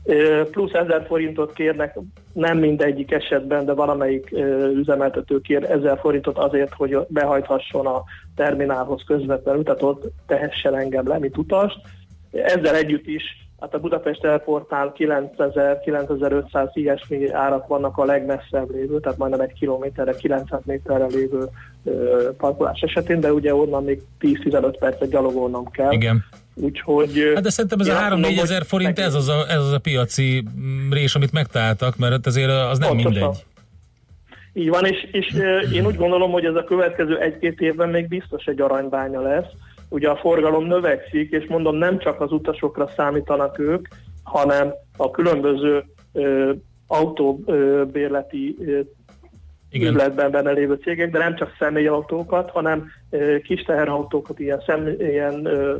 Ö, 0.07 0.41
plusz 0.51 0.73
1000 0.73 1.05
forintot 1.07 1.53
kérnek, 1.53 1.99
nem 2.33 2.57
mindegyik 2.57 3.11
esetben, 3.11 3.65
de 3.65 3.73
valamelyik 3.73 4.31
üzemeltető 4.73 5.41
kér 5.41 5.63
1000 5.71 5.99
forintot 5.99 6.37
azért, 6.37 6.73
hogy 6.73 6.97
behajthasson 7.07 7.85
a 7.85 8.03
terminálhoz 8.35 9.03
közvetlenül, 9.05 9.63
tehát 9.63 9.81
ott 9.81 10.03
tehessen 10.27 10.75
engem 10.77 11.07
le, 11.07 11.19
mint 11.19 11.37
utast. 11.37 11.77
Ezzel 12.31 12.75
együtt 12.75 13.07
is, 13.07 13.23
hát 13.59 13.73
a 13.73 13.79
Budapest 13.79 14.23
Airportnál 14.23 14.93
9000-9500 14.97 16.69
ilyesmi 16.73 17.29
árak 17.29 17.67
vannak 17.67 17.97
a 17.97 18.05
legmesszebb 18.05 18.71
lévő, 18.71 18.99
tehát 18.99 19.17
majdnem 19.17 19.39
egy 19.39 19.53
kilométerre, 19.53 20.15
900 20.15 20.61
méterre 20.65 21.05
lévő 21.05 21.49
ö, 21.83 22.29
parkolás 22.37 22.81
esetén, 22.81 23.19
de 23.19 23.33
ugye 23.33 23.55
onnan 23.55 23.83
még 23.83 24.01
10-15 24.19 24.75
percet 24.79 25.09
gyalogolnom 25.09 25.71
kell. 25.71 25.91
Igen. 25.91 26.25
Úgyhogy... 26.55 27.31
Hát 27.33 27.43
de 27.43 27.49
szerintem 27.49 27.79
ez 27.79 27.87
a 27.87 27.91
azt 27.91 28.03
3-4 28.03 28.09
mondom, 28.09 28.37
ezer 28.37 28.65
forint, 28.65 28.99
ez 28.99 29.13
az, 29.13 29.27
a, 29.27 29.45
ez 29.49 29.59
az 29.59 29.71
a 29.71 29.79
piaci 29.79 30.43
mm, 30.59 30.91
rés, 30.91 31.15
amit 31.15 31.31
megtaláltak, 31.31 31.97
mert 31.97 32.25
azért 32.25 32.49
az 32.49 32.77
nem 32.79 32.89
Pontosan. 32.89 33.11
mindegy. 33.11 33.45
Így 34.53 34.69
van, 34.69 34.85
és, 34.85 35.07
és 35.11 35.33
én 35.73 35.85
úgy 35.85 35.95
gondolom, 35.95 36.31
hogy 36.31 36.45
ez 36.45 36.55
a 36.55 36.63
következő 36.63 37.19
egy-két 37.19 37.59
évben 37.59 37.89
még 37.89 38.07
biztos 38.07 38.45
egy 38.45 38.61
aranybánya 38.61 39.21
lesz. 39.21 39.45
Ugye 39.89 40.09
a 40.09 40.17
forgalom 40.17 40.65
növekszik, 40.65 41.31
és 41.31 41.45
mondom, 41.47 41.75
nem 41.75 41.97
csak 41.97 42.21
az 42.21 42.31
utasokra 42.31 42.89
számítanak 42.95 43.59
ők, 43.59 43.87
hanem 44.23 44.73
a 44.97 45.11
különböző 45.11 45.83
ö, 46.13 46.51
autóbérleti 46.87 48.55
ö, 48.59 48.79
Igen. 49.69 49.93
üzletben 49.93 50.31
benne 50.31 50.51
lévő 50.51 50.73
cégek, 50.73 51.11
de 51.11 51.17
nem 51.17 51.35
csak 51.35 51.55
személyautókat, 51.59 52.49
hanem 52.49 52.87
ö, 53.09 53.37
kis 53.39 53.61
teherautókat, 53.61 54.39
ilyen, 54.39 54.63
szem, 54.65 54.87
ilyen 54.99 55.45
ö, 55.45 55.75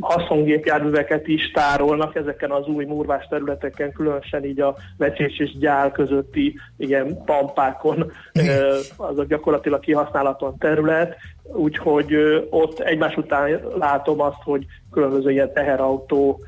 haszongépjárműveket 0.00 1.28
is 1.28 1.50
tárolnak 1.50 2.14
ezeken 2.14 2.50
az 2.50 2.66
új 2.66 2.84
murvás 2.84 3.26
területeken, 3.28 3.92
különösen 3.92 4.44
így 4.44 4.60
a 4.60 4.76
vecsés 4.96 5.38
és 5.38 5.58
gyál 5.58 5.92
közötti 5.92 6.54
ilyen 6.76 7.24
pampákon, 7.24 8.12
ö, 8.32 8.78
azok 8.96 9.26
gyakorlatilag 9.26 9.80
kihasználatlan 9.80 10.58
terület, 10.58 11.16
úgyhogy 11.42 12.14
ott 12.50 12.80
egymás 12.80 13.16
után 13.16 13.60
látom 13.78 14.20
azt, 14.20 14.42
hogy 14.44 14.66
különböző 14.90 15.30
ilyen 15.30 15.52
teherautó, 15.52 16.40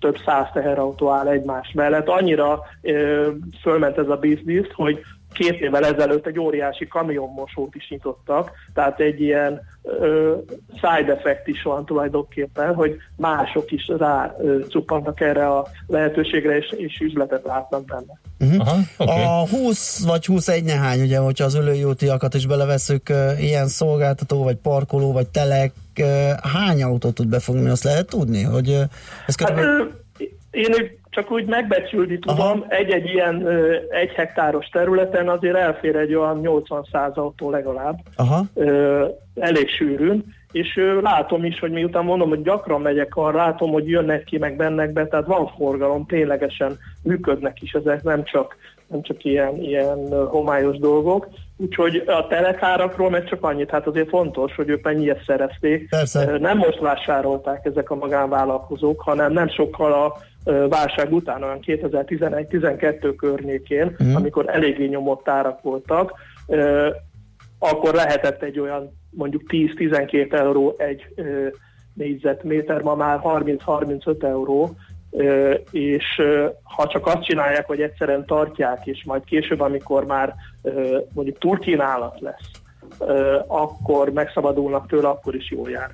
több 0.00 0.16
száz 0.24 0.46
teherautó 0.52 1.10
áll 1.10 1.28
egymás 1.28 1.72
mellett. 1.74 2.08
Annyira 2.08 2.60
fölment 3.62 3.98
ez 3.98 4.08
a 4.08 4.16
biznisz, 4.16 4.70
hogy 4.72 5.00
két 5.32 5.60
évvel 5.60 5.84
ezelőtt 5.84 6.26
egy 6.26 6.38
óriási 6.38 6.86
kamionmosót 6.86 7.74
is 7.74 7.88
nyitottak, 7.88 8.50
tehát 8.74 9.00
egy 9.00 9.20
ilyen 9.20 9.60
ö, 9.82 10.34
side 10.74 11.12
effect 11.12 11.46
is 11.48 11.62
van 11.62 11.84
tulajdonképpen, 11.84 12.74
hogy 12.74 12.96
mások 13.16 13.70
is 13.70 13.88
rá 13.98 14.34
ö, 14.40 14.58
erre 15.14 15.48
a 15.48 15.66
lehetőségre, 15.86 16.56
és, 16.56 16.74
és 16.76 16.98
üzletet 16.98 17.44
látnak 17.44 17.84
benne. 17.84 18.20
Uh-huh. 18.40 18.68
Aha, 18.68 18.78
oké. 18.96 19.22
A 19.24 19.48
20 19.48 20.04
vagy 20.06 20.26
21 20.26 20.64
nehány, 20.64 21.00
ugye, 21.00 21.18
hogyha 21.18 21.44
az 21.44 21.54
ülői 21.54 21.84
útiakat 21.84 22.34
is 22.34 22.46
beleveszünk, 22.46 23.08
ilyen 23.38 23.68
szolgáltató, 23.68 24.42
vagy 24.42 24.56
parkoló, 24.56 25.12
vagy 25.12 25.28
telek, 25.28 25.72
hány 26.42 26.82
autót 26.82 27.14
tud 27.14 27.28
befogni, 27.28 27.68
azt 27.68 27.84
lehet 27.84 28.08
tudni? 28.08 28.42
Hogy 28.42 28.68
ez 29.26 29.34
Hát 29.36 29.36
körülbelül... 29.36 29.80
ö, 29.80 30.24
én 30.50 30.97
csak 31.18 31.30
úgy 31.30 31.46
megbecsülni 31.46 32.18
tudom, 32.18 32.64
egy-egy 32.68 33.06
ilyen 33.06 33.46
ö, 33.46 33.76
egy 33.88 34.12
hektáros 34.12 34.66
területen 34.66 35.28
azért 35.28 35.56
elfér 35.56 35.96
egy 35.96 36.14
olyan 36.14 36.40
80-100 36.42 37.12
autó 37.14 37.50
legalább, 37.50 37.98
Aha. 38.16 38.44
ö, 38.54 39.06
elég 39.34 39.68
sűrűn, 39.68 40.24
és 40.52 40.76
ö, 40.76 41.00
látom 41.00 41.44
is, 41.44 41.58
hogy 41.58 41.70
miután 41.70 42.04
mondom, 42.04 42.28
hogy 42.28 42.42
gyakran 42.42 42.80
megyek 42.80 43.16
arra, 43.16 43.36
látom, 43.36 43.70
hogy 43.70 43.88
jönnek 43.88 44.24
ki, 44.24 44.38
meg 44.38 44.56
bennek 44.56 44.92
be, 44.92 45.06
tehát 45.06 45.26
van 45.26 45.46
forgalom, 45.56 46.06
ténylegesen 46.06 46.78
működnek 47.02 47.62
is 47.62 47.72
ezek, 47.72 48.02
nem 48.02 48.24
csak, 48.24 48.56
nem 48.88 49.02
csak 49.02 49.24
ilyen, 49.24 49.62
ilyen 49.62 50.26
homályos 50.26 50.78
dolgok. 50.78 51.28
Úgyhogy 51.56 52.02
a 52.06 52.26
telekárakról 52.26 53.10
meg 53.10 53.24
csak 53.24 53.42
annyit, 53.44 53.70
hát 53.70 53.86
azért 53.86 54.08
fontos, 54.08 54.54
hogy 54.54 54.68
ők 54.68 54.84
mennyire 54.84 55.16
szerezték. 55.26 55.88
Persze. 55.88 56.38
Nem 56.38 56.56
most 56.58 56.78
vásárolták 56.78 57.64
ezek 57.64 57.90
a 57.90 57.94
magánvállalkozók, 57.94 59.00
hanem 59.00 59.32
nem 59.32 59.48
sokkal 59.48 59.92
a 59.92 60.16
válság 60.68 61.12
után, 61.12 61.42
olyan 61.42 61.60
2011-12 61.60 63.14
környékén, 63.16 63.94
Mhm. 63.98 64.16
amikor 64.16 64.48
eléggé 64.48 64.86
nyomott 64.86 65.28
árak 65.28 65.62
voltak, 65.62 66.12
akkor 67.58 67.94
lehetett 67.94 68.42
egy 68.42 68.58
olyan 68.58 68.90
mondjuk 69.10 69.42
10-12 69.46 70.32
euró 70.32 70.74
egy 70.78 71.02
négyzetméter, 71.94 72.82
ma 72.82 72.94
már 72.94 73.18
30-35 73.18 74.24
euró, 74.24 74.70
és 75.70 76.22
ha 76.62 76.86
csak 76.86 77.06
azt 77.06 77.24
csinálják, 77.24 77.66
hogy 77.66 77.80
egyszerűen 77.80 78.26
tartják, 78.26 78.86
és 78.86 79.04
majd 79.04 79.24
később, 79.24 79.60
amikor 79.60 80.04
már 80.04 80.34
mondjuk 81.12 81.38
túlkínálat 81.38 82.20
lesz, 82.20 82.50
akkor 83.46 84.12
megszabadulnak 84.12 84.88
tőle, 84.88 85.08
akkor 85.08 85.34
is 85.34 85.50
jól 85.50 85.70
jár. 85.70 85.90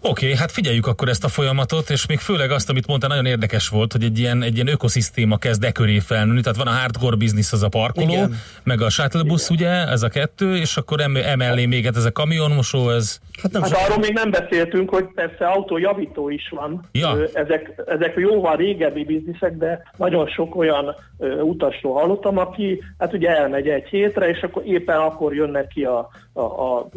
Oké, 0.00 0.24
okay, 0.24 0.36
hát 0.36 0.52
figyeljük 0.52 0.86
akkor 0.86 1.08
ezt 1.08 1.24
a 1.24 1.28
folyamatot, 1.28 1.90
és 1.90 2.06
még 2.06 2.18
főleg 2.18 2.50
azt, 2.50 2.70
amit 2.70 2.86
mondta, 2.86 3.08
nagyon 3.08 3.26
érdekes 3.26 3.68
volt, 3.68 3.92
hogy 3.92 4.02
egy 4.02 4.18
ilyen, 4.18 4.42
egy 4.42 4.54
ilyen 4.54 4.68
ökoszisztéma 4.68 5.36
kezd 5.36 5.64
e 5.64 5.72
köré 5.72 5.98
felnőni, 5.98 6.40
tehát 6.40 6.58
van 6.58 6.66
a 6.66 6.70
hardcore 6.70 7.16
business, 7.16 7.52
az 7.52 7.62
a 7.62 7.68
parkoló, 7.68 8.12
Igen. 8.12 8.34
meg 8.62 8.80
a 8.80 8.90
shuttle 8.90 9.22
busz, 9.22 9.50
ugye, 9.50 9.68
ez 9.68 10.02
a 10.02 10.08
kettő, 10.08 10.56
és 10.56 10.76
akkor 10.76 11.00
em- 11.00 11.16
emellé 11.16 11.66
még 11.66 11.84
hát 11.84 11.96
ez 11.96 12.04
a 12.04 12.12
kamionmosó, 12.12 12.90
ez... 12.90 13.20
Hát 13.42 13.52
nem 13.52 13.62
Hát 13.62 13.70
sok- 13.70 13.80
arról 13.80 13.98
még 13.98 14.12
nem 14.12 14.30
beszéltünk, 14.30 14.90
hogy 14.90 15.04
persze 15.14 15.46
autójavító 15.46 16.28
is 16.28 16.48
van. 16.50 16.88
Ja. 16.92 17.16
Ezek, 17.32 17.82
ezek 17.86 18.14
jóval 18.16 18.56
régebbi 18.56 19.04
bizniszek, 19.04 19.56
de 19.56 19.82
nagyon 19.96 20.26
sok 20.26 20.56
olyan 20.56 20.94
utasról 21.42 21.94
hallottam, 21.94 22.38
aki 22.38 22.82
hát 22.98 23.12
ugye 23.12 23.36
elmegy 23.36 23.68
egy 23.68 23.88
hétre, 23.88 24.28
és 24.28 24.40
akkor 24.42 24.62
éppen 24.66 24.96
akkor 24.96 25.34
jönnek 25.34 25.68
ki 25.68 25.84
a, 25.84 26.08
a, 26.32 26.40
a 26.40 26.88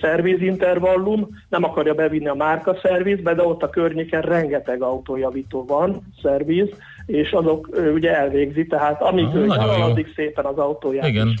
szervizintervallum, 0.00 1.28
nem 1.48 1.64
akarja 1.64 1.94
bevinni 1.94 2.17
a 2.26 2.34
márka 2.34 2.78
szervizbe, 2.82 3.34
de 3.34 3.42
ott 3.42 3.62
a 3.62 3.70
környéken 3.70 4.22
rengeteg 4.22 4.82
autójavító 4.82 5.64
van, 5.66 6.02
szerviz, 6.22 6.68
és 7.06 7.30
azok 7.30 7.68
ö, 7.72 7.92
ugye 7.92 8.16
elvégzi, 8.16 8.66
tehát 8.66 9.02
amíg 9.02 9.26
Ah, 9.26 9.34
ő 9.34 9.82
addig 9.82 10.12
szépen 10.14 10.44
az 10.44 10.58
autóját 10.58 11.06
Igen. 11.06 11.28
is 11.28 11.40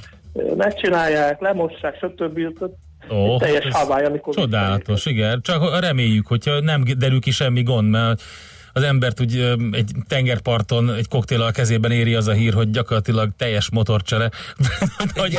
megcsinálják, 0.56 1.40
lemossák, 1.40 1.96
stb. 1.96 2.40
Ó, 3.10 3.38
teljes 3.38 3.64
ez 3.64 3.74
havály, 3.74 4.04
amikor 4.04 4.34
Csodálatos, 4.34 5.06
igen. 5.06 5.40
Csak 5.42 5.80
reméljük, 5.80 6.26
hogyha 6.26 6.60
nem 6.60 6.82
derül 6.98 7.20
ki 7.20 7.30
semmi 7.30 7.62
gond, 7.62 7.90
mert 7.90 8.22
az 8.72 8.82
embert 8.82 9.20
úgy 9.20 9.56
egy 9.72 9.90
tengerparton 10.08 10.94
egy 10.94 11.08
koktéllal 11.08 11.46
a 11.46 11.50
kezében 11.50 11.90
éri 11.90 12.14
az 12.14 12.26
a 12.28 12.32
hír, 12.32 12.52
hogy 12.54 12.70
gyakorlatilag 12.70 13.30
teljes 13.36 13.70
motorcsere. 13.70 14.30
Hogy- 15.14 15.38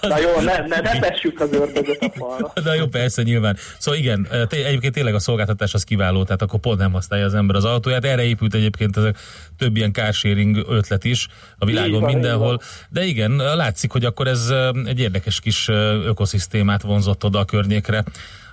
Na 0.00 0.18
jó, 0.18 0.40
ne, 0.40 0.58
ne, 0.66 0.80
ne 0.80 0.98
tessük 0.98 1.40
az 1.40 1.52
ördögöt 1.52 1.98
a 2.00 2.12
falra. 2.16 2.52
De 2.64 2.74
jó, 2.74 2.86
persze, 2.86 3.22
nyilván. 3.22 3.56
Szóval 3.78 4.00
igen, 4.00 4.28
egyébként 4.50 4.94
tényleg 4.94 5.14
a 5.14 5.18
szolgáltatás 5.18 5.74
az 5.74 5.84
kiváló, 5.84 6.24
tehát 6.24 6.42
akkor 6.42 6.60
pont 6.60 6.78
nem 6.78 6.92
használja 6.92 7.24
az 7.26 7.34
ember 7.34 7.56
az 7.56 7.64
autóját. 7.64 8.04
Erre 8.04 8.22
épült 8.24 8.54
egyébként 8.54 8.96
ez 8.96 9.04
a 9.04 9.12
több 9.58 9.76
ilyen 9.76 9.92
carsharing 9.92 10.64
ötlet 10.68 11.04
is 11.04 11.26
a 11.58 11.64
Így 11.64 11.70
világon 11.70 12.00
van, 12.00 12.08
így 12.08 12.14
mindenhol. 12.14 12.46
van. 12.46 12.60
De 12.88 13.04
igen, 13.04 13.36
látszik, 13.36 13.90
hogy 13.90 14.04
akkor 14.04 14.26
ez 14.28 14.52
egy 14.84 15.00
érdekes 15.00 15.40
kis 15.40 15.68
ökoszisztémát 16.04 16.82
vonzott 16.82 17.24
oda 17.24 17.38
a 17.38 17.44
környékre. 17.44 18.04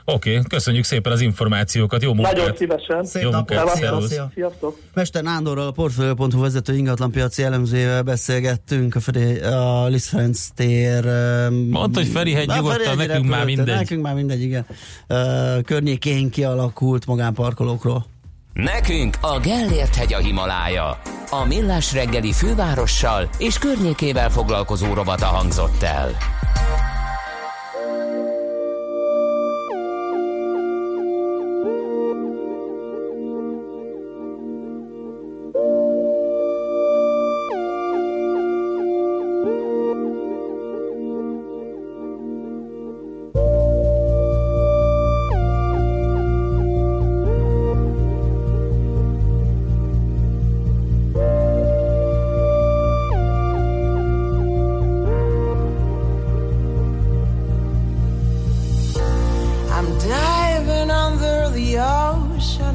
Oké, 0.10 0.30
okay, 0.30 0.44
köszönjük 0.50 0.84
szépen 0.84 1.12
az 1.12 1.22
információkat, 1.22 2.02
jó 2.02 2.14
munkát! 2.14 2.36
Nagyon 2.36 2.56
szívesen. 2.56 3.06
Szép 3.06 3.24
Jó 3.24 3.30
napot, 3.30 3.58
munkát, 3.58 4.02
szia. 4.02 4.30
Sziasztok! 4.34 4.80
Mester 4.94 5.24
Nándorral, 5.24 5.68
a 5.68 5.72
Portfolio.hu 5.72 6.42
vezető 6.42 6.76
ingatlanpiaci 6.76 7.44
elemzőjével 7.44 8.04
beszélgettünk 8.04 8.96
a, 8.96 9.00
Feri, 9.00 9.40
a 9.40 9.86
Liszt 9.88 10.08
Ferenc 10.08 10.48
tér. 10.56 11.06
Mondta, 11.70 12.00
hogy 12.00 12.10
Ferihegy 12.10 12.48
nyugodtan, 12.48 12.98
nekünk 12.98 13.28
már 13.28 13.46
mindegy. 13.46 13.76
Nekünk 13.76 14.04
már 14.04 14.14
mindegy, 14.14 14.42
igen. 14.42 14.66
Uh, 15.10 15.62
környékén 15.62 16.30
kialakult 16.30 17.06
magánparkolókról. 17.06 18.06
Nekünk 18.54 19.18
a 19.22 19.40
Gellért 19.40 19.96
hegy 19.96 20.14
a 20.14 20.18
Himalája. 20.18 21.00
A 21.30 21.46
Millás 21.48 21.94
reggeli 21.94 22.32
fővárossal 22.32 23.30
és 23.38 23.58
környékével 23.58 24.30
foglalkozó 24.30 24.94
rovata 24.94 25.26
hangzott 25.26 25.84
el. 25.84 26.10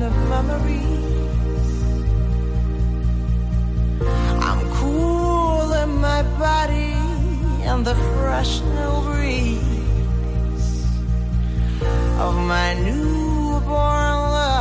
Of 0.03 0.15
memories. 0.29 1.71
I'm 4.49 4.61
cooling 4.79 6.01
my 6.01 6.23
body 6.39 6.93
in 7.71 7.85
the 7.85 7.95
fresh 8.15 8.61
new 8.77 8.95
breeze 9.09 9.63
of 12.19 12.35
my 12.35 12.75
newborn 12.75 14.17
love. 14.35 14.52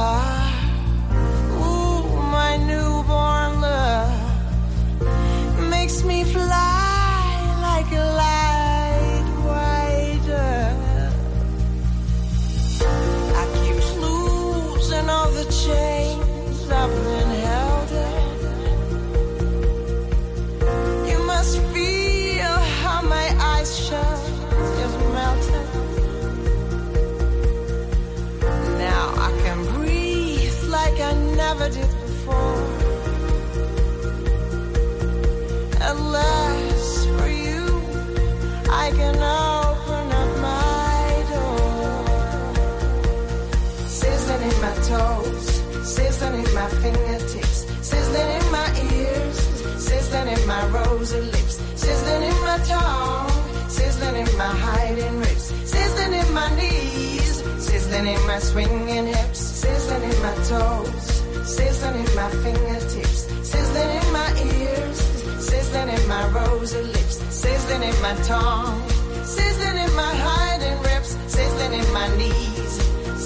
Sizzling 54.01 54.27
in 54.27 54.37
my 54.37 54.45
hiding 54.45 55.19
ribs, 55.19 55.53
sizzling 55.69 56.13
in 56.13 56.33
my 56.33 56.55
knees, 56.55 57.35
sizzling 57.63 58.07
in 58.07 58.27
my 58.27 58.39
swinging 58.39 59.05
hips, 59.05 59.39
sizzling 59.39 60.03
in 60.03 60.21
my 60.23 60.33
toes, 60.49 61.05
sizzling 61.45 61.95
in 62.03 62.15
my 62.15 62.29
fingertips, 62.43 63.21
sizzling 63.47 63.91
in 63.99 64.07
my 64.11 64.29
ears, 64.57 64.97
sizzling 65.45 65.89
in 65.89 66.07
my 66.07 66.27
rosy 66.29 66.81
lips, 66.81 67.17
sizzling 67.29 67.83
in 67.83 68.01
my 68.01 68.15
tongue, 68.23 68.81
sizzling 69.23 69.77
in 69.85 69.95
my 69.95 70.13
hiding 70.27 70.79
ribs, 70.81 71.15
sizzling 71.27 71.73
in 71.79 71.93
my 71.93 72.07
knees, 72.17 72.73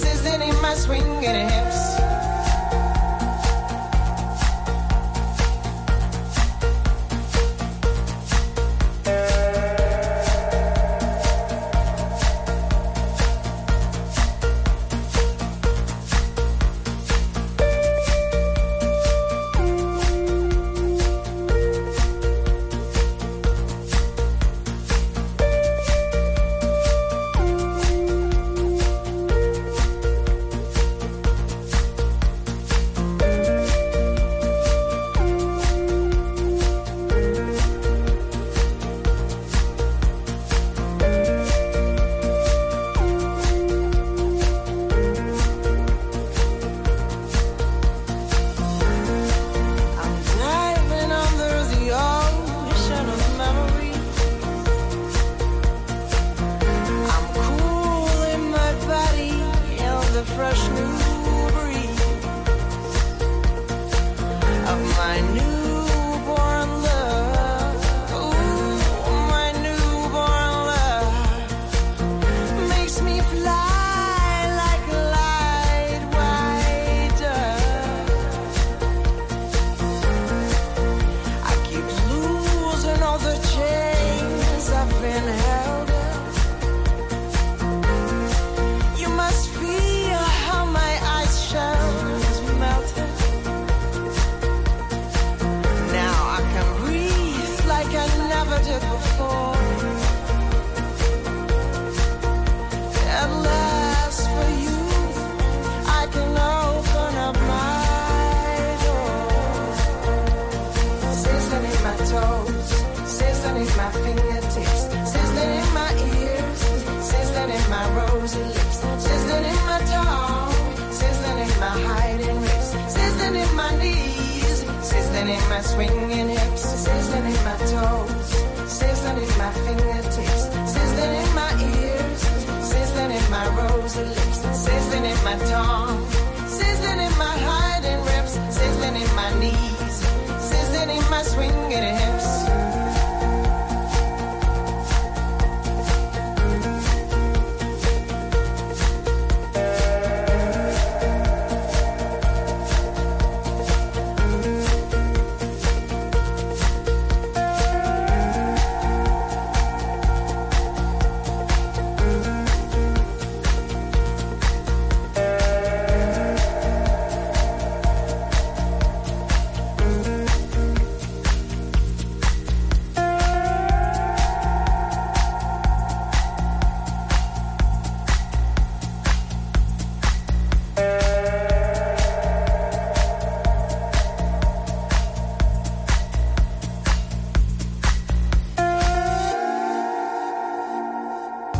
sizzling 0.01 0.41
in 0.49 0.61
my 0.61 0.73
swinging 0.73 1.47
hips. 1.47 1.94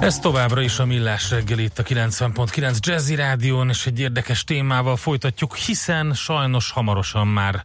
Ez 0.05 0.19
továbbra 0.19 0.61
is 0.61 0.79
a 0.79 0.85
Millás 0.85 1.29
reggel 1.29 1.59
itt 1.59 1.79
a 1.79 1.83
90.9 1.83 2.79
Jazzy 2.79 3.15
Rádión, 3.15 3.69
és 3.69 3.85
egy 3.85 3.99
érdekes 3.99 4.43
témával 4.43 4.95
folytatjuk, 4.95 5.55
hiszen 5.55 6.13
sajnos 6.13 6.71
hamarosan 6.71 7.27
már 7.27 7.63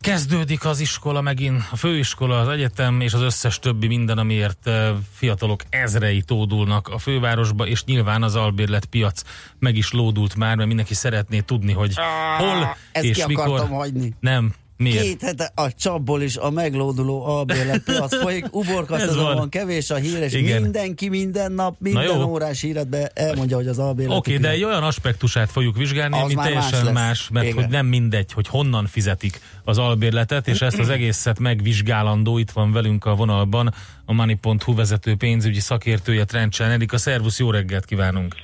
kezdődik 0.00 0.64
az 0.64 0.80
iskola 0.80 1.20
megint, 1.20 1.62
a 1.70 1.76
főiskola, 1.76 2.40
az 2.40 2.48
egyetem 2.48 3.00
és 3.00 3.12
az 3.12 3.20
összes 3.20 3.58
többi 3.58 3.86
minden, 3.86 4.18
amiért 4.18 4.66
eh, 4.66 4.90
fiatalok 5.12 5.62
ezrei 5.68 6.22
tódulnak 6.22 6.88
a 6.88 6.98
fővárosba, 6.98 7.66
és 7.66 7.84
nyilván 7.84 8.22
az 8.22 8.34
albérlet 8.34 8.84
piac 8.84 9.22
meg 9.58 9.76
is 9.76 9.92
lódult 9.92 10.36
már, 10.36 10.56
mert 10.56 10.68
mindenki 10.68 10.94
szeretné 10.94 11.40
tudni, 11.40 11.72
hogy 11.72 11.94
hol 12.38 12.76
Ezt 12.92 13.04
és 13.04 13.16
ki 13.16 13.24
mikor. 13.26 13.68
hagyni. 13.68 14.14
Nem, 14.20 14.54
miért? 14.84 15.02
Két 15.02 15.20
hete 15.20 15.52
a 15.54 15.72
csapból 15.72 16.22
is 16.22 16.36
a 16.36 16.50
meglóduló 16.50 17.24
albérletpiac 17.26 18.16
folyik, 18.22 18.46
uborka 18.50 19.14
van. 19.14 19.48
kevés 19.48 19.90
a 19.90 19.94
hír, 19.96 20.22
és 20.22 20.32
Igen. 20.32 20.62
mindenki 20.62 21.08
minden 21.08 21.52
nap, 21.52 21.76
minden 21.78 22.22
órás 22.22 22.60
híredbe 22.60 23.10
elmondja, 23.14 23.56
hogy 23.56 23.66
az 23.66 23.78
albérlet. 23.78 24.16
Oké, 24.16 24.30
okay, 24.30 24.42
de 24.42 24.50
egy 24.50 24.64
olyan 24.64 24.82
aspektusát 24.82 25.50
fogjuk 25.50 25.76
vizsgálni, 25.76 26.16
Az 26.16 26.22
ami 26.22 26.34
más 26.34 26.44
teljesen 26.46 26.84
lesz. 26.84 26.94
más, 26.94 27.28
mert 27.32 27.46
Igen. 27.46 27.56
hogy 27.56 27.68
nem 27.68 27.86
mindegy, 27.86 28.32
hogy 28.32 28.48
honnan 28.48 28.86
fizetik 28.86 29.40
az 29.64 29.78
albérletet, 29.78 30.48
és 30.48 30.60
ezt 30.60 30.78
az 30.78 30.88
egészet 30.88 31.38
megvizsgálandó, 31.38 32.38
itt 32.38 32.50
van 32.50 32.72
velünk 32.72 33.04
a 33.04 33.14
vonalban 33.14 33.74
a 34.04 34.12
Money.hu 34.12 34.74
vezető 34.74 35.16
pénzügyi 35.16 35.60
szakértője 35.60 36.24
Trencsán 36.24 36.70
Erika. 36.70 36.98
Szervusz, 36.98 37.38
jó 37.38 37.50
reggelt 37.50 37.84
kívánunk! 37.84 38.34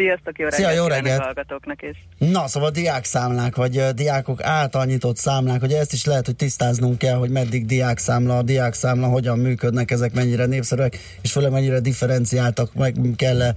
Sziasztok, 0.00 0.38
jó 0.38 0.44
reggelt, 0.44 0.62
Szia, 0.62 0.70
jó 0.70 0.86
reggelt. 0.86 1.22
hallgatóknak 1.22 1.82
is. 1.82 2.04
Na, 2.18 2.46
szóval 2.46 2.70
diákszámlák, 2.70 3.56
vagy 3.56 3.76
ö, 3.76 3.90
diákok 3.90 4.42
által 4.42 4.84
nyitott 4.84 5.16
számlák, 5.16 5.60
hogy 5.60 5.72
ezt 5.72 5.92
is 5.92 6.04
lehet, 6.04 6.26
hogy 6.26 6.36
tisztáznunk 6.36 6.98
kell, 6.98 7.16
hogy 7.16 7.30
meddig 7.30 7.66
diákszámla, 7.66 8.36
a 8.36 8.42
diákszámla, 8.42 9.06
hogyan 9.06 9.38
működnek, 9.38 9.90
ezek 9.90 10.12
mennyire 10.12 10.46
népszerűek, 10.46 10.98
és 11.22 11.32
főleg 11.32 11.50
mennyire 11.50 11.80
differenciáltak, 11.80 12.74
meg 12.74 12.94
kell 13.16 13.54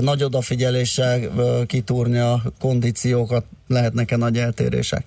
nagy 0.00 0.22
odafigyeléssel 0.22 1.20
ö, 1.22 1.62
kitúrni 1.66 2.18
a 2.18 2.42
kondíciókat, 2.58 3.44
lehetnek-e 3.68 4.16
nagy 4.16 4.38
eltérések? 4.38 5.04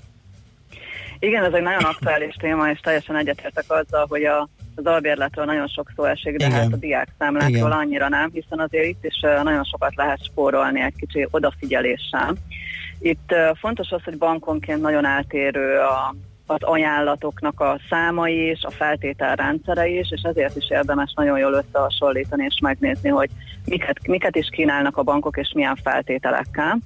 Igen, 1.20 1.44
ez 1.44 1.54
egy 1.54 1.62
nagyon 1.62 1.84
aktuális 1.84 2.36
téma, 2.36 2.70
és 2.70 2.80
teljesen 2.80 3.18
egyetértek 3.18 3.66
azzal, 3.68 4.06
hogy 4.10 4.24
a, 4.24 4.50
az 4.76 4.86
albérletről 4.86 5.46
nagyon 5.46 5.68
sok 5.68 5.92
szó 5.96 6.04
esik, 6.04 6.38
de 6.38 6.46
Igen. 6.46 6.58
hát 6.60 6.74
a 6.74 6.76
diák 6.76 7.08
számlákról 7.20 7.52
Igen. 7.52 7.72
annyira 7.72 8.10
nem, 8.10 8.30
hiszen 8.34 8.60
azért 8.60 8.86
itt 8.86 9.06
is 9.06 9.20
nagyon 9.44 9.64
sokat 9.64 9.96
lehet 9.96 10.24
spórolni 10.24 10.82
egy 10.82 10.96
kicsi 10.96 11.28
odafigyeléssel. 11.32 12.36
Itt 13.00 13.34
fontos 13.60 13.90
az, 13.92 14.04
hogy 14.04 14.18
bankonként 14.18 14.82
nagyon 14.82 15.06
eltérő 15.06 15.78
a, 15.78 16.16
az 16.46 16.64
ajánlatoknak 16.64 17.60
a 17.60 17.80
számai 17.90 18.50
is, 18.50 18.64
a 18.64 18.72
feltételrendszere 18.72 19.88
is, 19.88 20.12
és 20.12 20.22
ezért 20.22 20.56
is 20.56 20.70
érdemes 20.70 21.14
nagyon 21.16 21.40
jól 21.40 21.54
összehasonlítani 21.54 22.44
és 22.44 22.60
megnézni, 22.62 23.10
hogy 23.10 23.30
miket, 23.66 24.08
miket 24.08 24.36
is 24.36 24.48
kínálnak 24.52 24.98
a 24.98 25.04
bankok 25.04 25.38
és 25.38 25.52
milyen 25.56 25.76
feltételekkel. 25.76 26.78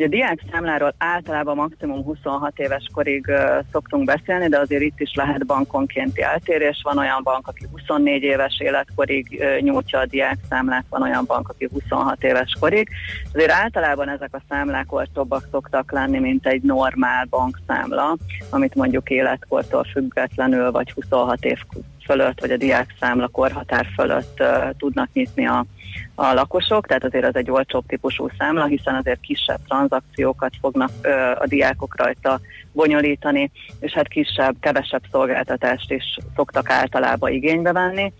Ugye 0.00 0.08
a 0.08 0.12
diák 0.12 0.40
számláról 0.52 0.94
általában 0.98 1.56
maximum 1.56 2.04
26 2.04 2.58
éves 2.58 2.86
korig 2.92 3.26
uh, 3.28 3.64
szoktunk 3.72 4.04
beszélni, 4.04 4.48
de 4.48 4.58
azért 4.58 4.82
itt 4.82 5.00
is 5.00 5.14
lehet 5.14 5.46
bankonkénti 5.46 6.22
eltérés. 6.22 6.80
Van 6.82 6.98
olyan 6.98 7.20
bank, 7.22 7.48
aki 7.48 7.66
24 7.70 8.22
éves 8.22 8.60
életkorig 8.60 9.26
uh, 9.40 9.60
nyújtja 9.60 9.98
a 9.98 10.06
diák 10.06 10.38
számlát, 10.48 10.84
van 10.88 11.02
olyan 11.02 11.24
bank, 11.26 11.48
aki 11.48 11.68
26 11.72 12.22
éves 12.24 12.56
korig. 12.60 12.88
Azért 13.32 13.50
általában 13.50 14.08
ezek 14.08 14.34
a 14.34 14.42
számlák 14.48 14.92
olcsóbbak 14.92 15.48
szoktak 15.50 15.92
lenni, 15.92 16.18
mint 16.18 16.46
egy 16.46 16.62
normál 16.62 17.26
bankszámla, 17.30 18.16
amit 18.50 18.74
mondjuk 18.74 19.10
életkortól 19.10 19.84
függetlenül, 19.84 20.70
vagy 20.70 20.90
26 20.90 21.44
év 21.44 21.58
fölött, 22.04 22.40
vagy 22.40 22.50
a 22.50 22.56
diák 22.56 22.94
számla 23.00 23.28
korhatár 23.28 23.86
fölött 23.96 24.40
uh, 24.40 24.70
tudnak 24.78 25.08
nyitni 25.12 25.46
a, 25.46 25.64
a 26.14 26.32
lakosok, 26.32 26.86
tehát 26.86 27.04
azért 27.04 27.24
ez 27.24 27.34
egy 27.34 27.50
olcsóbb 27.50 27.86
típusú 27.86 28.28
számla, 28.38 28.64
hiszen 28.64 28.94
azért 28.94 29.20
kisebb 29.20 29.60
tranzakciókat 29.68 30.52
fognak 30.60 30.90
ö, 31.02 31.10
a 31.38 31.46
diákok 31.46 31.96
rajta 31.96 32.40
bonyolítani, 32.72 33.50
és 33.80 33.92
hát 33.92 34.08
kisebb, 34.08 34.56
kevesebb 34.60 35.02
szolgáltatást 35.10 35.90
is 35.90 36.18
szoktak 36.36 36.70
általában 36.70 37.32
igénybe 37.32 37.72
venni. 37.72 38.12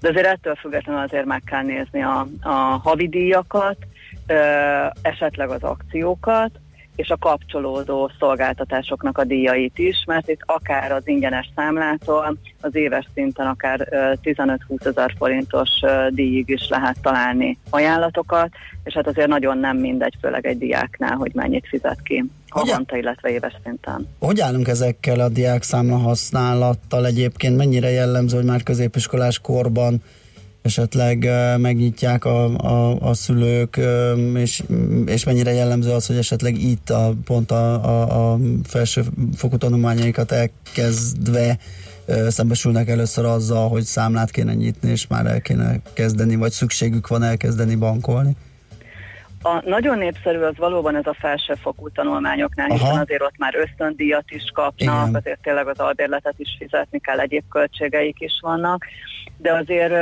De 0.00 0.08
azért 0.08 0.26
ettől 0.26 0.54
függetlenül 0.54 1.02
azért 1.02 1.24
meg 1.24 1.42
kell 1.46 1.62
nézni 1.62 2.02
a, 2.02 2.26
a 2.42 2.50
havidíjakat, 2.82 3.76
ö, 4.26 4.34
esetleg 5.02 5.50
az 5.50 5.62
akciókat, 5.62 6.50
és 6.96 7.08
a 7.08 7.16
kapcsolódó 7.16 8.10
szolgáltatásoknak 8.18 9.18
a 9.18 9.24
díjait 9.24 9.78
is, 9.78 10.04
mert 10.06 10.28
itt 10.28 10.40
akár 10.46 10.92
az 10.92 11.02
ingyenes 11.08 11.50
számlától 11.54 12.38
az 12.60 12.74
éves 12.74 13.08
szinten 13.14 13.46
akár 13.46 13.88
ö, 13.90 14.12
15-20 14.22 14.86
ezer 14.86 15.14
forintos 15.18 15.70
díjig 16.10 16.48
is 16.48 16.68
lehet 16.68 16.96
találni 17.02 17.58
ajánlatokat, 17.70 18.48
és 18.84 18.94
hát 18.94 19.06
azért 19.06 19.28
nagyon 19.28 19.58
nem 19.58 19.76
mindegy, 19.76 20.14
főleg 20.20 20.46
egy 20.46 20.58
diáknál, 20.58 21.16
hogy 21.16 21.30
mennyit 21.34 21.66
fizet 21.68 22.02
ki 22.02 22.24
havonta, 22.48 22.96
illetve 22.96 23.30
éves 23.30 23.56
szinten. 23.64 24.08
Hogy 24.18 24.40
állunk 24.40 24.68
ezekkel 24.68 25.20
a 25.20 25.28
diákszámla 25.28 25.96
használattal 25.96 27.06
egyébként? 27.06 27.56
Mennyire 27.56 27.90
jellemző, 27.90 28.36
hogy 28.36 28.46
már 28.46 28.62
középiskolás 28.62 29.38
korban 29.38 30.02
esetleg 30.66 31.28
megnyitják 31.58 32.24
a, 32.24 32.56
a, 32.56 33.00
a 33.00 33.14
szülők, 33.14 33.80
és, 34.34 34.62
és 35.06 35.24
mennyire 35.24 35.52
jellemző 35.52 35.90
az, 35.90 36.06
hogy 36.06 36.16
esetleg 36.16 36.62
itt 36.62 36.90
a, 36.90 37.12
pont 37.24 37.50
a, 37.50 37.84
a, 37.84 38.32
a 38.32 38.38
felsőfokú 38.64 39.56
tanulmányaikat 39.56 40.32
elkezdve 40.32 41.58
szembesülnek 42.28 42.88
először 42.88 43.24
azzal, 43.24 43.68
hogy 43.68 43.82
számlát 43.82 44.30
kéne 44.30 44.54
nyitni, 44.54 44.90
és 44.90 45.06
már 45.06 45.26
el 45.26 45.40
kéne 45.40 45.80
kezdeni, 45.92 46.36
vagy 46.36 46.50
szükségük 46.50 47.08
van 47.08 47.22
elkezdeni 47.22 47.74
bankolni? 47.74 48.36
A 49.42 49.62
nagyon 49.64 49.98
népszerű 49.98 50.38
az 50.38 50.56
valóban 50.56 50.96
ez 50.96 51.06
a 51.06 51.16
felsőfokú 51.20 51.88
tanulmányoknál, 51.88 52.70
Aha. 52.70 52.78
hiszen 52.78 53.00
azért 53.00 53.22
ott 53.22 53.38
már 53.38 53.54
ösztöndíjat 53.54 54.24
is 54.30 54.50
kapnak, 54.54 55.08
Igen. 55.08 55.14
azért 55.14 55.42
tényleg 55.42 55.68
az 55.68 55.78
albérletet 55.78 56.34
is 56.36 56.56
fizetni 56.58 57.00
kell, 57.00 57.18
egyéb 57.18 57.44
költségeik 57.48 58.16
is 58.20 58.38
vannak, 58.40 58.84
de 59.36 59.52
azért 59.52 59.92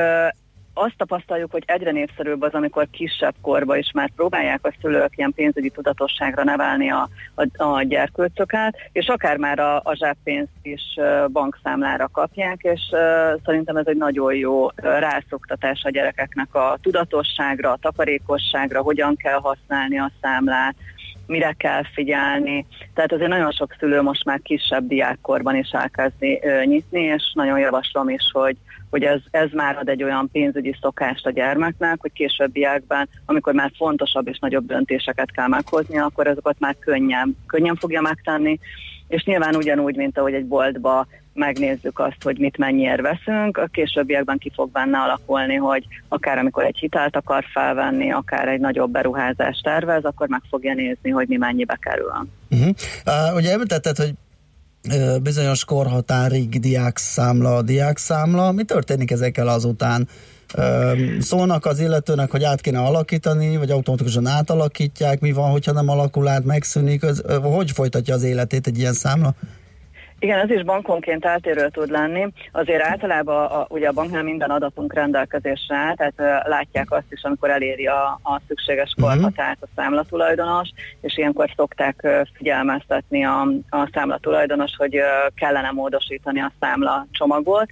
azt 0.75 0.97
tapasztaljuk, 0.97 1.51
hogy 1.51 1.63
egyre 1.67 1.91
népszerűbb 1.91 2.43
az, 2.43 2.53
amikor 2.53 2.87
kisebb 2.91 3.35
korba 3.41 3.77
is 3.77 3.91
már 3.95 4.11
próbálják 4.17 4.67
a 4.67 4.75
szülők 4.81 5.17
ilyen 5.17 5.33
pénzügyi 5.33 5.71
tudatosságra 5.71 6.45
nevelni 6.45 6.91
a, 6.91 7.09
a, 7.35 7.65
a 7.65 7.83
gyerkőcöket, 7.83 8.77
és 8.93 9.07
akár 9.07 9.37
már 9.37 9.59
a, 9.59 9.77
a 9.77 9.95
zseppénzt 9.95 10.51
is 10.63 10.83
bankszámlára 11.33 12.09
kapják, 12.13 12.61
és 12.61 12.81
ö, 12.93 13.35
szerintem 13.45 13.77
ez 13.77 13.87
egy 13.87 13.97
nagyon 13.97 14.35
jó 14.35 14.69
rászoktatás 14.75 15.83
a 15.85 15.91
gyerekeknek 15.91 16.55
a 16.55 16.79
tudatosságra, 16.83 17.71
a 17.71 17.79
takarékosságra, 17.81 18.83
hogyan 18.83 19.17
kell 19.17 19.39
használni 19.39 19.99
a 19.99 20.11
számlát, 20.21 20.75
mire 21.27 21.55
kell 21.59 21.83
figyelni. 21.95 22.67
Tehát 22.95 23.13
azért 23.13 23.29
nagyon 23.29 23.51
sok 23.51 23.77
szülő 23.79 24.03
most 24.03 24.25
már 24.25 24.41
kisebb 24.43 24.87
diákkorban 24.87 25.57
is 25.57 25.71
elkezdi 25.71 26.41
ö, 26.43 26.65
nyitni, 26.65 27.03
és 27.03 27.33
nagyon 27.35 27.59
javaslom 27.59 28.09
is, 28.09 28.31
hogy, 28.33 28.57
hogy 28.91 29.03
ez, 29.03 29.21
ez 29.31 29.51
már 29.53 29.77
ad 29.77 29.89
egy 29.89 30.03
olyan 30.03 30.29
pénzügyi 30.33 30.77
szokást 30.81 31.27
a 31.27 31.31
gyermeknek, 31.31 32.01
hogy 32.01 32.13
későbbiekben, 32.13 33.09
amikor 33.27 33.53
már 33.53 33.73
fontosabb 33.77 34.29
és 34.29 34.39
nagyobb 34.39 34.67
döntéseket 34.67 35.31
kell 35.31 35.49
meghozni, 35.49 35.99
akkor 35.99 36.27
azokat 36.27 36.59
már 36.59 36.77
könnyen, 36.79 37.37
könnyen 37.47 37.77
fogja 37.77 38.01
megtenni, 38.01 38.59
és 39.09 39.25
nyilván 39.25 39.57
ugyanúgy, 39.57 39.97
mint 39.97 40.19
ahogy 40.19 40.35
egy 40.35 40.47
boltba 40.47 41.07
megnézzük 41.35 41.99
azt, 41.99 42.23
hogy 42.23 42.39
mit 42.39 42.59
mennyiért 42.59 43.01
veszünk, 43.01 43.57
a 43.57 43.67
későbbiekben 43.73 44.39
ki 44.39 44.51
fog 44.55 44.71
benne 44.71 44.99
alakulni, 44.99 45.55
hogy 45.55 45.87
akár 46.09 46.39
amikor 46.39 46.65
egy 46.65 46.79
hitelt 46.79 47.17
akar 47.17 47.45
felvenni, 47.53 48.13
akár 48.13 48.49
egy 48.49 48.61
nagyobb 48.61 48.91
beruházást 48.91 49.63
tervez, 49.63 50.05
akkor 50.05 50.29
meg 50.29 50.43
fogja 50.49 50.75
nézni, 50.75 51.11
hogy 51.11 51.29
mi 51.29 51.37
mennyibe 51.37 51.79
kerül. 51.81 52.29
Uh-huh. 52.51 52.69
Uh, 53.07 53.37
ugye 53.37 53.53
említetted, 53.53 53.97
hogy 53.97 54.15
bizonyos 55.23 55.65
korhatárig 55.65 56.61
diákszámla, 56.61 57.63
diákszámla. 57.63 58.53
Mi 58.53 58.65
történik 58.65 59.11
ezekkel 59.11 59.49
azután? 59.49 60.09
Uh, 60.57 61.19
szólnak 61.21 61.67
az 61.67 61.81
illetőnek, 61.81 62.31
hogy 62.31 62.45
át 62.45 62.61
kéne 62.61 62.79
alakítani, 62.79 63.57
vagy 63.57 63.71
automatikusan 63.71 64.27
átalakítják, 64.27 65.21
mi 65.21 65.33
van, 65.33 65.51
hogyha 65.51 65.73
nem 65.73 65.89
alakul 65.89 66.29
át, 66.29 66.45
megszűnik, 66.45 67.03
ez, 67.03 67.23
hogy 67.43 67.71
folytatja 67.71 68.15
az 68.15 68.23
életét 68.23 68.67
egy 68.67 68.79
ilyen 68.79 68.93
számla? 68.93 69.35
Igen, 70.25 70.39
ez 70.39 70.51
is 70.51 70.63
bankonként 70.63 71.25
eltérő 71.25 71.69
tud 71.69 71.91
lenni. 71.91 72.27
Azért 72.53 72.83
általában 72.83 73.45
a, 73.45 73.67
ugye 73.69 73.89
a 73.89 73.93
banknál 73.93 74.23
minden 74.23 74.51
adatunk 74.51 74.95
rendelkezésre 74.95 75.77
áll, 75.77 75.95
tehát 75.95 76.47
látják 76.47 76.91
azt 76.91 77.13
is, 77.13 77.23
amikor 77.23 77.51
eléri 77.51 77.87
a, 77.87 78.21
a 78.23 78.41
szükséges 78.47 78.95
korhatárt 79.01 79.63
a 79.63 79.67
számlatulajdonos, 79.77 80.69
és 81.01 81.17
ilyenkor 81.17 81.51
szokták 81.57 82.07
figyelmeztetni 82.33 83.25
a, 83.25 83.41
a 83.71 83.91
számlatulajdonos, 83.93 84.73
hogy 84.77 84.99
kellene 85.35 85.71
módosítani 85.71 86.41
a 86.41 86.53
számla 86.61 87.07
csomagot. 87.11 87.69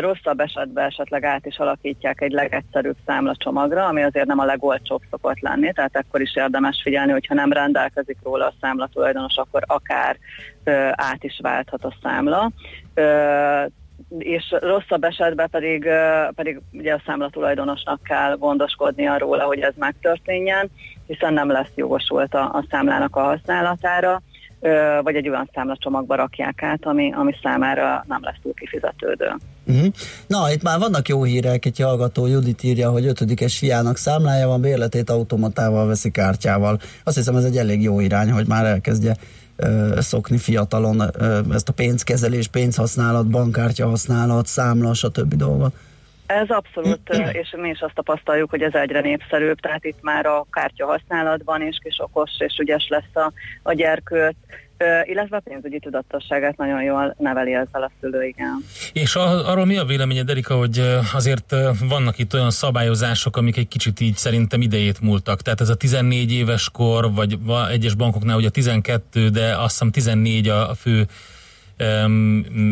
Rosszabb 0.00 0.40
esetben 0.40 0.84
esetleg 0.84 1.24
át 1.24 1.46
is 1.46 1.58
alakítják 1.58 2.20
egy 2.20 2.30
legegyszerűbb 2.30 2.96
számlacsomagra, 3.06 3.86
ami 3.86 4.02
azért 4.02 4.26
nem 4.26 4.38
a 4.38 4.44
legolcsóbb 4.44 5.02
szokott 5.10 5.40
lenni, 5.40 5.72
tehát 5.72 5.96
akkor 5.96 6.20
is 6.20 6.36
érdemes 6.36 6.80
figyelni, 6.82 7.12
hogyha 7.12 7.34
nem 7.34 7.52
rendelkezik 7.52 8.18
róla 8.22 8.46
a 8.46 8.54
számlatulajdonos, 8.60 9.36
akkor 9.36 9.62
akár 9.66 10.16
ö, 10.64 10.88
át 10.92 11.24
is 11.24 11.38
válthat 11.42 11.84
a 11.84 11.96
számla. 12.02 12.50
Ö, 12.94 13.64
és 14.18 14.54
rosszabb 14.60 15.04
esetben 15.04 15.50
pedig, 15.50 15.88
pedig 16.34 16.60
ugye 16.72 16.94
a 16.94 17.02
számlatulajdonosnak 17.06 18.02
kell 18.02 18.36
gondoskodnia 18.36 19.18
róla, 19.18 19.44
hogy 19.44 19.60
ez 19.60 19.74
megtörténjen, 19.76 20.70
hiszen 21.06 21.32
nem 21.32 21.50
lesz 21.50 21.72
jogosult 21.74 22.34
a, 22.34 22.42
a 22.42 22.64
számlának 22.70 23.16
a 23.16 23.22
használatára 23.22 24.22
vagy 25.02 25.14
egy 25.14 25.28
olyan 25.28 25.50
számlacsomagba 25.54 26.14
rakják 26.14 26.62
át, 26.62 26.84
ami, 26.84 27.12
ami 27.12 27.34
számára 27.42 28.04
nem 28.08 28.22
lesz 28.22 28.36
túl 28.42 28.54
kifizetődő. 28.54 29.36
Uh-huh. 29.66 29.86
Na, 30.26 30.52
itt 30.52 30.62
már 30.62 30.78
vannak 30.78 31.08
jó 31.08 31.22
hírek, 31.22 31.64
egy 31.64 31.80
hallgató 31.80 32.26
Judit 32.26 32.62
írja, 32.62 32.90
hogy 32.90 33.06
ötödikes 33.06 33.58
fiának 33.58 33.96
számlája 33.96 34.46
van, 34.46 34.60
bérletét 34.60 35.10
automatával 35.10 35.86
veszi 35.86 36.10
kártyával. 36.10 36.78
Azt 37.04 37.16
hiszem 37.16 37.36
ez 37.36 37.44
egy 37.44 37.56
elég 37.56 37.82
jó 37.82 38.00
irány, 38.00 38.30
hogy 38.30 38.46
már 38.46 38.64
elkezdje 38.64 39.16
ö, 39.56 39.96
szokni 40.00 40.38
fiatalon 40.38 41.00
ö, 41.18 41.40
ezt 41.52 41.68
a 41.68 41.72
pénzkezelés, 41.72 42.48
pénzhasználat, 42.48 43.26
bankkártya 43.26 43.88
használat, 43.88 44.46
számla, 44.46 44.94
stb. 44.94 45.34
dolgot. 45.34 45.74
Ez 46.26 46.48
abszolút, 46.48 47.00
és 47.32 47.54
mi 47.56 47.68
is 47.68 47.80
azt 47.80 47.94
tapasztaljuk, 47.94 48.50
hogy 48.50 48.62
ez 48.62 48.74
egyre 48.74 49.00
népszerűbb, 49.00 49.60
tehát 49.60 49.84
itt 49.84 50.02
már 50.02 50.26
a 50.26 50.46
kártya 50.50 50.86
használatban 50.86 51.62
is 51.62 51.78
kis 51.82 52.00
okos 52.00 52.30
és 52.38 52.58
ügyes 52.60 52.86
lesz 52.88 53.24
a, 53.24 53.32
a 53.62 53.72
gyerkőt, 53.72 54.36
illetve 55.04 55.36
a 55.36 55.40
pénzügyi 55.40 55.78
tudatosságát 55.78 56.56
nagyon 56.56 56.82
jól 56.82 57.14
neveli 57.18 57.54
ezzel 57.54 57.82
a 57.82 57.90
szülő, 58.00 58.24
igen. 58.24 58.64
És 58.92 59.16
a, 59.16 59.50
arról 59.50 59.64
mi 59.64 59.76
a 59.76 59.84
véleményed, 59.84 60.30
Erika, 60.30 60.54
hogy 60.54 60.98
azért 61.14 61.54
vannak 61.88 62.18
itt 62.18 62.34
olyan 62.34 62.50
szabályozások, 62.50 63.36
amik 63.36 63.56
egy 63.56 63.68
kicsit 63.68 64.00
így 64.00 64.16
szerintem 64.16 64.60
idejét 64.60 65.00
múltak. 65.00 65.42
Tehát 65.42 65.60
ez 65.60 65.68
a 65.68 65.74
14 65.74 66.32
éves 66.32 66.70
kor, 66.72 67.12
vagy 67.12 67.38
egyes 67.70 67.94
bankoknál 67.94 68.36
ugye 68.36 68.48
12, 68.48 69.28
de 69.28 69.56
azt 69.56 69.70
hiszem 69.70 69.90
14 69.90 70.48
a 70.48 70.74
fő 70.74 71.06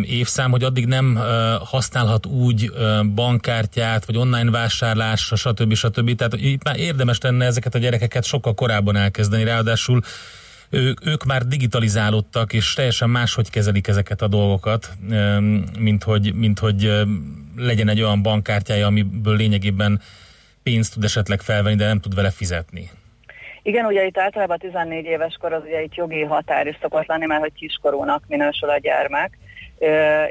évszám, 0.03 0.51
hogy 0.51 0.65
addig 0.65 0.87
nem 0.87 1.19
használhat 1.65 2.27
úgy 2.27 2.73
bankkártyát, 3.15 4.05
vagy 4.05 4.17
online 4.17 4.51
vásárlásra, 4.51 5.37
stb. 5.37 5.75
stb. 5.75 6.15
Tehát 6.15 6.35
itt 6.37 6.65
már 6.65 6.79
érdemes 6.79 7.21
lenne 7.21 7.45
ezeket 7.45 7.75
a 7.75 7.79
gyerekeket 7.79 8.25
sokkal 8.25 8.55
korábban 8.55 8.97
elkezdeni, 8.97 9.45
ráadásul 9.45 10.01
ők 11.03 11.25
már 11.25 11.47
digitalizálódtak, 11.47 12.53
és 12.53 12.73
teljesen 12.73 13.11
máshogy 13.11 13.51
kezelik 13.51 13.87
ezeket 13.87 14.23
a 14.23 14.29
dolgokat, 14.29 14.97
mint 15.79 16.03
hogy, 16.03 16.35
mint 16.35 16.59
hogy 16.59 16.93
legyen 17.57 17.89
egy 17.89 18.03
olyan 18.03 18.23
bankkártyája, 18.23 18.87
amiből 18.87 19.37
lényegében 19.37 20.01
pénzt 20.63 20.93
tud 20.93 21.05
esetleg 21.05 21.43
felvenni, 21.43 21.77
de 21.77 21.87
nem 21.87 22.01
tud 22.01 22.15
vele 22.15 22.31
fizetni. 22.31 22.91
Igen, 23.67 23.85
ugye 23.85 24.05
itt 24.05 24.19
általában 24.19 24.59
14 24.59 25.05
éves 25.05 25.37
kor 25.41 25.53
az 25.53 25.63
ugye 25.65 25.83
itt 25.83 25.95
jogi 25.95 26.23
határ 26.23 26.67
is 26.67 26.77
szokott 26.81 27.07
lenni, 27.07 27.27
mert 27.27 27.41
hogy 27.41 27.53
kiskorúnak 27.53 28.23
minősül 28.27 28.69
a 28.69 28.79
gyermek, 28.79 29.39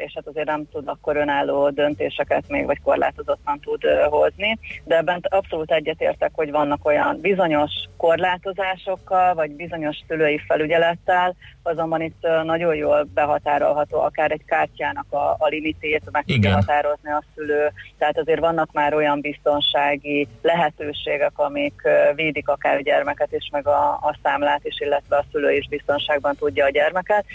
és 0.06 0.12
hát 0.16 0.28
azért 0.28 0.48
nem 0.48 0.70
tud 0.72 0.88
akkor 0.88 1.16
önálló 1.16 1.70
döntéseket 1.70 2.44
még, 2.48 2.66
vagy 2.66 2.82
korlátozottan 2.82 3.60
tud 3.60 3.84
hozni, 4.10 4.60
de 4.84 4.98
ebben 4.98 5.22
abszolút 5.30 5.72
egyetértek, 5.72 6.32
hogy 6.34 6.52
vannak 6.52 6.86
olyan 6.86 7.20
bizonyos 7.22 7.72
korlátozásokkal, 7.98 9.34
vagy 9.34 9.52
bizonyos 9.52 9.98
szülői 10.08 10.41
felügyelettel, 10.48 11.36
azonban 11.64 12.02
itt 12.02 12.28
nagyon 12.44 12.76
jól 12.76 13.08
behatárolható 13.14 14.00
akár 14.00 14.32
egy 14.32 14.46
kártyának 14.46 15.06
a, 15.10 15.36
a 15.39 15.48
limitét, 15.48 16.04
meg 16.12 16.24
tudja 16.26 16.54
határozni 16.54 17.10
a 17.10 17.24
szülő, 17.36 17.72
tehát 17.98 18.18
azért 18.18 18.39
vannak 18.39 18.72
már 18.72 18.94
olyan 18.94 19.22
biztonsági 19.22 20.28
lehetőségek, 20.41 21.32
amik 21.36 21.82
védik 22.16 22.48
akár 22.48 22.76
a 22.76 22.82
gyermeket 22.82 23.32
is, 23.32 23.50
meg 23.52 23.68
a, 23.68 23.89
a 23.91 24.18
számlát 24.24 24.66
is, 24.66 24.80
illetve 24.80 25.18
a 25.18 25.26
szülő 25.32 25.52
is 25.52 25.68
biztonságban 25.68 26.36
tudja 26.36 26.66
a 26.66 26.70
gyermeket. 26.70 27.26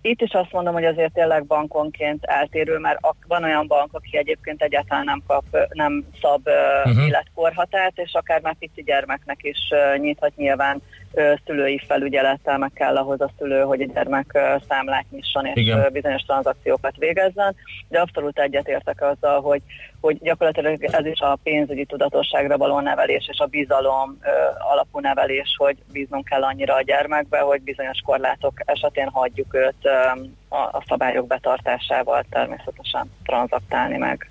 Itt 0.00 0.20
is 0.20 0.32
azt 0.32 0.52
mondom, 0.52 0.74
hogy 0.74 0.84
azért 0.84 1.12
tényleg 1.12 1.46
bankonként 1.46 2.24
eltérő, 2.24 2.78
mert 2.78 2.98
van 3.26 3.44
olyan 3.44 3.66
bank, 3.66 3.92
aki 3.92 4.16
egyébként 4.16 4.62
egyáltalán 4.62 5.04
nem 5.04 5.22
kap, 5.26 5.44
nem 5.72 6.06
szab 6.20 6.48
uh-huh. 6.84 7.06
életkorhatárt, 7.06 7.98
és 7.98 8.12
akár 8.12 8.40
már 8.40 8.54
pici 8.58 8.82
gyermeknek 8.82 9.38
is 9.42 9.58
nyithat 9.96 10.36
nyilván 10.36 10.82
szülői 11.44 11.80
felügyelettel, 11.86 12.58
meg 12.58 12.70
kell 12.74 12.96
ahhoz 12.96 13.20
a 13.20 13.30
szülő, 13.38 13.60
hogy 13.60 13.80
a 13.80 13.86
gyermek 13.92 14.38
számlát 14.68 15.04
nyisson 15.10 15.46
és 15.46 15.52
Igen. 15.54 15.92
bizonyos 15.92 16.22
tranzakciókat 16.22 16.96
végezzen, 16.96 17.54
de 17.88 18.00
abszolút 18.00 18.38
egyetértek 18.38 19.02
azzal, 19.02 19.40
hogy, 19.40 19.62
hogy 20.00 20.18
gyakorlatilag 20.22 20.84
ez 20.84 21.06
is 21.06 21.20
a 21.20 21.38
pénzügyi 21.42 21.84
tudatosságra 21.84 22.56
való 22.56 22.80
nevelés 22.80 23.28
és 23.30 23.38
a 23.38 23.46
bizalom 23.46 24.18
alapú 24.58 25.00
nevelés, 25.00 25.54
hogy 25.58 25.76
bíznunk 25.92 26.24
kell 26.24 26.42
annyira 26.42 26.74
a 26.74 26.82
gyermekbe, 26.82 27.38
hogy 27.38 27.62
bizonyos 27.62 27.98
korlátok 28.04 28.52
esetén 28.64 29.08
hagyjuk 29.08 29.54
őt 29.54 29.86
a, 30.48 30.56
a 30.56 30.84
szabályok 30.88 31.26
betartásával 31.26 32.24
természetesen 32.30 33.10
tranzaktálni 33.24 33.96
meg 33.96 34.28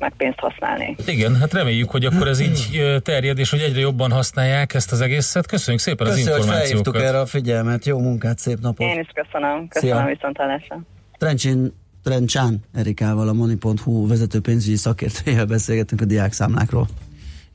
meg 0.00 0.12
pénzt 0.16 0.38
használni. 0.38 0.96
Igen, 1.06 1.36
hát 1.36 1.52
reméljük, 1.52 1.90
hogy 1.90 2.04
akkor 2.04 2.28
ez 2.28 2.40
így 2.40 2.82
terjed, 3.02 3.38
és 3.38 3.50
hogy 3.50 3.60
egyre 3.60 3.80
jobban 3.80 4.10
használják 4.10 4.74
ezt 4.74 4.92
az 4.92 5.00
egészet. 5.00 5.46
Köszönjük 5.46 5.82
szépen 5.82 6.06
Köszönjük, 6.06 6.30
az 6.30 6.36
információkat. 6.36 6.84
Köszönjük, 6.84 7.08
erre 7.08 7.20
a 7.20 7.26
figyelmet, 7.26 7.84
jó 7.86 7.98
munkát, 7.98 8.38
szép 8.38 8.58
napot. 8.60 8.86
Én 8.86 9.00
is 9.00 9.08
köszönöm, 9.14 9.68
köszönöm 9.68 10.06
viszontlátásra. 10.06 10.80
Trencsin 11.18 11.72
Trencsán 12.04 12.64
Erikával, 12.74 13.28
a 13.28 13.32
Moni.hu 13.32 14.08
vezető 14.08 14.40
pénzügyi 14.40 14.76
szakértőjével 14.76 15.46
beszélgetünk 15.46 16.00
a 16.00 16.04
diákszámlákról. 16.04 16.86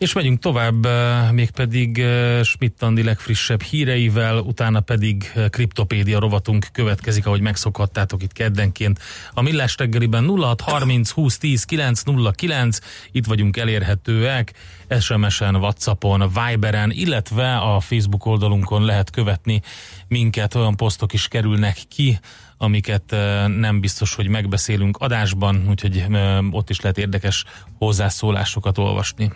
És 0.05 0.13
megyünk 0.13 0.39
tovább, 0.39 0.85
eh, 0.85 1.31
mégpedig 1.31 1.99
eh, 1.99 2.43
Schmidt 2.43 2.81
Andi 2.81 3.03
legfrissebb 3.03 3.61
híreivel, 3.61 4.37
utána 4.37 4.79
pedig 4.79 5.31
eh, 5.35 5.49
kriptopédia 5.49 6.19
rovatunk 6.19 6.67
következik, 6.71 7.25
ahogy 7.25 7.41
megszokhattátok 7.41 8.23
itt 8.23 8.31
keddenként. 8.31 8.99
A 9.33 9.41
Millás 9.41 9.75
reggeliben 9.77 10.25
0630 10.25 11.09
20 11.09 11.37
10 11.37 11.63
909, 11.63 12.79
itt 13.11 13.25
vagyunk 13.25 13.57
elérhetőek, 13.57 14.53
SMS-en, 14.99 15.55
Whatsappon, 15.55 16.31
Viberen, 16.33 16.91
illetve 16.91 17.57
a 17.57 17.79
Facebook 17.79 18.25
oldalunkon 18.25 18.85
lehet 18.85 19.09
követni 19.09 19.61
minket, 20.07 20.55
olyan 20.55 20.75
posztok 20.75 21.13
is 21.13 21.27
kerülnek 21.27 21.77
ki, 21.87 22.19
amiket 22.57 23.15
nem 23.57 23.79
biztos, 23.79 24.15
hogy 24.15 24.27
megbeszélünk 24.27 24.97
adásban, 24.97 25.65
úgyhogy 25.69 26.05
ott 26.51 26.69
is 26.69 26.81
lehet 26.81 26.97
érdekes 26.97 27.43
hozzászólásokat 27.77 28.77
olvasni. 28.77 29.31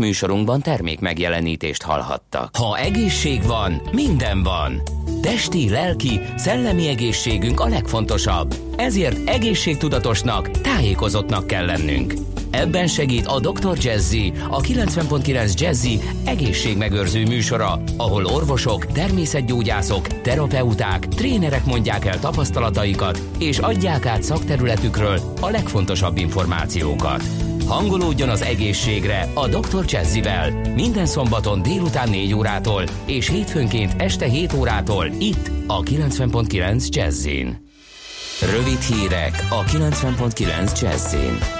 Műsorunkban 0.00 0.60
termék 0.60 1.00
megjelenítést 1.00 1.82
hallhattak. 1.82 2.56
Ha 2.56 2.78
egészség 2.78 3.42
van, 3.42 3.82
minden 3.92 4.42
van. 4.42 4.82
Testi, 5.22 5.68
lelki, 5.68 6.20
szellemi 6.36 6.88
egészségünk 6.88 7.60
a 7.60 7.68
legfontosabb. 7.68 8.54
Ezért 8.76 9.28
egészségtudatosnak, 9.28 10.50
tájékozottnak 10.50 11.46
kell 11.46 11.64
lennünk. 11.64 12.14
Ebben 12.50 12.86
segít 12.86 13.26
a 13.26 13.40
Dr. 13.40 13.78
Jazzy, 13.80 14.32
a 14.48 14.60
90.9 14.60 15.58
Jazzy 15.58 16.00
egészségmegőrző 16.24 17.26
műsora, 17.26 17.82
ahol 17.96 18.24
orvosok, 18.24 18.86
természetgyógyászok, 18.86 20.06
terapeuták, 20.06 21.08
trénerek 21.08 21.64
mondják 21.64 22.04
el 22.04 22.18
tapasztalataikat, 22.18 23.22
és 23.38 23.58
adják 23.58 24.06
át 24.06 24.22
szakterületükről 24.22 25.20
a 25.40 25.50
legfontosabb 25.50 26.16
információkat. 26.16 27.22
Hangolódjon 27.70 28.28
az 28.28 28.42
egészségre 28.42 29.28
a 29.34 29.48
Dr. 29.48 29.84
Jazzivel 29.86 30.50
minden 30.74 31.06
szombaton 31.06 31.62
délután 31.62 32.10
4 32.10 32.34
órától 32.34 32.84
és 33.06 33.28
hétfőnként 33.28 33.92
este 33.96 34.26
7 34.26 34.52
órától 34.52 35.06
itt 35.18 35.50
a 35.66 35.82
90.9 35.82 36.88
Jazzin. 36.88 37.68
Rövid 38.40 38.80
hírek 38.80 39.46
a 39.50 39.64
90.9 39.64 40.80
Jazzin. 40.80 41.59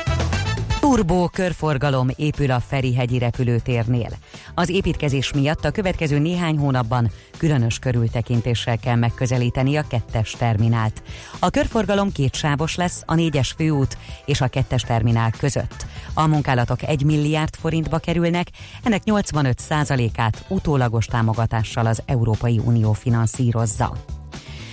Turbó 0.81 1.29
körforgalom 1.29 2.09
épül 2.17 2.51
a 2.51 2.61
Ferihegyi 2.61 3.19
repülőtérnél. 3.19 4.09
Az 4.55 4.69
építkezés 4.69 5.33
miatt 5.33 5.65
a 5.65 5.71
következő 5.71 6.19
néhány 6.19 6.59
hónapban 6.59 7.11
különös 7.37 7.79
körültekintéssel 7.79 8.79
kell 8.79 8.95
megközelíteni 8.95 9.77
a 9.77 9.85
kettes 9.89 10.31
terminált. 10.31 11.03
A 11.39 11.51
körforgalom 11.51 12.13
kétsávos 12.13 12.77
lesz 12.77 13.03
a 13.07 13.15
négyes 13.15 13.51
főút 13.51 13.99
és 14.25 14.41
a 14.41 14.49
kettes 14.49 14.83
terminál 14.83 15.31
között. 15.39 15.87
A 16.15 16.27
munkálatok 16.27 16.83
1 16.83 17.05
milliárd 17.05 17.55
forintba 17.55 17.99
kerülnek, 17.99 18.47
ennek 18.83 19.03
85%-át 19.05 20.45
utólagos 20.49 21.07
támogatással 21.07 21.87
az 21.87 22.03
Európai 22.07 22.61
Unió 22.65 22.93
finanszírozza. 22.93 23.97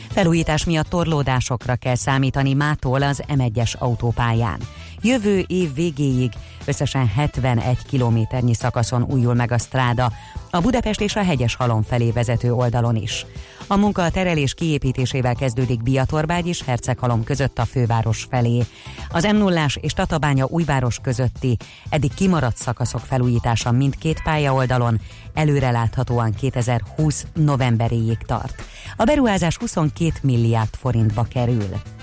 Felújítás 0.10 0.66
miatt 0.66 0.90
torlódásokra 0.90 1.76
kell 1.76 1.96
számítani 1.96 2.54
mától 2.54 3.02
az 3.02 3.24
M1-es 3.28 3.78
autópályán. 3.78 4.60
Jövő 5.02 5.44
év 5.48 5.74
végéig 5.74 6.32
összesen 6.66 7.08
71 7.08 7.78
kilométernyi 7.90 8.54
szakaszon 8.54 9.04
újul 9.04 9.34
meg 9.34 9.52
a 9.52 9.58
stráda, 9.58 10.12
a 10.52 10.60
Budapest 10.60 11.02
és 11.02 11.16
a 11.16 11.24
hegyes 11.24 11.56
halom 11.56 11.82
felé 11.82 12.12
vezető 12.12 12.54
oldalon 12.54 12.96
is. 12.96 13.26
A 13.68 13.76
munka 13.76 14.04
a 14.04 14.10
terelés 14.10 14.54
kiépítésével 14.54 15.36
kezdődik 15.36 15.84
Biatorbágy 15.84 16.48
és 16.48 16.64
Herceghalom 16.64 17.24
között 17.24 17.60
a 17.60 17.66
főváros 17.66 18.28
felé. 18.30 18.64
Az 19.10 19.24
m 19.24 19.36
0 19.36 19.66
és 19.82 19.94
Tatabánya 19.94 20.46
újváros 20.46 21.00
közötti 21.02 21.58
eddig 21.90 22.14
kimaradt 22.14 22.58
szakaszok 22.58 23.02
felújítása 23.02 23.72
mindkét 23.72 24.22
pálya 24.24 24.54
oldalon 24.54 25.00
előreláthatóan 25.34 26.32
2020 26.34 27.26
novemberéig 27.34 28.18
tart. 28.18 28.64
A 28.96 29.04
beruházás 29.04 29.58
22 29.58 30.12
milliárd 30.22 30.76
forintba 30.76 31.24
kerül. 31.24 31.97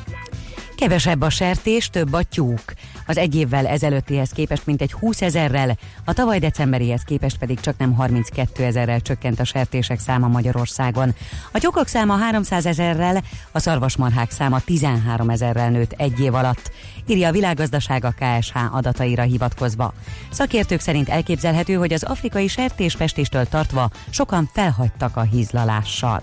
Kevesebb 0.77 1.21
a 1.21 1.31
sertés, 1.31 1.91
több 1.91 2.13
a 2.13 2.23
tyúk. 2.23 2.73
Az 3.07 3.19
egy 3.19 3.35
évvel 3.35 3.67
ezelőttihez 3.67 4.31
képest 4.31 4.67
mintegy 4.67 4.93
20 4.93 5.23
ezerrel, 5.23 5.79
a 6.05 6.13
tavaly 6.13 6.39
decemberihez 6.39 7.03
képest 7.03 7.39
pedig 7.39 7.61
csak 7.61 7.79
nem 7.79 7.95
32 7.95 8.65
ezerrel 8.65 9.01
csökkent 9.01 9.41
a 9.41 9.45
sertések 9.45 9.99
száma 9.99 10.29
Magyarországon. 10.29 11.15
A 11.53 11.59
tyúkok 11.59 11.87
száma 11.87 12.17
300 12.17 12.67
ezerrel, 12.67 13.23
a 13.53 13.59
szarvasmarhák 13.59 14.31
száma 14.31 14.61
13 14.61 15.31
ezerrel 15.31 15.71
nőtt 15.71 15.93
egy 15.93 16.21
év 16.21 16.35
alatt, 16.35 16.71
írja 17.07 17.29
a 17.29 17.33
világgazdaság 17.33 18.05
a 18.05 18.15
KSH 18.19 18.57
adataira 18.75 19.23
hivatkozva. 19.23 19.93
Szakértők 20.31 20.81
szerint 20.81 21.09
elképzelhető, 21.09 21.75
hogy 21.75 21.93
az 21.93 22.03
afrikai 22.03 22.49
sertéspestéstől 22.49 23.47
tartva 23.47 23.91
sokan 24.11 24.51
felhagytak 24.53 25.17
a 25.17 25.23
hízlalással. 25.23 26.23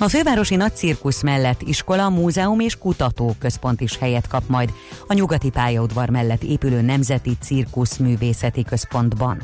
A 0.00 0.08
fővárosi 0.08 0.56
nagycirkusz 0.56 1.22
mellett 1.22 1.62
iskola, 1.62 2.08
múzeum 2.08 2.60
és 2.60 2.76
kutatóközpont 2.76 3.80
is 3.80 3.96
helyet 3.96 4.28
kap 4.28 4.42
majd 4.46 4.72
a 5.06 5.12
nyugati 5.12 5.50
pályaudvar 5.50 6.08
mellett 6.08 6.42
épülő 6.42 6.80
Nemzeti 6.80 7.36
Cirkusz 7.40 7.96
Művészeti 7.96 8.62
Központban. 8.62 9.40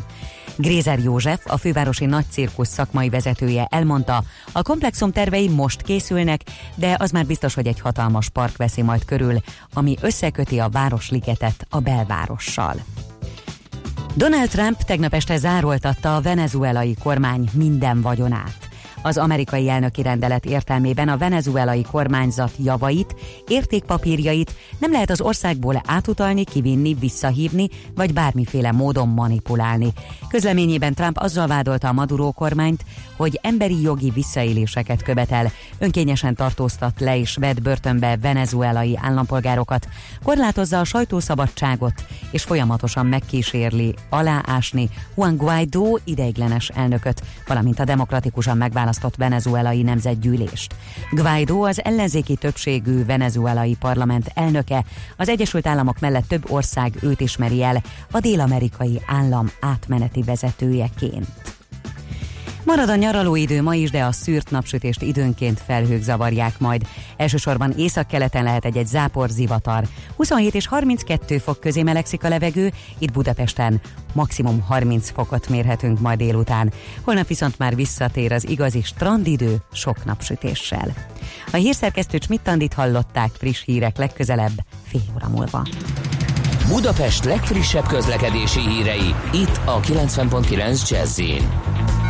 Grézer 0.57 0.99
József, 0.99 1.41
a 1.47 1.57
fővárosi 1.57 2.05
nagycirkusz 2.05 2.69
szakmai 2.69 3.09
vezetője 3.09 3.67
elmondta, 3.71 4.25
a 4.53 4.63
komplexum 4.63 5.13
tervei 5.13 5.49
most 5.49 5.83
készülnek, 5.83 6.41
de 6.75 6.97
az 6.99 7.11
már 7.11 7.27
biztos, 7.27 7.55
hogy 7.55 7.67
egy 7.67 7.81
hatalmas 7.81 8.29
park 8.29 8.57
veszi 8.57 8.83
majd 8.83 9.05
körül, 9.05 9.37
ami 9.73 9.97
összeköti 10.01 10.59
a 10.59 10.69
Városligetet 10.69 11.67
a 11.71 11.81
belvárossal. 11.81 12.75
Donald 14.17 14.49
Trump 14.49 14.83
tegnap 14.83 15.15
este 15.15 15.37
zároltatta 15.37 16.17
a 16.17 16.21
venezuelai 16.21 16.97
kormány 17.03 17.49
minden 17.53 18.01
vagyonát. 18.01 18.64
Az 19.07 19.19
amerikai 19.19 19.69
elnöki 19.69 20.03
rendelet 20.03 20.45
értelmében 20.45 21.09
a 21.09 21.17
venezuelai 21.17 21.83
kormányzat 21.91 22.51
javait, 22.59 23.15
értékpapírjait 23.49 24.55
nem 24.79 24.93
lehet 24.93 25.11
az 25.11 25.21
országból 25.21 25.83
átutalni, 25.87 26.45
kivinni, 26.45 26.95
visszahívni, 26.95 27.69
vagy 27.95 28.13
bármiféle 28.13 28.73
módon 28.73 29.09
manipulálni. 29.09 29.93
Közleményében 30.29 30.95
Trump 30.95 31.19
azzal 31.19 31.47
vádolta 31.47 31.89
a 31.89 31.93
Maduro 31.93 32.33
kormányt, 32.33 32.85
hogy 33.17 33.39
emberi 33.43 33.81
jogi 33.81 34.11
visszaéléseket 34.11 35.03
követel, 35.03 35.51
önkényesen 35.79 36.35
tartóztat 36.35 37.01
le 37.01 37.19
és 37.19 37.37
vet 37.37 37.63
börtönbe 37.63 38.17
venezuelai 38.17 38.99
állampolgárokat, 39.03 39.89
korlátozza 40.23 40.79
a 40.79 40.85
sajtószabadságot, 40.85 42.05
és 42.31 42.43
folyamatosan 42.43 43.07
megkísérli 43.07 43.95
aláásni 44.09 44.89
Juan 45.17 45.37
Guaidó 45.37 46.01
ideiglenes 46.05 46.69
elnököt, 46.69 47.23
valamint 47.47 47.81
a 47.81 47.85
demokratikusan 47.85 48.57
megválasztott 48.57 49.17
venezuelai 49.17 49.83
nemzetgyűlést. 49.83 50.75
Guaidó 51.11 51.63
az 51.63 51.85
ellenzéki 51.85 52.37
többségű 52.37 53.05
venezuelai 53.05 53.77
parlament 53.81 54.31
elnöke, 54.35 54.85
az 55.17 55.29
Egyesült 55.29 55.67
Államok 55.67 55.99
mellett 56.01 56.29
több 56.29 56.51
ország 56.51 56.93
őt 57.01 57.21
ismeri 57.21 57.63
el 57.63 57.83
a 58.11 58.21
dél-amerikai 58.21 59.03
állam 59.07 59.51
átmeneti 59.61 60.23
vezetőjeként. 60.23 61.63
Marad 62.65 62.89
a 62.89 62.95
nyaralóidő 62.95 63.63
ma 63.63 63.75
is, 63.75 63.91
de 63.91 64.05
a 64.05 64.13
szűrt 64.13 64.51
napsütést 64.51 65.03
időnként 65.03 65.61
felhők 65.67 66.03
zavarják 66.03 66.59
majd. 66.59 66.83
Elsősorban 67.17 67.73
északkeleten 67.77 68.43
lehet 68.45 68.65
egy-egy 68.65 68.87
zápor 68.87 69.29
zivatar. 69.29 69.85
27 70.17 70.55
és 70.55 70.67
32 70.67 71.39
fok 71.39 71.61
közé 71.61 71.83
melegszik 71.83 72.25
a 72.25 72.29
levegő, 72.29 72.73
itt 72.99 73.13
Budapesten 73.13 73.81
maximum 74.13 74.61
30 74.61 75.11
fokot 75.11 75.49
mérhetünk 75.49 76.01
majd 76.01 76.19
délután. 76.19 76.73
Holnap 77.03 77.27
viszont 77.27 77.59
már 77.59 77.75
visszatér 77.75 78.33
az 78.33 78.49
igazi 78.49 78.83
strandidő 78.83 79.57
sok 79.73 80.05
napsütéssel. 80.05 80.95
A 81.53 81.57
hírszerkesztő 81.57 82.19
Csmittandit 82.19 82.75
hallották 82.75 83.31
friss 83.39 83.65
hírek 83.65 83.97
legközelebb 83.97 84.65
fél 84.87 85.01
óra 85.15 85.29
múlva. 85.29 85.67
Budapest 86.69 87.25
legfrissebb 87.25 87.87
közlekedési 87.87 88.61
hírei 88.61 89.15
itt 89.33 89.61
a 89.65 89.81
90.9 89.81 90.89
Jazzin. 90.91 92.04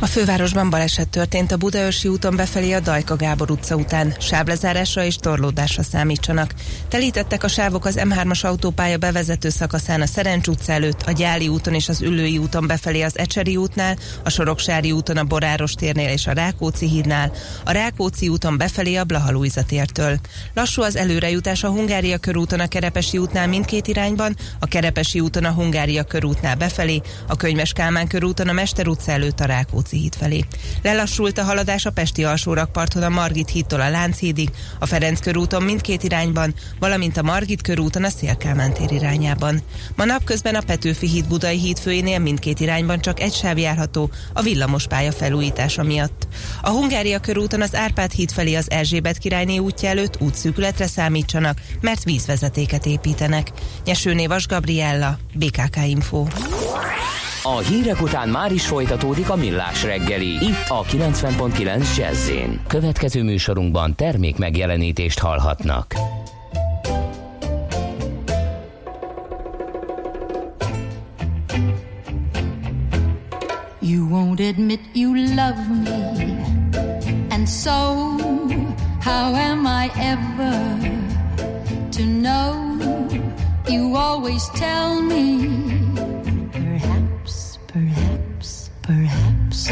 A 0.00 0.06
fővárosban 0.06 0.70
baleset 0.70 1.08
történt 1.08 1.52
a 1.52 1.56
Budaörsi 1.56 2.08
úton 2.08 2.36
befelé 2.36 2.72
a 2.72 2.80
Dajka 2.80 3.16
Gábor 3.16 3.50
utca 3.50 3.76
után. 3.76 4.14
Sávlezárásra 4.20 5.04
és 5.04 5.16
torlódásra 5.16 5.82
számítsanak. 5.82 6.54
Telítettek 6.88 7.44
a 7.44 7.48
sávok 7.48 7.84
az 7.84 7.98
M3-as 7.98 8.44
autópálya 8.44 8.96
bevezető 8.96 9.48
szakaszán 9.48 10.00
a 10.00 10.06
Szerencs 10.06 10.46
utca 10.46 10.72
előtt, 10.72 11.02
a 11.02 11.12
Gyáli 11.12 11.48
úton 11.48 11.74
és 11.74 11.88
az 11.88 12.02
Ülői 12.02 12.38
úton 12.38 12.66
befelé 12.66 13.02
az 13.02 13.18
Ecseri 13.18 13.56
útnál, 13.56 13.98
a 14.24 14.30
Soroksári 14.30 14.92
úton 14.92 15.16
a 15.16 15.24
Boráros 15.24 15.72
térnél 15.72 16.08
és 16.08 16.26
a 16.26 16.32
Rákóczi 16.32 16.88
hídnál, 16.88 17.32
a 17.64 17.70
Rákóczi 17.72 18.28
úton 18.28 18.56
befelé 18.56 18.96
a 18.96 19.04
Blahalújza 19.04 19.64
tértől. 19.64 20.18
Lassú 20.54 20.82
az 20.82 20.96
előrejutás 20.96 21.64
a 21.64 21.68
Hungária 21.68 22.18
körúton 22.18 22.60
a 22.60 22.68
Kerepesi 22.68 23.18
útnál 23.18 23.48
mindkét 23.48 23.86
irányban, 23.86 24.36
a 24.60 24.66
Kerepesi 24.66 25.20
úton 25.20 25.44
a 25.44 25.52
Hungária 25.52 26.04
körútnál 26.04 26.56
befelé, 26.56 27.00
a 27.26 27.36
Könyves 27.36 27.72
Kálmán 27.72 28.06
körúton 28.06 28.48
a 28.48 28.52
Mester 28.52 28.88
utca 28.88 29.12
előtt 29.12 29.40
a 29.40 29.44
Rákóczi 29.44 29.87
Rákóczi 29.88 29.98
híd 29.98 30.14
felé. 30.14 30.44
Lelassult 30.82 31.38
a 31.38 31.44
haladás 31.44 31.86
a 31.86 31.90
Pesti 31.90 32.24
alsórakparton 32.24 33.02
a 33.02 33.08
Margit 33.08 33.48
hídtól 33.48 33.80
a 33.80 33.90
Lánchídig, 33.90 34.50
a 34.78 34.86
Ferenc 34.86 35.20
körúton 35.20 35.62
mindkét 35.62 36.02
irányban, 36.02 36.54
valamint 36.78 37.16
a 37.16 37.22
Margit 37.22 37.62
körúton 37.62 38.04
a 38.04 38.08
Szélkámán 38.08 38.72
tér 38.72 38.92
irányában. 38.92 39.60
Ma 39.96 40.04
napközben 40.04 40.54
a 40.54 40.60
Petőfi 40.60 41.08
híd 41.08 41.26
Budai 41.26 41.58
híd 41.58 41.78
főjénél 41.78 42.18
mindkét 42.18 42.60
irányban 42.60 43.00
csak 43.00 43.20
egy 43.20 43.32
sáv 43.32 43.58
járható 43.58 44.10
a 44.32 44.42
villamos 44.42 44.86
pálya 44.86 45.12
felújítása 45.12 45.82
miatt. 45.82 46.28
A 46.62 46.70
Hungária 46.70 47.18
körúton 47.18 47.62
az 47.62 47.74
Árpád 47.74 48.12
híd 48.12 48.30
felé 48.30 48.54
az 48.54 48.70
Erzsébet 48.70 49.18
királyné 49.18 49.58
útja 49.58 49.88
előtt 49.88 50.20
útszűkületre 50.20 50.86
számítsanak, 50.86 51.58
mert 51.80 52.04
vízvezetéket 52.04 52.86
építenek. 52.86 53.52
Nyesőné 53.84 54.26
Vas 54.26 54.46
Gabriella, 54.46 55.18
BKK 55.34 55.76
Info. 55.86 56.26
A 57.42 57.58
hírek 57.58 58.02
után 58.02 58.28
már 58.28 58.52
is 58.52 58.66
folytatódik 58.66 59.30
a 59.30 59.36
millás 59.36 59.82
reggeli, 59.82 60.26
itt 60.26 60.68
a 60.68 60.82
90.9 60.82 61.96
jazz 61.96 62.30
Következő 62.66 63.22
műsorunkban 63.22 63.94
termék 63.94 64.36
megjelenítést 64.36 65.18
hallhatnak. 65.18 65.94
You 73.80 74.08
won't 74.08 74.40
admit 74.48 74.80
you 74.94 75.14
love 75.14 75.58
me, 75.84 76.36
and 77.30 77.48
so 77.48 77.70
how 79.00 79.34
am 79.34 79.66
I 79.66 79.90
ever 79.96 80.78
to 81.90 82.02
know? 82.02 82.68
always 83.98 84.48
tell 84.50 85.02
me. 85.02 86.07
Perhaps. 88.88 89.68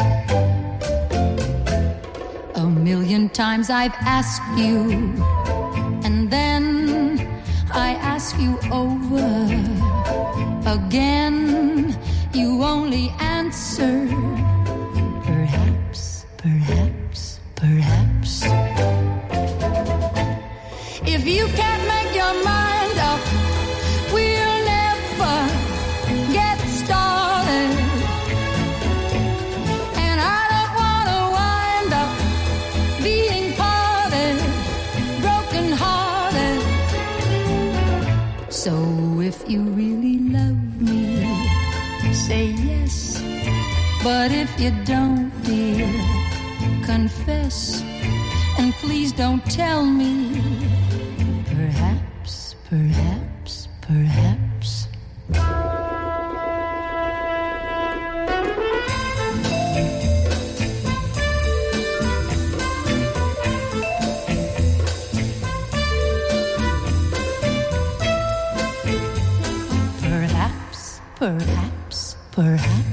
A 2.55 2.67
million 2.67 3.31
times 3.31 3.71
I've 3.71 3.97
asked 4.01 4.43
you, 4.59 4.91
and 6.05 6.31
then 6.31 7.19
I 7.73 7.95
ask 8.13 8.39
you 8.39 8.59
over 8.71 9.25
again. 10.69 11.97
You 12.35 12.63
only 12.63 13.09
answer. 13.19 14.07
Perhaps, 15.25 16.27
perhaps, 16.37 17.41
perhaps. 17.55 18.43
If 21.07 21.27
you 21.27 21.47
can't 21.57 21.85
make 21.89 22.15
your 22.15 22.35
mind 22.45 22.66
But 44.07 44.31
if 44.31 44.61
you 44.61 44.71
don't, 44.85 45.33
dear, 45.43 45.91
confess. 46.85 47.83
And 48.57 48.73
please 48.75 49.11
don't 49.11 49.45
tell 49.51 49.85
me. 49.85 50.41
Perhaps, 51.45 52.55
perhaps, 52.71 53.67
perhaps. 53.81 54.87
Perhaps, 70.01 71.01
perhaps, 71.17 72.17
perhaps. 72.31 72.86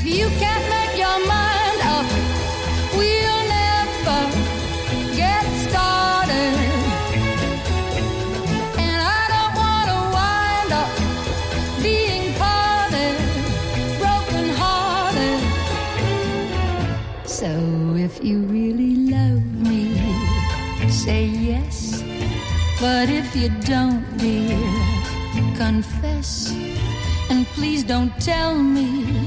If 0.00 0.06
you 0.06 0.28
can't 0.38 0.66
make 0.70 0.96
your 0.96 1.18
mind 1.26 1.80
up, 1.96 2.06
we'll 2.96 3.42
never 3.60 4.20
get 5.16 5.44
started. 5.66 6.54
And 8.78 8.96
I 9.18 9.22
don't 9.34 9.54
want 9.62 9.86
to 9.92 9.98
wind 10.18 10.70
up 10.82 10.90
being 11.82 12.32
parted, 12.38 13.16
broken 13.98 14.46
hearted. 14.60 15.40
So 17.26 17.50
if 17.96 18.22
you 18.22 18.42
really 18.42 18.94
love 19.10 19.44
me, 19.66 19.98
say 20.88 21.24
yes. 21.24 22.04
But 22.80 23.10
if 23.10 23.34
you 23.34 23.48
don't, 23.66 24.04
dear, 24.16 24.60
confess. 25.56 26.54
And 27.30 27.44
please 27.48 27.82
don't 27.82 28.16
tell 28.20 28.54
me. 28.54 29.17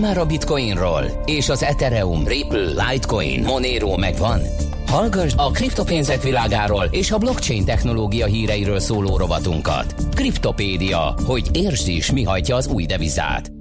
Már 0.00 0.18
a 0.18 0.26
Bitcoinról? 0.26 1.22
És 1.24 1.48
az 1.48 1.62
Ethereum, 1.62 2.26
Ripple, 2.26 2.90
Litecoin, 2.90 3.42
Monero 3.42 3.96
megvan? 3.96 4.40
Hallgass 4.86 5.32
a 5.36 5.50
kriptopénzek 5.50 6.22
világáról 6.22 6.84
és 6.90 7.10
a 7.10 7.18
blockchain 7.18 7.64
technológia 7.64 8.26
híreiről 8.26 8.78
szóló 8.78 9.16
rovatunkat. 9.16 9.94
Kriptopédia, 10.14 11.14
hogy 11.24 11.48
értsd 11.52 11.88
is, 11.88 12.12
mi 12.12 12.22
hajtja 12.22 12.56
az 12.56 12.66
új 12.66 12.86
devizát. 12.86 13.52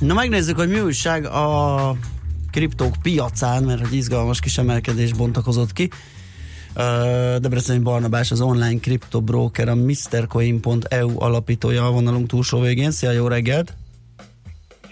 Na 0.00 0.14
megnézzük, 0.14 0.56
hogy 0.56 0.68
mi 0.68 0.80
újság 0.80 1.26
a 1.26 1.96
kriptók 2.50 2.94
piacán, 3.02 3.62
mert 3.62 3.80
hogy 3.80 3.94
izgalmas 3.94 4.40
kis 4.40 4.58
emelkedés 4.58 5.12
bontakozott 5.12 5.72
ki. 5.72 5.88
Ö, 6.74 7.36
Debreceni 7.40 7.78
Barnabás 7.78 8.30
az 8.30 8.40
online 8.40 8.80
kriptobroker, 8.80 9.68
a 9.68 9.74
MrCoin.eu 9.74 11.20
alapítója 11.20 11.86
a 11.86 11.90
vonalunk 11.90 12.26
túlsó 12.26 12.60
végén. 12.60 12.90
Szia, 12.90 13.10
jó 13.10 13.26
reggelt! 13.26 13.76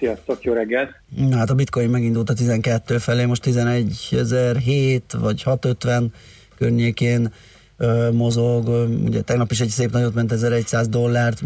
Sziasztok, 0.01 0.43
jó 0.43 0.53
reggelt! 0.53 0.91
Na, 1.17 1.37
hát 1.37 1.51
a 1.51 1.55
bitcoin 1.55 1.91
megindult 1.91 2.29
a 2.29 2.35
12 2.35 2.99
felé, 2.99 3.25
most 3.25 3.45
11.007 3.47 5.01
vagy 5.21 5.43
650 5.43 6.13
környékén 6.57 7.33
ö, 7.79 8.11
mozog, 8.13 8.69
ugye 9.05 9.21
tegnap 9.23 9.51
is 9.51 9.61
egy 9.61 9.69
szép 9.69 9.91
nagyot 9.91 10.15
ment 10.15 10.33
1100 10.33 10.89
dollárt, 10.89 11.43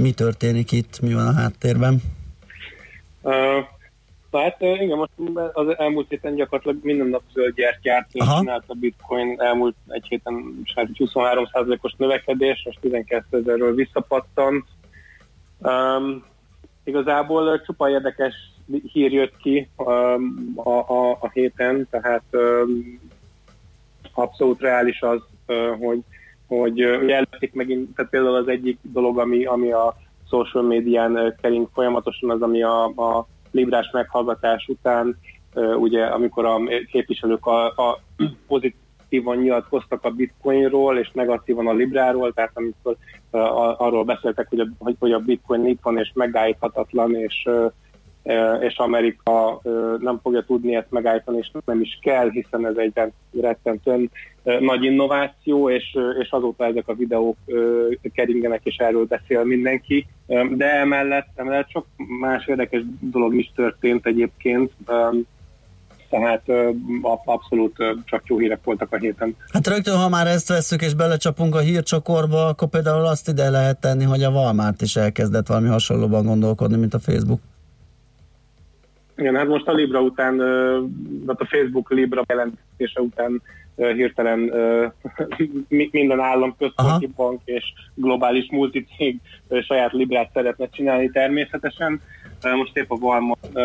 mi 0.00 0.12
történik 0.12 0.72
itt, 0.72 1.00
mi 1.00 1.14
van 1.14 1.26
a 1.26 1.32
háttérben? 1.32 2.02
Uh, 3.22 3.32
hát 4.32 4.56
igen, 4.60 4.96
most 4.96 5.10
az 5.52 5.78
elmúlt 5.78 6.08
héten 6.08 6.34
gyakorlatilag 6.34 6.84
minden 6.84 7.06
nap 7.06 7.22
zöld 7.32 7.54
gyertyát 7.54 8.08
csinált 8.12 8.64
a 8.66 8.74
bitcoin, 8.74 9.40
elmúlt 9.40 9.76
egy 9.88 10.06
héten 10.08 10.62
hát 10.74 10.88
23%-os 10.94 11.94
növekedés, 11.96 12.62
most 12.64 12.78
12 12.80 13.38
ezerről 13.38 13.74
visszapattant. 13.74 14.64
Um, 15.58 16.28
igazából 16.90 17.60
csupa 17.60 17.90
érdekes 17.90 18.34
hír 18.92 19.12
jött 19.12 19.36
ki 19.36 19.68
um, 19.76 20.52
a, 20.56 20.70
a, 20.70 21.10
a 21.10 21.30
héten, 21.32 21.86
tehát 21.90 22.22
um, 22.32 23.00
abszolút 24.14 24.60
reális 24.60 25.00
az, 25.00 25.20
uh, 25.46 25.78
hogy, 25.78 26.04
hogy 26.46 26.80
előtték 26.80 27.52
megint, 27.52 27.94
tehát 27.94 28.10
például 28.10 28.34
az 28.34 28.48
egyik 28.48 28.78
dolog, 28.82 29.18
ami, 29.18 29.44
ami 29.44 29.72
a 29.72 29.96
social 30.28 30.62
médián 30.62 31.34
kering 31.40 31.68
folyamatosan, 31.74 32.30
az, 32.30 32.42
ami 32.42 32.62
a, 32.62 32.84
a 32.84 33.26
Librás 33.50 33.90
meghallgatás 33.92 34.66
után, 34.68 35.18
ugye 35.78 36.04
amikor 36.04 36.44
a 36.44 36.60
képviselők 36.90 37.46
a, 37.46 37.66
a 37.66 38.00
pozitívan 39.10 39.36
nyilatkoztak 39.36 40.04
a 40.04 40.10
bitcoinról, 40.10 40.98
és 40.98 41.10
negatívan 41.12 41.66
a 41.66 41.72
Libráról, 41.72 42.32
tehát 42.32 42.50
amikor 42.54 42.96
uh, 43.30 43.80
arról 43.80 44.04
beszéltek, 44.04 44.48
hogy 44.48 44.60
a, 44.60 44.68
hogy, 44.78 44.96
hogy 44.98 45.12
a 45.12 45.18
bitcoin 45.18 45.66
itt 45.66 45.80
van, 45.82 45.98
és 45.98 46.10
megállíthatatlan, 46.14 47.14
és 47.14 47.42
uh, 47.46 47.72
és 48.60 48.76
Amerika 48.76 49.60
nem 49.98 50.18
fogja 50.22 50.42
tudni 50.42 50.74
ezt 50.74 50.90
megállítani, 50.90 51.38
és 51.38 51.50
nem 51.64 51.80
is 51.80 51.98
kell, 52.02 52.30
hiszen 52.30 52.66
ez 52.66 52.76
egy 52.76 52.92
rettentően 53.40 54.10
nagy 54.42 54.84
innováció, 54.84 55.70
és, 55.70 55.98
és 56.20 56.30
azóta 56.30 56.64
ezek 56.64 56.88
a 56.88 56.94
videók 56.94 57.36
keringenek, 58.14 58.60
és 58.64 58.76
erről 58.76 59.04
beszél 59.04 59.44
mindenki. 59.44 60.06
De 60.50 60.74
emellett, 60.74 61.28
emellett 61.34 61.70
sok 61.70 61.86
más 62.20 62.46
érdekes 62.46 62.82
dolog 63.00 63.34
is 63.34 63.52
történt 63.54 64.06
egyébként, 64.06 64.72
tehát 66.10 66.42
abszolút 67.24 67.76
csak 68.04 68.22
jó 68.26 68.38
hírek 68.38 68.64
voltak 68.64 68.92
a 68.92 68.96
héten. 68.96 69.36
Hát 69.52 69.66
rögtön, 69.66 69.96
ha 69.96 70.08
már 70.08 70.26
ezt 70.26 70.48
vesszük 70.48 70.82
és 70.82 70.94
belecsapunk 70.94 71.54
a 71.54 71.58
hírcsokorba, 71.58 72.46
akkor 72.46 72.68
például 72.68 73.06
azt 73.06 73.28
ide 73.28 73.50
lehet 73.50 73.80
tenni, 73.80 74.04
hogy 74.04 74.22
a 74.22 74.30
Walmart 74.30 74.82
is 74.82 74.96
elkezdett 74.96 75.46
valami 75.46 75.68
hasonlóban 75.68 76.24
gondolkodni, 76.24 76.76
mint 76.76 76.94
a 76.94 76.98
Facebook. 76.98 77.40
Igen, 79.16 79.34
hát 79.34 79.46
most 79.46 79.66
a 79.66 79.72
Libra 79.72 80.00
után, 80.00 80.40
hát 81.26 81.40
a 81.40 81.46
Facebook 81.46 81.90
Libra 81.90 82.22
jelentése 82.28 83.00
után 83.00 83.42
hirtelen 83.76 84.52
minden 85.90 86.20
állam, 86.20 86.54
központi 86.58 87.04
Aha. 87.04 87.14
bank 87.16 87.40
és 87.44 87.64
globális 87.94 88.50
multicég 88.50 89.20
saját 89.62 89.92
Librát 89.92 90.30
szeretne 90.34 90.68
csinálni 90.68 91.10
természetesen. 91.10 92.00
Most 92.42 92.76
épp 92.76 92.90
a 92.90 92.98
Walmart 93.00 93.58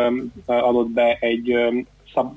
adott 0.46 0.90
be 0.90 1.18
egy 1.20 1.56
szab, 2.16 2.36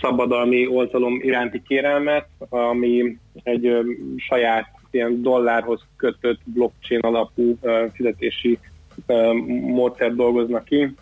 szabadalmi 0.00 0.66
oltalom 0.66 1.18
iránti 1.22 1.62
kérelmet, 1.62 2.28
ami 2.48 3.18
egy 3.42 3.76
saját 4.16 4.68
ilyen 4.90 5.22
dollárhoz 5.22 5.80
kötött 5.96 6.40
blockchain 6.44 7.00
alapú 7.00 7.58
fizetési 7.92 8.58
módszert 9.60 10.14
dolgoznak 10.14 10.64
ki, 10.64 10.94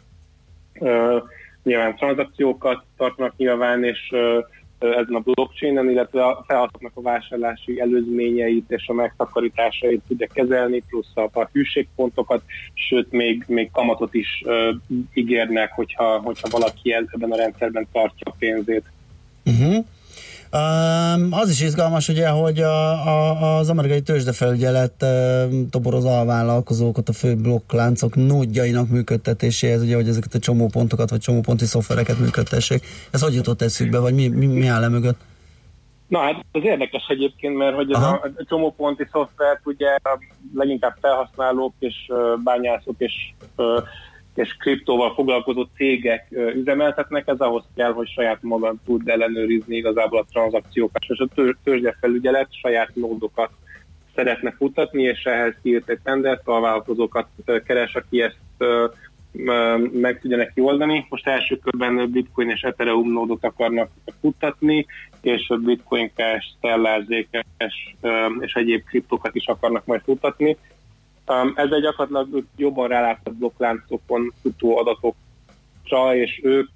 nyilván 1.63 1.97
tranzakciókat 1.97 2.85
tartnak 2.97 3.37
nyilván, 3.37 3.85
és 3.85 4.15
ezen 4.79 5.15
a 5.15 5.19
blockchainen, 5.19 5.91
illetve 5.91 6.25
a 6.25 6.45
felhasználóknak 6.47 6.93
a 6.95 7.01
vásárlási 7.01 7.81
előzményeit 7.81 8.71
és 8.71 8.89
a 8.89 8.93
megtakarításait 8.93 10.03
tudja 10.09 10.27
kezelni, 10.33 10.83
plusz 10.89 11.13
a, 11.15 11.49
hűségpontokat, 11.53 12.43
sőt 12.75 13.13
még, 13.13 13.45
még 13.47 13.71
kamatot 13.71 14.15
is 14.15 14.43
ö, 14.45 14.73
ígérnek, 15.15 15.73
hogyha, 15.73 16.19
hogyha 16.19 16.49
valaki 16.51 16.93
ebben 16.93 17.33
a 17.33 17.37
rendszerben 17.37 17.87
tartja 17.93 18.31
a 18.31 18.37
pénzét. 18.39 18.85
Uh-huh. 19.45 19.85
Az 21.31 21.51
is 21.51 21.61
izgalmas, 21.61 22.09
ugye, 22.09 22.29
hogy 22.29 22.61
a, 22.61 23.07
a, 23.07 23.59
az 23.59 23.69
amerikai 23.69 24.01
tőzsdefelügyelet 24.01 25.05
toboroz 25.71 26.05
alvállalkozókat 26.05 27.09
a 27.09 27.13
fő 27.13 27.37
blokkláncok 27.37 28.15
nódjainak 28.15 28.89
működtetéséhez, 28.89 29.83
ugye, 29.83 29.95
hogy 29.95 30.09
ezeket 30.09 30.35
a 30.35 30.39
csomópontokat 30.39 31.11
vagy 31.11 31.21
csomóponti 31.21 31.65
szoftvereket 31.65 32.19
működtessék. 32.19 32.87
Ez 33.11 33.23
hogy 33.23 33.35
jutott 33.35 33.63
eszükbe, 33.63 33.99
vagy 33.99 34.15
mi, 34.15 34.29
mi, 34.29 34.47
mi 34.47 34.67
áll 34.67 34.83
e 34.83 34.89
mögött? 34.89 35.21
Na 36.09 36.19
hát 36.19 36.45
ez 36.53 36.65
érdekes 36.65 37.07
egyébként, 37.09 37.57
mert 37.57 37.75
hogy 37.75 37.93
ez 37.93 38.03
Aha. 38.03 38.21
a, 38.23 38.31
a 38.37 38.45
csomóponti 38.49 39.07
szoftvert 39.13 39.61
ugye 39.65 39.97
leginkább 40.55 40.97
felhasználók 41.01 41.75
és 41.79 41.95
bányászok 42.45 42.95
és, 42.99 43.35
és 44.35 44.57
kriptóval 44.59 45.15
foglalkozó 45.15 45.67
cégek 45.77 46.27
üzemeltetnek, 46.55 47.29
ez 47.29 47.41
ahhoz 47.41 47.65
kell, 47.77 47.93
hogy 47.93 48.09
saját 48.09 48.43
maga 48.43 48.75
tud 48.85 49.09
ellenőrizni 49.09 49.77
igazából 49.77 50.19
a 50.19 50.27
tranzakciókat, 50.33 51.03
és 51.09 51.19
a 51.19 51.29
tő- 51.35 51.57
tőzsdefelügyelet 51.65 52.49
saját 52.51 52.95
nódokat 52.95 53.51
szeretne 54.15 54.51
futatni, 54.51 55.03
és 55.03 55.25
ehhez 55.25 55.55
kiírt 55.63 55.89
egy 55.89 56.01
tendert, 56.03 56.49
a 56.49 56.61
vállalkozókat 56.61 57.29
keres, 57.65 57.95
aki 57.95 58.23
ezt 58.23 58.39
meg 59.93 60.21
tudja 60.21 60.37
neki 60.37 60.61
oldani. 60.61 61.07
Most 61.09 61.27
első 61.27 61.59
körben 61.59 62.11
Bitcoin 62.11 62.51
és 62.51 62.61
Ethereum 62.61 63.13
nódot 63.13 63.45
akarnak 63.45 63.91
futtatni, 64.21 64.87
és 65.21 65.53
Bitcoin 65.65 66.11
Cash, 66.15 66.47
Stellar, 66.57 67.03
Zcash 67.03 67.77
és 68.41 68.53
egyéb 68.53 68.85
kriptokat 68.85 69.35
is 69.35 69.47
akarnak 69.47 69.87
majd 69.87 70.01
futtatni. 70.05 70.57
Um, 71.27 71.53
ezzel 71.57 71.81
gyakorlatilag 71.81 72.45
jobban 72.57 72.89
rálátnak 72.89 73.35
blokkláncokon 73.35 74.33
futó 74.43 74.79
adatokra, 74.79 76.15
és 76.15 76.41
ők, 76.43 76.69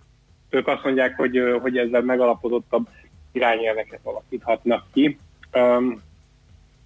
ők 0.50 0.66
azt 0.66 0.84
mondják, 0.84 1.16
hogy, 1.16 1.40
hogy 1.60 1.76
ezzel 1.76 2.00
megalapozottabb 2.00 2.88
irányelveket 3.32 4.00
alakíthatnak 4.02 4.84
ki. 4.92 5.18
Um, 5.52 6.00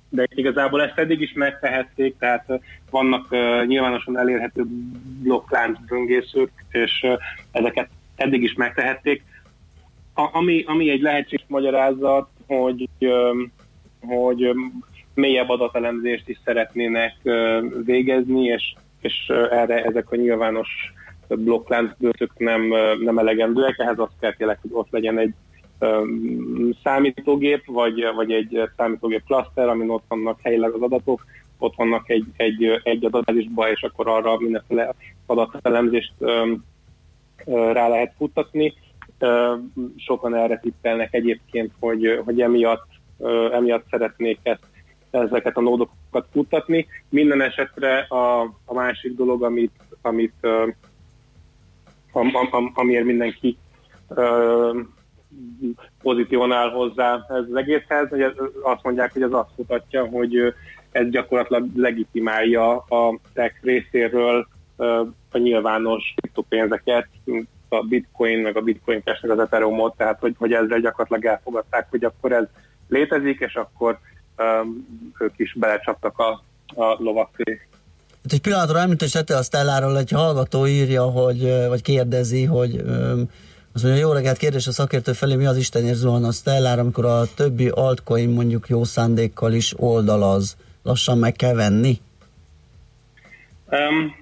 de 0.09 0.27
igazából 0.35 0.83
ezt 0.83 0.99
eddig 0.99 1.21
is 1.21 1.33
megtehették, 1.33 2.19
tehát 2.19 2.61
vannak 2.91 3.31
uh, 3.31 3.67
nyilvánosan 3.67 4.19
elérhető 4.19 4.65
blokklánc 5.23 5.79
böngészők, 5.89 6.51
és 6.71 7.01
uh, 7.03 7.19
ezeket 7.51 7.89
eddig 8.17 8.43
is 8.43 8.55
megtehették. 8.55 9.23
A, 10.15 10.29
ami, 10.33 10.65
ami 10.67 10.91
egy 10.91 11.01
lehetséges 11.01 11.47
magyarázat, 11.49 12.29
hogy, 12.47 12.89
öm, 12.99 13.53
hogy 14.01 14.55
mélyebb 15.15 15.49
adatelemzést 15.49 16.29
is 16.29 16.41
szeretnének 16.45 17.15
végezni, 17.85 18.45
és, 18.45 18.75
és 19.01 19.29
erre 19.51 19.85
ezek 19.85 20.11
a 20.11 20.17
nyilvános 20.17 20.69
blokkláncbőtök 21.29 22.33
nem, 22.39 22.63
nem 23.01 23.19
elegendőek, 23.19 23.79
ehhez 23.79 23.99
azt 23.99 24.19
kell 24.21 24.35
tényleg, 24.35 24.59
hogy 24.63 24.71
ott 24.73 24.91
legyen 24.91 25.19
egy 25.19 25.35
számítógép, 26.83 27.67
vagy, 27.67 28.05
vagy 28.15 28.33
egy 28.33 28.71
számítógép 28.77 29.23
klaszter, 29.27 29.69
amin 29.69 29.91
ott 29.91 30.05
vannak 30.09 30.39
helyileg 30.43 30.73
az 30.73 30.83
adatok, 30.83 31.25
ott 31.59 31.75
vannak 31.75 32.09
egy, 32.11 32.25
egy, 32.37 32.81
egy 32.83 33.05
adatbázisba, 33.05 33.71
és 33.71 33.83
akkor 33.83 34.09
arra 34.09 34.39
mindenféle 34.39 34.95
adatelemzést 35.27 36.13
ö, 36.19 36.53
rá 37.73 37.89
lehet 37.89 38.13
futtatni. 38.17 38.75
Sokan 39.97 40.35
erre 40.35 40.59
tippelnek 40.59 41.15
egyébként, 41.15 41.73
hogy, 41.81 42.21
hogy 42.25 42.41
emiatt, 42.41 42.87
emiatt 43.53 43.85
szeretnék 43.91 44.39
ezt, 44.43 44.67
ezeket 45.13 45.57
a 45.57 45.61
nódokat 45.61 46.27
futtatni. 46.33 46.87
Minden 47.09 47.41
esetre 47.41 47.99
a, 47.99 48.41
a 48.65 48.75
másik 48.75 49.17
dolog, 49.17 49.43
amit, 49.43 49.73
amit 50.03 50.47
am, 52.13 52.31
am, 52.33 52.49
am, 52.51 52.73
amiért 52.75 53.05
mindenki 53.05 53.59
pozitívan 56.03 56.53
áll 56.53 56.71
hozzá 56.71 57.15
ez 57.29 57.45
az 57.51 57.55
egészhez, 57.55 58.09
hogy 58.09 58.21
ez, 58.21 58.33
azt 58.63 58.83
mondják, 58.83 59.13
hogy 59.13 59.23
ez 59.23 59.33
azt 59.33 59.51
mutatja, 59.57 60.07
hogy 60.07 60.55
ez 60.91 61.09
gyakorlatilag 61.09 61.77
legitimálja 61.77 62.77
a 62.77 63.19
tech 63.33 63.55
részéről 63.63 64.47
a 65.31 65.39
nyilvános 65.39 66.15
kriptopénzeket, 66.17 67.09
a 67.69 67.83
bitcoin, 67.83 68.39
meg 68.39 68.57
a 68.57 68.61
bitcoin 68.61 69.03
cash, 69.03 69.23
meg 69.23 69.31
az 69.31 69.39
ethereum 69.39 69.93
tehát 69.97 70.19
hogy, 70.21 70.35
hogy 70.39 70.53
ezzel 70.53 70.81
gyakorlatilag 70.81 71.35
elfogadták, 71.35 71.87
hogy 71.91 72.05
akkor 72.05 72.33
ez 72.33 72.45
létezik, 72.89 73.41
és 73.41 73.55
akkor 73.55 73.99
ők 75.19 75.33
is 75.37 75.55
belecsaptak 75.59 76.19
a, 76.19 76.43
a 76.67 76.97
lovak 76.99 77.33
közé. 77.33 77.61
Hát 78.23 78.33
egy 78.33 78.41
pillanatra 78.41 78.79
említést 78.79 79.13
tette 79.13 79.37
a 79.37 79.43
Stelláról, 79.43 79.99
egy 79.99 80.11
hallgató 80.11 80.67
írja, 80.67 81.03
hogy, 81.03 81.67
vagy 81.69 81.83
kérdezi, 81.83 82.45
hogy 82.45 82.77
azt 83.75 83.85
mondja, 83.85 84.03
jó 84.03 84.13
reggelt 84.13 84.37
kérdés 84.37 84.67
a 84.67 84.73
szakértő 84.73 85.13
felé, 85.13 85.35
mi 85.35 85.47
az 85.47 85.57
Istenért 85.57 85.97
zuhan 85.97 86.25
a 86.25 86.33
Stellár, 86.33 86.79
amikor 86.79 87.05
a 87.05 87.25
többi 87.35 87.69
altcoin 87.69 88.29
mondjuk 88.29 88.69
jó 88.69 88.85
szándékkal 88.85 89.53
is 89.53 89.75
oldalaz. 89.77 90.57
Lassan 90.83 91.19
meg 91.19 91.33
kell 91.33 91.55
venni? 91.55 92.01
Um, 93.71 94.15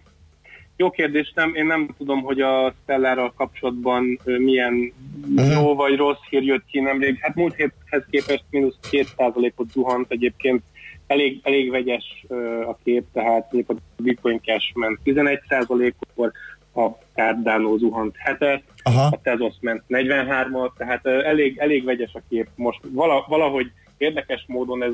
jó 0.80 0.90
kérdés, 0.90 1.32
nem, 1.34 1.54
én 1.54 1.66
nem 1.66 1.88
tudom, 1.98 2.22
hogy 2.22 2.40
a 2.40 2.74
Stellárral 2.82 3.32
kapcsolatban 3.36 4.20
milyen 4.24 4.92
jó 5.36 5.74
vagy 5.74 5.96
rossz 5.96 6.22
hír 6.30 6.42
jött 6.42 6.64
ki 6.66 6.80
nemrég. 6.80 7.18
Hát 7.20 7.34
múlt 7.34 7.54
héthez 7.54 8.04
képest 8.10 8.44
mínusz 8.50 8.76
2%-ot 8.90 9.70
zuhant 9.70 10.10
egyébként. 10.10 10.62
Elég, 11.06 11.40
elég 11.42 11.70
vegyes 11.70 12.24
a 12.66 12.76
kép, 12.84 13.04
tehát 13.12 13.54
a 13.68 13.74
Bitcoin 13.96 14.40
Cash 14.42 14.74
ment 14.74 14.98
11%-kor, 15.04 16.32
a 16.74 16.88
Cardano 17.14 17.76
zuhant 17.76 18.16
7 18.38 18.62
a 18.82 19.20
Tezos 19.22 19.54
ment 19.60 19.82
43-at, 19.88 20.70
tehát 20.76 21.06
elég, 21.06 21.58
elég 21.58 21.84
vegyes 21.84 22.14
a 22.14 22.22
kép. 22.28 22.48
Most 22.54 22.80
vala, 22.92 23.24
valahogy 23.28 23.70
érdekes 24.00 24.44
módon 24.46 24.82
ez, 24.82 24.92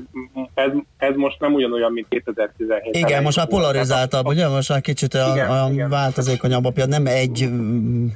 ez, 0.55 0.71
ez 0.97 1.15
most 1.15 1.41
nem 1.41 1.53
ugyanolyan, 1.53 1.93
mint 1.93 2.07
2017 2.09 2.97
Igen, 2.97 3.23
most 3.23 3.37
már 3.37 3.49
polarizáltabb, 3.49 4.27
ugye? 4.27 4.49
Most 4.49 4.69
már 4.69 4.81
kicsit 4.81 5.15
olyan, 5.15 5.37
Igen, 5.37 5.51
olyan 5.51 5.73
igen. 5.73 5.89
változékonyabb 5.89 6.65
a 6.65 6.71
piac, 6.71 6.89
nem 6.89 7.07
egy 7.07 7.47
mm, 7.49 8.07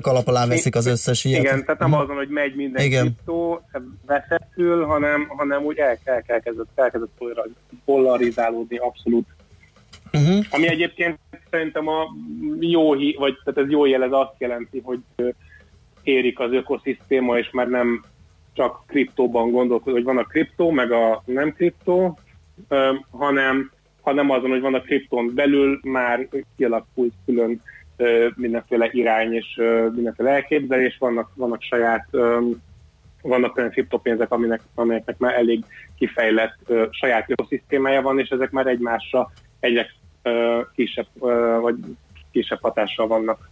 kalap 0.00 0.26
alá 0.26 0.46
veszik 0.46 0.74
az 0.74 0.86
összes 0.86 1.24
ilyet. 1.24 1.42
Igen, 1.42 1.64
tehát 1.64 1.80
nem 1.80 1.92
azon, 1.94 2.16
hogy 2.16 2.28
megy 2.28 2.54
minden 2.54 2.84
Igen. 2.84 3.02
kriptó, 3.02 3.60
veszettül, 4.06 4.84
hanem, 4.84 5.26
hanem 5.36 5.64
úgy 5.64 5.78
el, 5.78 5.98
el, 6.04 6.22
elkezdett, 6.26 6.66
elkezdett 6.74 7.10
polariz- 7.18 7.56
polarizálódni 7.84 8.76
abszolút. 8.76 9.26
Uh-huh. 10.12 10.44
Ami 10.50 10.68
egyébként 10.68 11.18
szerintem 11.50 11.88
a 11.88 12.06
jó, 12.60 12.94
hí- 12.94 13.16
vagy 13.16 13.38
tehát 13.44 13.60
ez 13.60 13.70
jó 13.70 13.86
jel, 13.86 14.02
ez 14.02 14.12
azt 14.12 14.34
jelenti, 14.38 14.80
hogy 14.84 15.00
érik 16.02 16.38
az 16.38 16.52
ökoszisztéma, 16.52 17.38
és 17.38 17.50
már 17.50 17.68
nem 17.68 18.04
csak 18.54 18.82
kriptóban 18.86 19.50
gondolkodik, 19.50 19.94
hogy 19.94 20.14
van 20.14 20.18
a 20.18 20.26
kriptó, 20.26 20.70
meg 20.70 20.92
a 20.92 21.22
nem 21.24 21.52
kriptó, 21.52 22.18
hanem, 23.10 23.70
hanem 24.00 24.30
azon, 24.30 24.50
hogy 24.50 24.60
van 24.60 24.74
a 24.74 24.80
kriptón 24.80 25.34
belül 25.34 25.80
már 25.82 26.28
kialakult 26.56 27.12
külön 27.24 27.62
mindenféle 28.36 28.88
irány 28.92 29.32
és 29.32 29.60
mindenféle 29.94 30.30
elképzelés, 30.30 30.96
vannak, 30.98 31.30
vannak 31.34 31.62
saját 31.62 32.08
vannak 33.28 33.56
olyan 33.56 33.70
kriptopénzek, 33.70 34.30
aminek, 34.30 34.60
amelyeknek 34.74 35.18
már 35.18 35.34
elég 35.34 35.64
kifejlett 35.98 36.56
ö, 36.66 36.86
saját 36.90 37.30
ökoszisztémája 37.30 38.02
van, 38.02 38.18
és 38.18 38.28
ezek 38.28 38.50
már 38.50 38.66
egymásra 38.66 39.32
egyre 39.60 39.86
kisebb, 40.74 41.06
ö, 41.20 41.58
vagy 41.60 41.76
kisebb 42.30 42.62
hatással 42.62 43.06
vannak. 43.06 43.48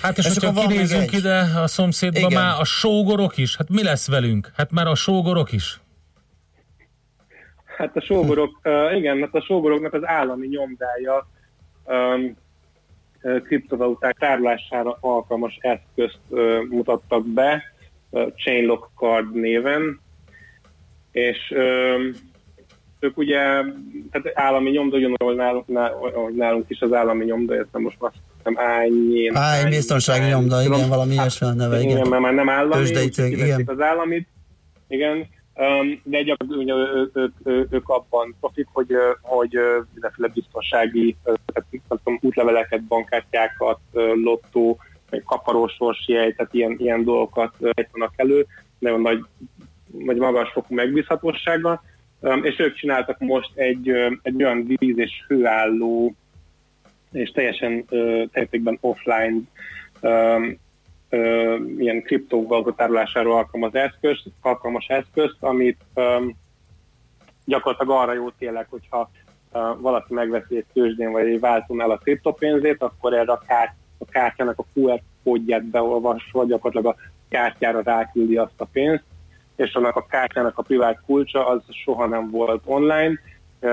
Hát 0.00 0.18
és, 0.18 0.24
És 0.24 0.32
hogyha 0.32 0.48
akkor 0.48 0.62
van 0.62 0.66
még 0.66 0.76
kinézünk 0.76 1.12
ide 1.12 1.38
a 1.56 1.66
szomszédba, 1.66 2.18
Igen. 2.18 2.32
már 2.32 2.60
a 2.60 2.64
sógorok 2.64 3.36
is, 3.36 3.56
hát 3.56 3.68
mi 3.68 3.82
lesz 3.82 4.08
velünk? 4.08 4.50
Hát 4.56 4.70
már 4.70 4.86
a 4.86 4.94
sógorok 4.94 5.52
is. 5.52 5.80
Hát 7.64 7.96
a 7.96 8.00
sógorok, 8.00 8.60
uh, 8.64 8.96
igen, 8.96 9.20
hát 9.20 9.34
a 9.34 9.40
sógoroknak 9.40 9.92
az 9.92 10.06
állami 10.06 10.46
nyomdája 10.46 11.28
um, 11.84 12.36
kriptovaluták 13.42 14.16
tárolására 14.18 14.98
alkalmas 15.00 15.58
eszközt 15.60 16.20
uh, 16.28 16.68
mutattak 16.68 17.26
be, 17.26 17.62
uh, 18.10 18.34
Chainlock 18.34 18.90
Card 18.94 19.34
néven, 19.34 20.00
és 21.10 21.54
um, 21.56 22.10
ők 22.98 23.16
ugye, 23.16 23.38
tehát 24.10 24.30
állami 24.34 24.70
nyomda, 24.70 24.96
ugyanúgy 24.96 25.36
nálunk, 25.36 25.66
nálunk, 25.66 26.14
ahogy 26.14 26.34
nálunk 26.34 26.64
is 26.68 26.80
az 26.80 26.92
állami 26.92 27.24
nyomda, 27.24 27.54
ezt 27.54 27.72
nem 27.72 27.82
most 27.82 27.96
azt 27.98 28.16
hiszem 28.46 28.66
ányén. 28.66 29.36
Á, 29.36 29.58
egy 29.58 29.68
biztonsági 29.68 30.26
nyomda, 30.26 30.62
igen, 30.62 30.88
valami 30.88 31.12
ilyesmi 31.12 31.46
a 31.46 31.52
neve, 31.52 31.80
igen. 31.80 31.96
Igen, 31.96 32.08
mert 32.08 32.22
már 32.22 32.34
nem 32.34 32.48
állami, 32.48 32.72
Tőzsdei 32.72 33.04
úgyhogy 33.04 33.12
cég, 33.12 33.34
kiveszik 33.34 33.58
igen. 33.58 33.74
az 33.74 33.80
államit, 33.80 34.28
igen, 34.88 35.16
um, 35.54 36.00
de 36.04 36.22
gyakorlatilag 36.22 36.62
ugye, 36.62 36.72
ő- 36.72 37.10
ők, 37.14 37.32
ők, 37.44 37.72
ők 37.72 37.88
abban 37.88 38.36
profik, 38.40 38.66
hogy, 38.72 38.92
hogy 39.20 39.58
mindenféle 39.92 40.28
biztonsági 40.34 41.16
tehát, 41.24 41.68
nem 41.70 41.98
tudom, 42.04 42.18
útleveleket, 42.22 42.82
bankkártyákat, 42.82 43.78
lottó 44.24 44.78
vagy 45.10 45.22
kaparós 45.24 45.72
sorsjegy, 45.72 46.34
tehát 46.34 46.54
ilyen, 46.54 46.76
ilyen 46.78 47.04
dolgokat 47.04 47.54
ejtenek 47.60 48.10
elő, 48.16 48.46
nagyon 48.78 49.00
nagy, 49.00 49.24
nagy 50.04 50.16
magas 50.16 50.50
fokú 50.50 50.74
megbízhatósággal, 50.74 51.82
Um, 52.20 52.44
és 52.44 52.58
ők 52.58 52.74
csináltak 52.74 53.18
most 53.18 53.50
egy, 53.54 53.90
egy 54.22 54.42
olyan 54.42 54.66
víz 54.66 54.98
és 54.98 55.24
hőálló 55.28 56.14
és 57.12 57.30
teljesen 57.30 57.84
teljesen 58.32 58.78
offline 58.80 59.38
ilyen 61.78 62.02
kriptovaluta 62.02 62.74
tárolására 62.74 63.34
alkalmaz 63.36 63.74
eszköz, 63.74 64.18
alkalmas 64.40 64.86
eszközt, 64.86 65.36
amit 65.40 65.78
gyakorlatilag 67.44 68.00
arra 68.00 68.12
jó 68.12 68.30
tényleg, 68.30 68.66
hogyha 68.70 69.10
valaki 69.78 70.14
megveszi 70.14 70.56
egy 70.56 70.64
tőzsdén 70.72 71.12
vagy 71.12 71.26
egy 71.26 71.40
váltónál 71.40 71.90
a 71.90 71.96
kriptopénzét, 71.96 72.82
akkor 72.82 73.14
erre 73.14 73.32
a, 73.32 73.42
kárt, 73.46 73.74
a 73.98 74.04
kártyának 74.04 74.58
a 74.58 74.64
QR 74.74 75.00
kódját 75.24 75.64
beolvasva 75.64 76.44
gyakorlatilag 76.44 76.96
a 76.96 77.00
kártyára 77.28 77.80
ráküldi 77.82 78.36
azt 78.36 78.60
a 78.60 78.64
pénzt, 78.64 79.04
és 79.56 79.74
annak 79.74 79.96
a 79.96 80.06
kártyának 80.06 80.58
a 80.58 80.62
privát 80.62 81.00
kulcsa 81.06 81.46
az 81.46 81.62
soha 81.68 82.06
nem 82.06 82.30
volt 82.30 82.62
online, 82.64 83.18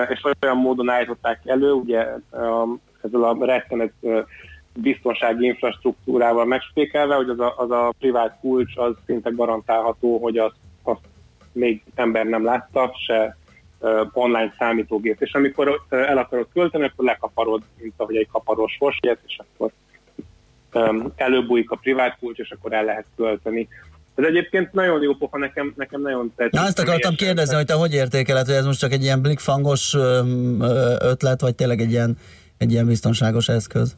és 0.10 0.24
olyan 0.42 0.58
módon 0.58 0.90
állították 0.90 1.42
elő, 1.46 1.72
ugye 1.72 2.08
ezzel 3.04 3.24
a 3.24 3.46
rettenet 3.46 3.94
biztonsági 4.74 5.46
infrastruktúrával 5.46 6.46
megspékelve, 6.46 7.16
hogy 7.16 7.30
az 7.30 7.40
a, 7.40 7.54
az 7.58 7.72
a 7.72 7.94
privát 8.00 8.38
kulcs 8.42 8.78
az 8.78 8.94
szinte 9.06 9.30
garantálható, 9.30 10.18
hogy 10.18 10.38
azt, 10.38 10.56
azt 10.84 11.02
még 11.52 11.84
ember 11.96 12.26
nem 12.26 12.44
látta, 12.44 12.94
se 13.06 13.38
online 14.14 14.54
számítógép. 14.58 15.22
És 15.22 15.34
amikor 15.34 15.82
el 15.90 16.18
akarod 16.18 16.48
költeni, 16.54 16.84
akkor 16.84 17.06
lekaparod, 17.06 17.62
mint 17.78 17.94
ahogy 17.98 18.16
egy 18.16 18.28
kaparós 18.32 18.76
forsjét, 18.80 19.20
és 19.26 19.40
akkor 19.40 19.72
előbújik 21.16 21.72
a 21.72 21.76
privát 21.76 22.18
kulcs, 22.20 22.38
és 22.40 22.52
akkor 22.52 22.74
el 22.74 22.84
lehet 22.84 23.06
költeni. 23.16 23.68
Ez 24.16 24.26
egyébként 24.26 24.74
nagyon 24.74 25.02
jó 25.02 25.14
pofa, 25.14 25.38
nekem, 25.38 25.74
nekem 25.78 26.02
nagyon 26.02 26.34
tetszik. 26.36 26.54
Na 26.54 26.62
azt 26.62 26.80
akartam 26.80 27.16
kérdezni, 27.16 27.56
hogy 27.56 27.66
te 27.66 27.74
hogy 27.74 27.94
értékeled, 27.94 28.46
hogy 28.46 28.56
ez 28.56 28.66
most 28.66 28.80
csak 28.80 28.92
egy 28.92 29.04
ilyen 29.04 29.22
blikfangos 29.22 29.94
ötlet, 31.00 31.42
vagy 31.42 31.56
tényleg 31.56 31.80
egy 31.80 31.92
ilyen, 31.92 32.18
egy 32.58 32.72
ilyen 32.72 32.86
biztonságos 32.86 33.50
eszköz? 33.50 33.98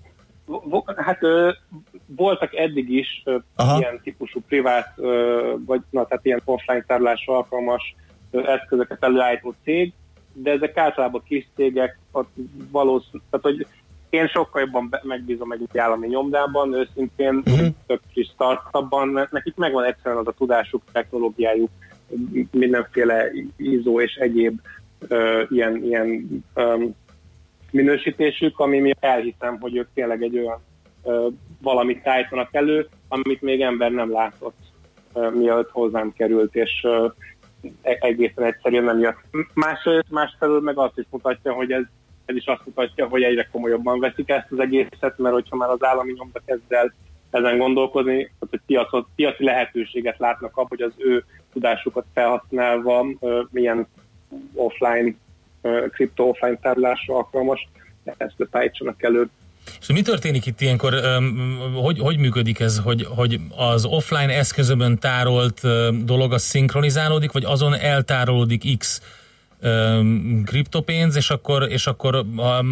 Hát 0.95 1.23
ö, 1.23 1.52
voltak 2.06 2.56
eddig 2.56 2.90
is 2.90 3.22
ö, 3.26 3.38
Aha. 3.56 3.77
ilyen 3.77 3.99
típusú 4.03 4.41
privát, 4.48 4.94
ö, 4.95 5.53
vagy 5.65 5.82
na, 5.90 6.06
tehát 6.06 6.26
ilyen 6.26 6.41
offline 6.45 6.84
tárolásra 6.88 7.36
alkalmas 7.36 7.95
ö, 8.32 8.40
eszközöket 8.48 9.03
előállító 9.03 9.53
cég, 9.64 9.94
de 10.34 10.52
ezek 10.52 10.77
általában 10.77 11.23
kis 11.27 11.48
cégek, 11.56 11.99
ott 12.11 12.34
valószínű, 12.72 13.23
tehát 13.30 13.57
hogy 13.57 13.68
én 14.10 14.27
sokkal 14.27 14.61
jobban 14.61 14.99
megbízom 15.03 15.52
egy 15.52 15.77
állami 15.77 16.07
nyomdában, 16.07 16.73
őszintén 16.73 17.34
Mhm. 17.34 17.65
több 17.88 18.02
kis 18.14 18.27
startupban, 18.27 19.27
nekik 19.32 19.56
megvan 19.56 19.84
egyszerűen 19.84 20.22
az 20.22 20.27
a 20.27 20.34
tudásuk, 20.38 20.82
technológiájuk, 20.91 21.69
mindenféle 22.52 23.32
ISO 23.57 24.02
és 24.02 24.15
egyéb 24.15 24.60
ö, 25.07 25.44
ilyen, 25.49 25.84
ilyen 25.84 26.27
öm, 26.53 26.95
minősítésük, 27.76 28.60
ami 28.60 28.80
mi 28.80 28.91
elhiszem, 28.99 29.57
hogy 29.60 29.76
ők 29.76 29.88
tényleg 29.93 30.23
egy 30.23 30.38
olyan 30.38 30.64
ö, 31.03 31.27
valamit 31.61 32.07
állítanak 32.07 32.53
elő, 32.53 32.88
amit 33.07 33.41
még 33.41 33.61
ember 33.61 33.91
nem 33.91 34.11
látott, 34.11 34.57
ö, 35.14 35.30
mielőtt 35.30 35.69
hozzám 35.69 36.14
került, 36.14 36.56
és 36.56 36.72
ö, 36.84 37.07
e- 37.81 37.97
egészen 37.99 38.43
egyszerűen 38.43 38.84
nem 38.84 38.99
jött. 38.99 39.18
Másrészt, 39.53 40.11
másfelől 40.11 40.61
meg 40.61 40.77
azt 40.77 40.97
is 40.97 41.06
mutatja, 41.10 41.53
hogy 41.53 41.72
ez, 41.72 41.84
ez 42.26 42.35
is 42.35 42.45
azt 42.45 42.65
mutatja, 42.65 43.07
hogy 43.07 43.23
egyre 43.23 43.49
komolyabban 43.52 43.99
veszik 43.99 44.30
ezt 44.30 44.52
az 44.52 44.60
egészet, 44.60 45.18
mert 45.18 45.34
hogyha 45.34 45.56
már 45.56 45.69
az 45.69 45.84
állami 45.84 46.11
nyomda 46.11 46.41
kezd 46.45 46.72
el 46.72 46.93
ezen 47.30 47.57
gondolkozni, 47.57 48.31
hogy 48.39 48.60
piacot, 48.65 49.07
piaci 49.15 49.43
lehetőséget 49.43 50.19
látnak 50.19 50.52
abban, 50.52 50.68
hogy 50.68 50.81
az 50.81 50.93
ő 50.97 51.23
tudásukat 51.53 52.06
felhasználva 52.14 53.06
ö, 53.19 53.41
milyen 53.52 53.88
offline, 54.53 55.15
kripto 55.91 56.23
offline 56.23 56.57
tárolásra 56.61 57.15
alkalmas 57.15 57.69
eszközt 58.17 58.55
állítsanak 58.55 59.03
elő. 59.03 59.29
És 59.79 59.87
mi 59.87 60.01
történik 60.01 60.45
itt 60.45 60.61
ilyenkor, 60.61 60.93
hogy, 61.73 61.99
hogy 61.99 62.17
működik 62.17 62.59
ez, 62.59 62.79
hogy, 62.79 63.07
hogy 63.09 63.39
az 63.57 63.85
offline 63.85 64.37
eszközömön 64.37 64.97
tárolt 64.97 65.61
dolog 66.05 66.33
az 66.33 66.41
szinkronizálódik, 66.41 67.31
vagy 67.31 67.45
azon 67.45 67.75
eltárolódik 67.75 68.77
X 68.77 69.01
kriptopénz, 70.45 71.15
és 71.15 71.29
akkor, 71.29 71.71
és 71.71 71.87
akkor 71.87 72.25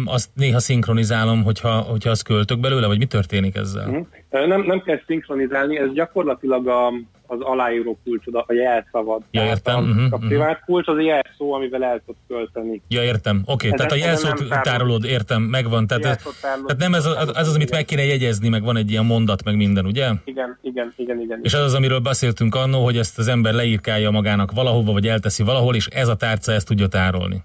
azt 0.04 0.30
néha 0.34 0.58
szinkronizálom, 0.58 1.42
hogyha, 1.42 1.78
hogyha 1.78 2.10
azt 2.10 2.22
költök 2.22 2.58
belőle, 2.58 2.86
vagy 2.86 2.98
mi 2.98 3.06
történik 3.06 3.56
ezzel? 3.56 4.06
Nem, 4.40 4.62
nem 4.62 4.82
kell 4.82 5.00
szinkronizálni, 5.06 5.78
ez 5.78 5.92
gyakorlatilag 5.92 6.68
a, 6.68 6.86
az 7.26 7.40
aláíró 7.40 7.98
kulcsod, 8.04 8.34
a 8.34 8.52
jelszavad. 8.52 9.22
Ja, 9.30 9.44
értem, 9.44 9.76
A, 9.76 9.80
mhm, 9.80 9.98
a 10.10 10.16
mhm. 10.16 10.26
privát 10.26 10.64
kulcs 10.64 10.88
az 10.88 10.96
a 10.96 11.00
jelszó, 11.00 11.52
amivel 11.52 11.84
el 11.84 12.02
tudsz 12.06 12.18
költeni. 12.28 12.82
Ja, 12.88 13.02
értem. 13.02 13.42
Oké, 13.46 13.66
Ezen- 13.66 13.78
tehát 13.78 13.92
a 13.92 13.96
jelszót 14.06 14.36
tárolod. 14.36 14.62
tárolod, 14.62 15.04
értem, 15.04 15.42
megvan. 15.42 15.86
Tehát, 15.86 16.04
Jelszót 16.04 16.40
tárolod. 16.40 16.66
tehát 16.66 16.82
nem 16.82 16.94
ez, 16.94 17.06
az, 17.06 17.36
ez 17.36 17.48
az, 17.48 17.54
amit 17.54 17.70
meg 17.70 17.84
kéne 17.84 18.04
jegyezni, 18.04 18.48
meg 18.48 18.62
van 18.62 18.76
egy 18.76 18.90
ilyen 18.90 19.04
mondat, 19.04 19.44
meg 19.44 19.56
minden, 19.56 19.86
ugye? 19.86 20.10
Igen, 20.24 20.58
igen, 20.62 20.92
igen, 20.96 21.20
igen. 21.20 21.40
És 21.42 21.54
az 21.54 21.62
az, 21.62 21.74
amiről 21.74 21.98
beszéltünk 21.98 22.54
annó, 22.54 22.84
hogy 22.84 22.96
ezt 22.96 23.18
az 23.18 23.28
ember 23.28 23.54
leírkálja 23.54 24.10
magának 24.10 24.52
valahova, 24.52 24.92
vagy 24.92 25.06
elteszi 25.06 25.42
valahol, 25.42 25.74
és 25.74 25.86
ez 25.86 26.08
a 26.08 26.16
tárca 26.16 26.52
ezt 26.52 26.66
tudja 26.66 26.86
tárolni. 26.86 27.42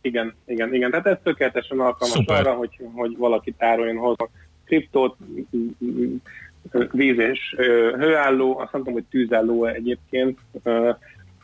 Igen, 0.00 0.34
igen, 0.46 0.74
igen. 0.74 0.90
Tehát 0.90 1.06
ez 1.06 1.16
tökéletesen 1.22 1.78
alkalmas 1.78 2.16
Szuper. 2.16 2.40
arra, 2.40 2.52
hogy, 2.52 2.70
hogy 2.94 3.16
valaki 3.16 3.54
tároljon 3.58 3.96
hozzá 3.96 4.24
kriptót, 4.72 5.16
víz 6.92 7.18
és 7.18 7.54
hőálló, 7.96 8.58
azt 8.58 8.70
tudom, 8.72 8.92
hogy 8.92 9.04
tűzálló 9.10 9.64
egyébként. 9.64 10.38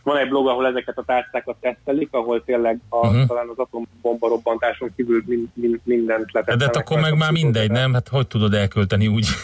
Van 0.03 0.17
egy 0.17 0.29
blog, 0.29 0.49
ahol 0.49 0.67
ezeket 0.67 0.99
a 0.99 1.03
tárcákat 1.07 1.57
tesztelik, 1.61 2.09
ahol 2.11 2.45
tényleg 2.45 2.79
a, 2.89 3.07
Mhm. 3.07 3.27
talán 3.27 3.49
az 3.49 3.59
atombomba 3.59 4.29
robbantáson 4.29 4.93
kívül 4.97 5.23
mind, 5.27 5.49
mind, 5.55 5.81
mindent 5.85 6.25
De, 6.25 6.39
letesztelik. 6.39 6.59
de 6.59 6.65
hát 6.65 6.77
akkor 6.77 7.01
meg 7.01 7.17
már 7.17 7.33
mindegy, 7.33 7.71
nem? 7.71 7.93
Hát 7.93 8.09
hogy 8.09 8.27
tudod 8.27 8.55
elkölteni 8.55 9.07
úgy? 9.07 9.27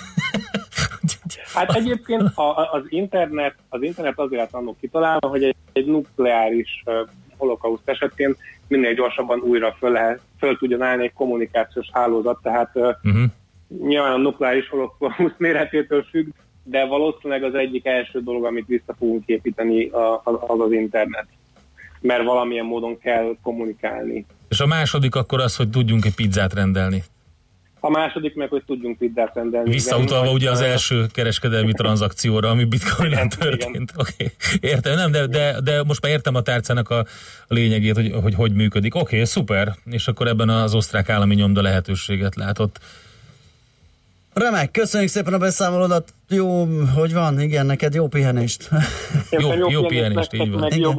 Hát 1.54 1.74
egyébként 1.74 2.22
a, 2.34 2.72
az, 2.72 2.82
internet, 2.88 3.54
az 3.68 3.82
internet 3.82 4.18
azért 4.18 4.54
annak 4.54 4.80
kitalálva, 4.80 5.28
hogy 5.28 5.42
egy, 5.44 5.56
egy 5.72 5.86
nukleáris 5.86 6.82
uh, 6.86 6.94
holokauszt 7.36 7.88
esetén 7.88 8.36
minél 8.68 8.94
gyorsabban 8.94 9.38
újra 9.40 9.72
föl, 9.78 9.90
lehet, 9.90 10.20
föl 10.38 10.56
tudjon 10.56 10.82
állni 10.82 11.02
egy 11.04 11.12
kommunikációs 11.12 11.86
hálózat, 11.92 12.38
tehát 12.42 12.70
uh, 12.74 12.82
uh-huh. 13.02 13.22
Nyilván 13.82 14.12
a 14.12 14.16
nukleáris 14.16 14.68
holokauszt 14.68 15.38
méretétől 15.46 16.02
függ, 16.02 16.26
de 16.62 16.84
valószínűleg 16.84 17.42
az 17.42 17.54
egyik 17.54 17.86
első 17.86 18.20
dolog, 18.20 18.44
amit 18.44 18.66
vissza 18.66 18.94
fogunk 18.98 19.22
építeni, 19.26 19.90
az 20.22 20.34
az, 20.46 20.72
internet. 20.72 21.26
Mert 22.00 22.24
valamilyen 22.24 22.64
módon 22.64 22.98
kell 22.98 23.36
kommunikálni. 23.42 24.26
És 24.48 24.60
a 24.60 24.66
második 24.66 25.14
akkor 25.14 25.40
az, 25.40 25.56
hogy 25.56 25.70
tudjunk 25.70 26.04
egy 26.04 26.14
pizzát 26.14 26.54
rendelni. 26.54 27.02
A 27.80 27.90
második 27.90 28.34
meg, 28.34 28.48
hogy 28.48 28.62
tudjunk 28.66 28.98
pizzát 28.98 29.34
rendelni. 29.34 29.70
Visszautalva 29.70 30.24
Igen, 30.24 30.34
ugye 30.34 30.50
az 30.50 30.60
első 30.60 31.06
kereskedelmi 31.12 31.72
tranzakcióra, 31.82 32.48
ami 32.50 32.64
bitcoin 32.64 33.28
történt. 33.38 33.92
Oké, 34.00 34.12
okay. 34.14 34.70
értem, 34.70 34.94
nem, 34.94 35.10
de, 35.10 35.26
de, 35.26 35.60
de 35.60 35.82
most 35.82 36.02
már 36.02 36.12
értem 36.12 36.34
a 36.34 36.40
tárcának 36.40 36.90
a, 36.90 36.98
a 37.48 37.54
lényegét, 37.54 37.94
hogy, 37.94 38.12
hogy 38.22 38.34
hogy 38.34 38.52
működik. 38.52 38.94
Oké, 38.94 39.14
okay, 39.14 39.24
szuper. 39.26 39.74
És 39.90 40.08
akkor 40.08 40.26
ebben 40.26 40.48
az 40.48 40.74
osztrák 40.74 41.08
állami 41.08 41.34
nyomda 41.34 41.62
lehetőséget 41.62 42.34
látott. 42.34 42.80
Remek, 44.34 44.70
köszönjük 44.70 45.10
szépen 45.10 45.32
a 45.34 45.38
beszámolódat. 45.38 46.14
Jó, 46.28 46.64
hogy 46.94 47.12
van? 47.12 47.40
Igen, 47.40 47.66
neked 47.66 47.94
jó 47.94 48.08
pihenést. 48.08 48.68
Jó, 49.30 49.52
Jó 49.54 49.70
jó 49.70 49.86
pihenést 49.86 50.32
így 50.32 50.50
van. 50.50 50.62
Oké, 50.62 50.74
Igen. 50.76 50.90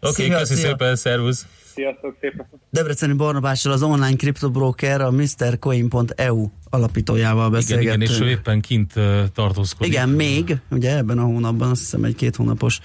okay, 0.00 0.24
Szia, 0.26 0.38
köszi 0.38 0.54
szia. 0.54 0.66
szépen, 0.68 0.96
szervusz. 0.96 1.46
Sziasztok 1.74 2.16
szépen! 2.20 2.46
Debreceni 2.70 3.12
Barnabással 3.12 3.72
az 3.72 3.82
online 3.82 4.16
kriptobroker, 4.16 5.00
a 5.00 5.10
MrCoin.eu 5.10 6.48
alapítójával 6.70 7.46
Igen, 7.46 7.52
beszélgettünk. 7.52 8.02
igen, 8.02 8.14
és 8.14 8.20
ő 8.20 8.28
éppen 8.28 8.60
kint 8.60 8.92
tartózkodik. 9.34 9.92
Igen, 9.92 10.08
még, 10.08 10.56
ugye 10.70 10.96
ebben 10.96 11.18
a 11.18 11.22
hónapban 11.24 11.70
azt 11.70 11.80
hiszem 11.80 12.04
egy 12.04 12.14
két 12.14 12.36
hónapos 12.36 12.80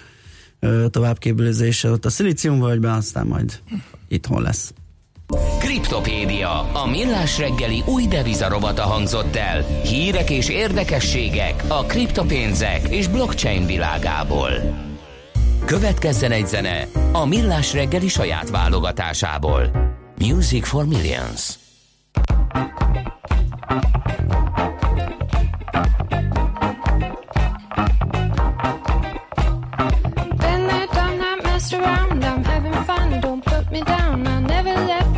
ö, 0.59 0.85
továbbképülőzéssel 0.89 1.91
ott 1.91 2.05
a 2.05 2.09
Szilíciumvölgyben, 2.09 2.91
aztán 2.91 3.27
majd 3.27 3.59
itthon 4.07 4.41
lesz. 4.41 4.73
Kriptopédia, 5.59 6.59
a 6.73 6.87
millás 6.87 7.37
reggeli 7.37 7.83
új 7.85 8.07
devizarovata 8.07 8.81
hangzott 8.81 9.35
el. 9.35 9.65
Hírek 9.83 10.29
és 10.29 10.49
érdekességek 10.49 11.63
a 11.67 11.83
kriptopénzek 11.83 12.87
és 12.87 13.07
blockchain 13.07 13.65
világából. 13.65 14.51
Következzen 15.65 16.31
egy 16.31 16.47
zene 16.47 16.87
a 17.11 17.25
millás 17.25 17.73
reggeli 17.73 18.07
saját 18.07 18.49
válogatásából. 18.49 19.71
Music 20.17 20.67
for 20.67 20.85
Millions. 20.85 21.53
Been 30.37 30.67
there, 30.67 30.87
done 30.93 31.17
that, 31.17 31.43
messed 31.43 31.79
around. 31.81 32.23
I'm 32.23 32.43
having 32.43 32.73
fun. 32.73 33.19
Don't 33.19 33.43
put 33.43 33.71
me 33.71 33.81
down. 33.81 34.27
I 34.27 34.38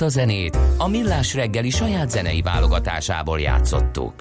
Ezt 0.00 0.16
a 0.16 0.20
zenét 0.20 0.58
a 0.76 0.88
Millás 0.88 1.34
reggeli 1.34 1.70
saját 1.70 2.10
zenei 2.10 2.42
válogatásából 2.42 3.40
játszottuk. 3.40 4.14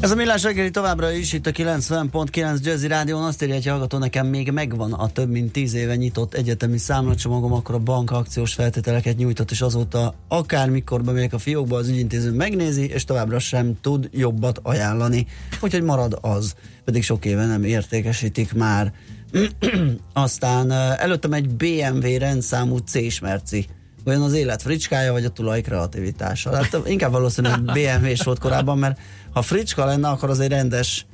Ez 0.00 0.10
a 0.10 0.14
Millás 0.14 0.42
reggeli 0.42 0.70
továbbra 0.70 1.10
is 1.10 1.32
itt 1.32 1.46
a 1.46 1.50
90.9 1.50 2.62
Jazzy 2.62 2.86
Rádión 2.86 3.22
azt 3.22 3.42
írja, 3.42 3.54
hogy 3.54 3.66
hallgató 3.66 3.98
nekem 3.98 4.26
még 4.26 4.50
megvan 4.50 4.92
a 4.92 5.08
több 5.08 5.30
mint 5.30 5.52
10 5.52 5.74
éve 5.74 5.96
nyitott 5.96 6.34
egyetemi 6.34 6.78
számlacsomagom, 6.78 7.52
akkor 7.52 7.74
a 7.74 7.78
bank 7.78 8.10
akciós 8.10 8.54
feltételeket 8.54 9.16
nyújtott, 9.16 9.50
és 9.50 9.60
azóta 9.60 10.14
akármikor 10.28 11.02
bemegyek 11.02 11.32
a 11.32 11.38
fiókba, 11.38 11.76
az 11.76 11.88
ügyintéző 11.88 12.32
megnézi, 12.32 12.88
és 12.88 13.04
továbbra 13.04 13.38
sem 13.38 13.80
tud 13.80 14.08
jobbat 14.12 14.60
ajánlani. 14.62 15.26
Úgyhogy 15.60 15.82
marad 15.82 16.18
az, 16.20 16.54
pedig 16.84 17.02
sok 17.02 17.24
éve 17.24 17.46
nem 17.46 17.64
értékesítik 17.64 18.52
már. 18.52 18.92
Aztán 20.12 20.70
előttem 20.72 21.32
egy 21.32 21.48
BMW 21.48 22.18
rendszámú 22.18 22.76
C-smerci. 22.76 23.66
Olyan 24.06 24.22
az 24.22 24.32
élet 24.32 24.62
fricskája, 24.62 25.12
vagy 25.12 25.24
a 25.24 25.28
tulaj 25.28 25.60
kreativitása. 25.60 26.54
Hát 26.56 26.78
inkább 26.86 27.10
valószínűleg 27.12 27.62
BMW-s 27.62 28.22
volt 28.22 28.38
korábban, 28.38 28.78
mert 28.78 28.98
ha 29.32 29.42
fricska 29.42 29.84
lenne, 29.84 30.08
akkor 30.08 30.30
az 30.30 30.40
egy 30.40 30.48
rendes 30.48 31.06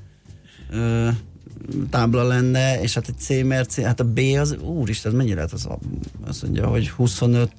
ö, 0.71 1.09
tábla 1.91 2.23
lenne, 2.23 2.81
és 2.81 2.95
hát 2.95 3.09
egy 3.09 3.19
C 3.19 3.29
merci, 3.45 3.83
hát 3.83 4.01
a 4.01 4.05
B 4.05 4.19
az, 4.41 4.57
úristen, 4.61 5.11
ez 5.13 5.17
mennyire 5.17 5.35
lehet 5.35 5.53
az, 5.53 5.67
a- 5.67 5.79
azt 6.27 6.43
mondja, 6.43 6.67
hogy 6.67 6.89
25 6.91 7.51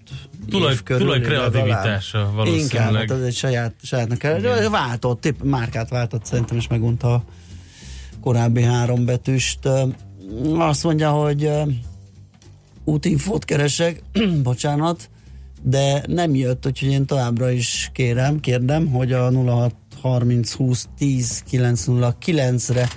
Tulaj- 0.49 0.73
év 0.73 0.83
körül 0.83 1.01
tulaj 1.01 1.19
kreativitása 1.21 2.31
valószínűleg. 2.35 2.61
Inkább, 2.63 2.93
hát 2.93 3.11
az 3.11 3.21
egy 3.21 3.35
saját, 3.35 3.73
sajátnak 3.81 4.17
kell. 4.17 4.39
Váltott, 4.69 5.21
tipp, 5.21 5.41
márkát 5.43 5.89
váltott 5.89 6.25
szerintem, 6.25 6.57
és 6.57 6.67
megunta 6.67 7.13
a 7.13 7.23
korábbi 8.21 8.61
három 8.61 9.05
betűst. 9.05 9.59
Azt 10.57 10.83
mondja, 10.83 11.09
hogy 11.11 11.49
útinfót 12.83 13.45
keresek, 13.45 14.03
bocsánat, 14.43 15.09
de 15.63 16.03
nem 16.07 16.35
jött, 16.35 16.65
úgyhogy 16.65 16.89
én 16.89 17.05
továbbra 17.05 17.49
is 17.49 17.89
kérem, 17.93 18.39
kérdem, 18.39 18.87
hogy 18.87 19.11
a 19.11 19.31
06 19.31 19.75
30 20.01 20.53
20 20.53 20.87
10 20.97 21.43
909 21.49 22.69
re 22.69 22.87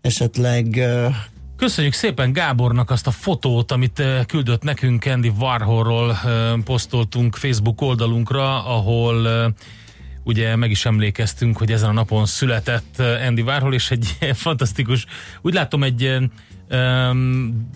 esetleg 0.00 0.76
ö, 0.76 1.08
Köszönjük 1.56 1.92
szépen 1.92 2.32
Gábornak 2.32 2.90
azt 2.90 3.06
a 3.06 3.10
fotót, 3.10 3.72
amit 3.72 4.02
küldött 4.26 4.62
nekünk 4.62 5.04
Andy 5.04 5.32
Warholról, 5.38 6.18
posztoltunk 6.64 7.36
Facebook 7.36 7.80
oldalunkra, 7.80 8.64
ahol 8.64 9.28
ugye 10.24 10.56
meg 10.56 10.70
is 10.70 10.84
emlékeztünk, 10.84 11.56
hogy 11.56 11.72
ezen 11.72 11.88
a 11.88 11.92
napon 11.92 12.26
született 12.26 13.02
Andy 13.26 13.42
Warhol, 13.42 13.74
és 13.74 13.90
egy 13.90 14.16
fantasztikus, 14.44 15.06
úgy 15.42 15.54
látom 15.54 15.82
egy 15.82 16.18
em, 16.68 17.68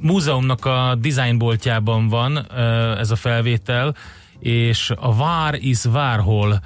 múzeumnak 0.00 0.64
a 0.64 0.94
designboltjában 1.00 2.08
van 2.08 2.52
ez 2.98 3.10
a 3.10 3.16
felvétel, 3.16 3.94
és 4.38 4.92
a 4.96 5.14
Vár 5.14 5.54
is 5.54 5.84
Warhol 5.84 6.60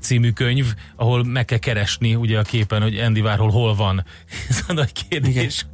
című 0.00 0.30
könyv, 0.30 0.74
ahol 0.96 1.24
meg 1.24 1.44
kell 1.44 1.58
keresni 1.58 2.14
ugye 2.14 2.38
a 2.38 2.42
képen, 2.42 2.82
hogy 2.82 2.98
Andy 2.98 3.20
Warhol 3.20 3.50
hol 3.50 3.74
van. 3.74 4.04
Ez 4.48 4.64
a 4.68 4.72
nagy 4.72 4.92
kérdés. 5.08 5.66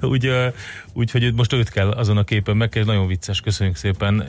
Ugye, 0.00 0.06
ugye, 0.06 0.52
úgyhogy 0.92 1.24
őt- 1.24 1.36
most 1.36 1.52
őt 1.52 1.68
kell 1.70 1.90
azon 1.90 2.16
a 2.16 2.24
képen 2.24 2.56
meg 2.56 2.68
kell, 2.68 2.84
nagyon 2.84 3.06
vicces, 3.06 3.40
köszönjük 3.40 3.76
szépen. 3.76 4.20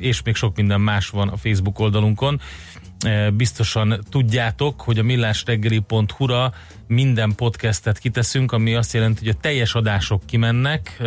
És 0.00 0.22
még 0.22 0.34
sok 0.34 0.56
minden 0.56 0.80
más 0.80 1.08
van 1.08 1.28
a 1.28 1.36
Facebook 1.36 1.78
oldalunkon. 1.78 2.40
Biztosan 3.34 4.00
tudjátok, 4.10 4.80
hogy 4.80 4.98
a 4.98 5.02
millásreggeli.hu-ra 5.02 6.52
minden 6.86 7.34
podcastet 7.34 7.98
kiteszünk, 7.98 8.52
ami 8.52 8.74
azt 8.74 8.92
jelenti, 8.92 9.18
hogy 9.24 9.34
a 9.38 9.40
teljes 9.40 9.74
adások 9.74 10.26
kimennek, 10.26 11.02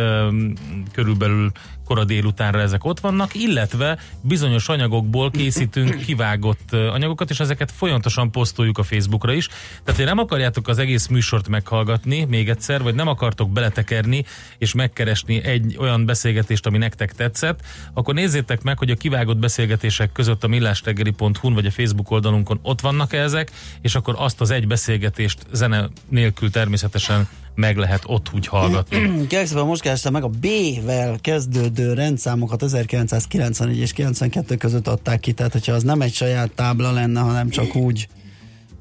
körülbelül 0.92 1.52
kora 1.88 2.04
délutánra 2.04 2.60
ezek 2.60 2.84
ott 2.84 3.00
vannak, 3.00 3.34
illetve 3.34 3.98
bizonyos 4.20 4.68
anyagokból 4.68 5.30
készítünk 5.30 5.96
kivágott 6.06 6.72
anyagokat, 6.72 7.30
és 7.30 7.40
ezeket 7.40 7.72
folyamatosan 7.72 8.30
posztoljuk 8.30 8.78
a 8.78 8.82
Facebookra 8.82 9.32
is. 9.32 9.46
Tehát, 9.84 9.96
hogy 9.96 10.04
nem 10.04 10.18
akarjátok 10.18 10.68
az 10.68 10.78
egész 10.78 11.06
műsort 11.06 11.48
meghallgatni 11.48 12.24
még 12.24 12.48
egyszer, 12.48 12.82
vagy 12.82 12.94
nem 12.94 13.08
akartok 13.08 13.50
beletekerni, 13.50 14.24
és 14.58 14.74
megkeresni 14.74 15.44
egy 15.44 15.76
olyan 15.78 16.06
beszélgetést, 16.06 16.66
ami 16.66 16.78
nektek 16.78 17.12
tetszett, 17.12 17.60
akkor 17.92 18.14
nézzétek 18.14 18.62
meg, 18.62 18.78
hogy 18.78 18.90
a 18.90 18.96
kivágott 18.96 19.38
beszélgetések 19.38 20.12
között 20.12 20.44
a 20.44 20.48
millástegeli.hu-n 20.48 21.54
vagy 21.54 21.66
a 21.66 21.70
Facebook 21.70 22.10
oldalunkon 22.10 22.58
ott 22.62 22.80
vannak 22.80 23.12
-e 23.12 23.20
ezek, 23.20 23.50
és 23.80 23.94
akkor 23.94 24.14
azt 24.18 24.40
az 24.40 24.50
egy 24.50 24.66
beszélgetést 24.66 25.46
zene 25.68 25.88
nélkül 26.08 26.50
természetesen 26.50 27.28
meg 27.54 27.76
lehet 27.76 28.02
ott 28.06 28.30
úgy 28.34 28.46
hallgatni. 28.46 29.26
Kérlek 29.26 29.64
most 29.64 29.82
kerestem 29.82 30.12
meg 30.12 30.22
a 30.22 30.28
B-vel 30.28 31.18
kezdődő 31.20 31.92
rendszámokat 31.92 32.62
1994 32.62 33.78
és 33.78 33.92
92 33.92 34.56
között 34.56 34.88
adták 34.88 35.20
ki, 35.20 35.32
tehát 35.32 35.52
hogyha 35.52 35.72
az 35.72 35.82
nem 35.82 36.00
egy 36.00 36.12
saját 36.12 36.50
tábla 36.50 36.92
lenne, 36.92 37.20
hanem 37.20 37.48
csak 37.48 37.74
úgy 37.74 38.08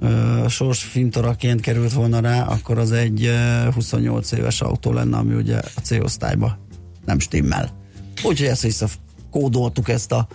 ö, 0.01 0.45
sorsfintoraként 0.49 1.61
került 1.61 1.93
volna 1.93 2.19
rá, 2.19 2.43
akkor 2.43 2.77
az 2.77 2.91
egy 2.91 3.26
ö, 3.26 3.72
28 3.73 4.31
éves 4.31 4.61
autó 4.61 4.93
lenne, 4.93 5.18
ami 5.18 5.34
ugye 5.34 5.57
a 5.57 5.80
C-osztályba 5.81 6.57
nem 7.05 7.19
stimmel. 7.19 7.76
Úgyhogy 8.23 8.47
ezt 8.47 8.61
vissza 8.61 8.88
kódoltuk 9.31 9.89
ezt 9.89 10.11
a 10.11 10.27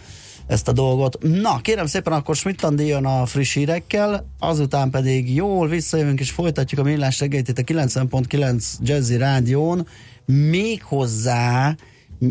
ezt 0.53 0.69
a 0.69 0.73
dolgot. 0.73 1.19
Na, 1.21 1.61
kérem 1.61 1.87
szépen, 1.87 2.13
akkor 2.13 2.37
Schmidt 2.37 2.63
Andi 2.63 2.87
jön 2.87 3.05
a 3.05 3.27
friss 3.27 3.55
hírekkel, 3.55 4.27
azután 4.39 4.91
pedig 4.91 5.35
jól 5.35 5.69
visszajövünk 5.69 6.21
és 6.21 6.31
folytatjuk 6.31 6.81
a 6.81 6.85
millás 6.85 7.21
reggelyt 7.21 7.49
itt 7.49 7.59
a 7.59 7.63
90.9 7.63 8.65
Jazzy 8.81 9.17
Rádión, 9.17 9.87
még 10.25 10.83
hozzá 10.83 11.75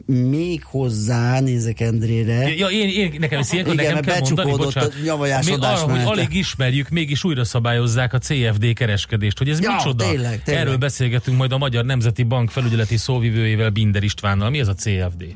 még 0.05 0.63
hozzá, 0.63 1.39
nézek 1.39 1.79
Endrére. 1.79 2.55
Ja, 2.55 2.67
én, 2.67 2.89
én 2.89 3.15
nekem 3.19 3.39
ezt 3.39 3.53
ilyenkor 3.53 3.73
Igen, 3.73 3.85
nekem 3.85 4.01
kell 4.01 4.19
mondani, 4.21 4.51
becsukódott 4.51 4.75
a 4.75 5.81
arra, 5.83 5.91
hogy 5.91 6.01
alig 6.05 6.33
ismerjük, 6.33 6.89
mégis 6.89 7.23
újra 7.23 7.43
szabályozzák 7.43 8.13
a 8.13 8.17
CFD 8.17 8.73
kereskedést, 8.73 9.37
hogy 9.37 9.49
ez 9.49 9.59
Ja, 9.61 9.73
micsoda. 9.73 10.09
tényleg, 10.09 10.43
tényleg. 10.43 10.65
Erről 10.65 10.77
beszélgetünk 10.77 11.37
majd 11.37 11.51
a 11.51 11.57
Magyar 11.57 11.85
Nemzeti 11.85 12.23
Bank 12.23 12.49
felügyeleti 12.49 12.97
szóvivőjével 12.97 13.69
Binder 13.69 14.03
Istvánnal. 14.03 14.49
Mi 14.49 14.59
ez 14.59 14.67
a 14.67 14.73
CFD? 14.73 15.35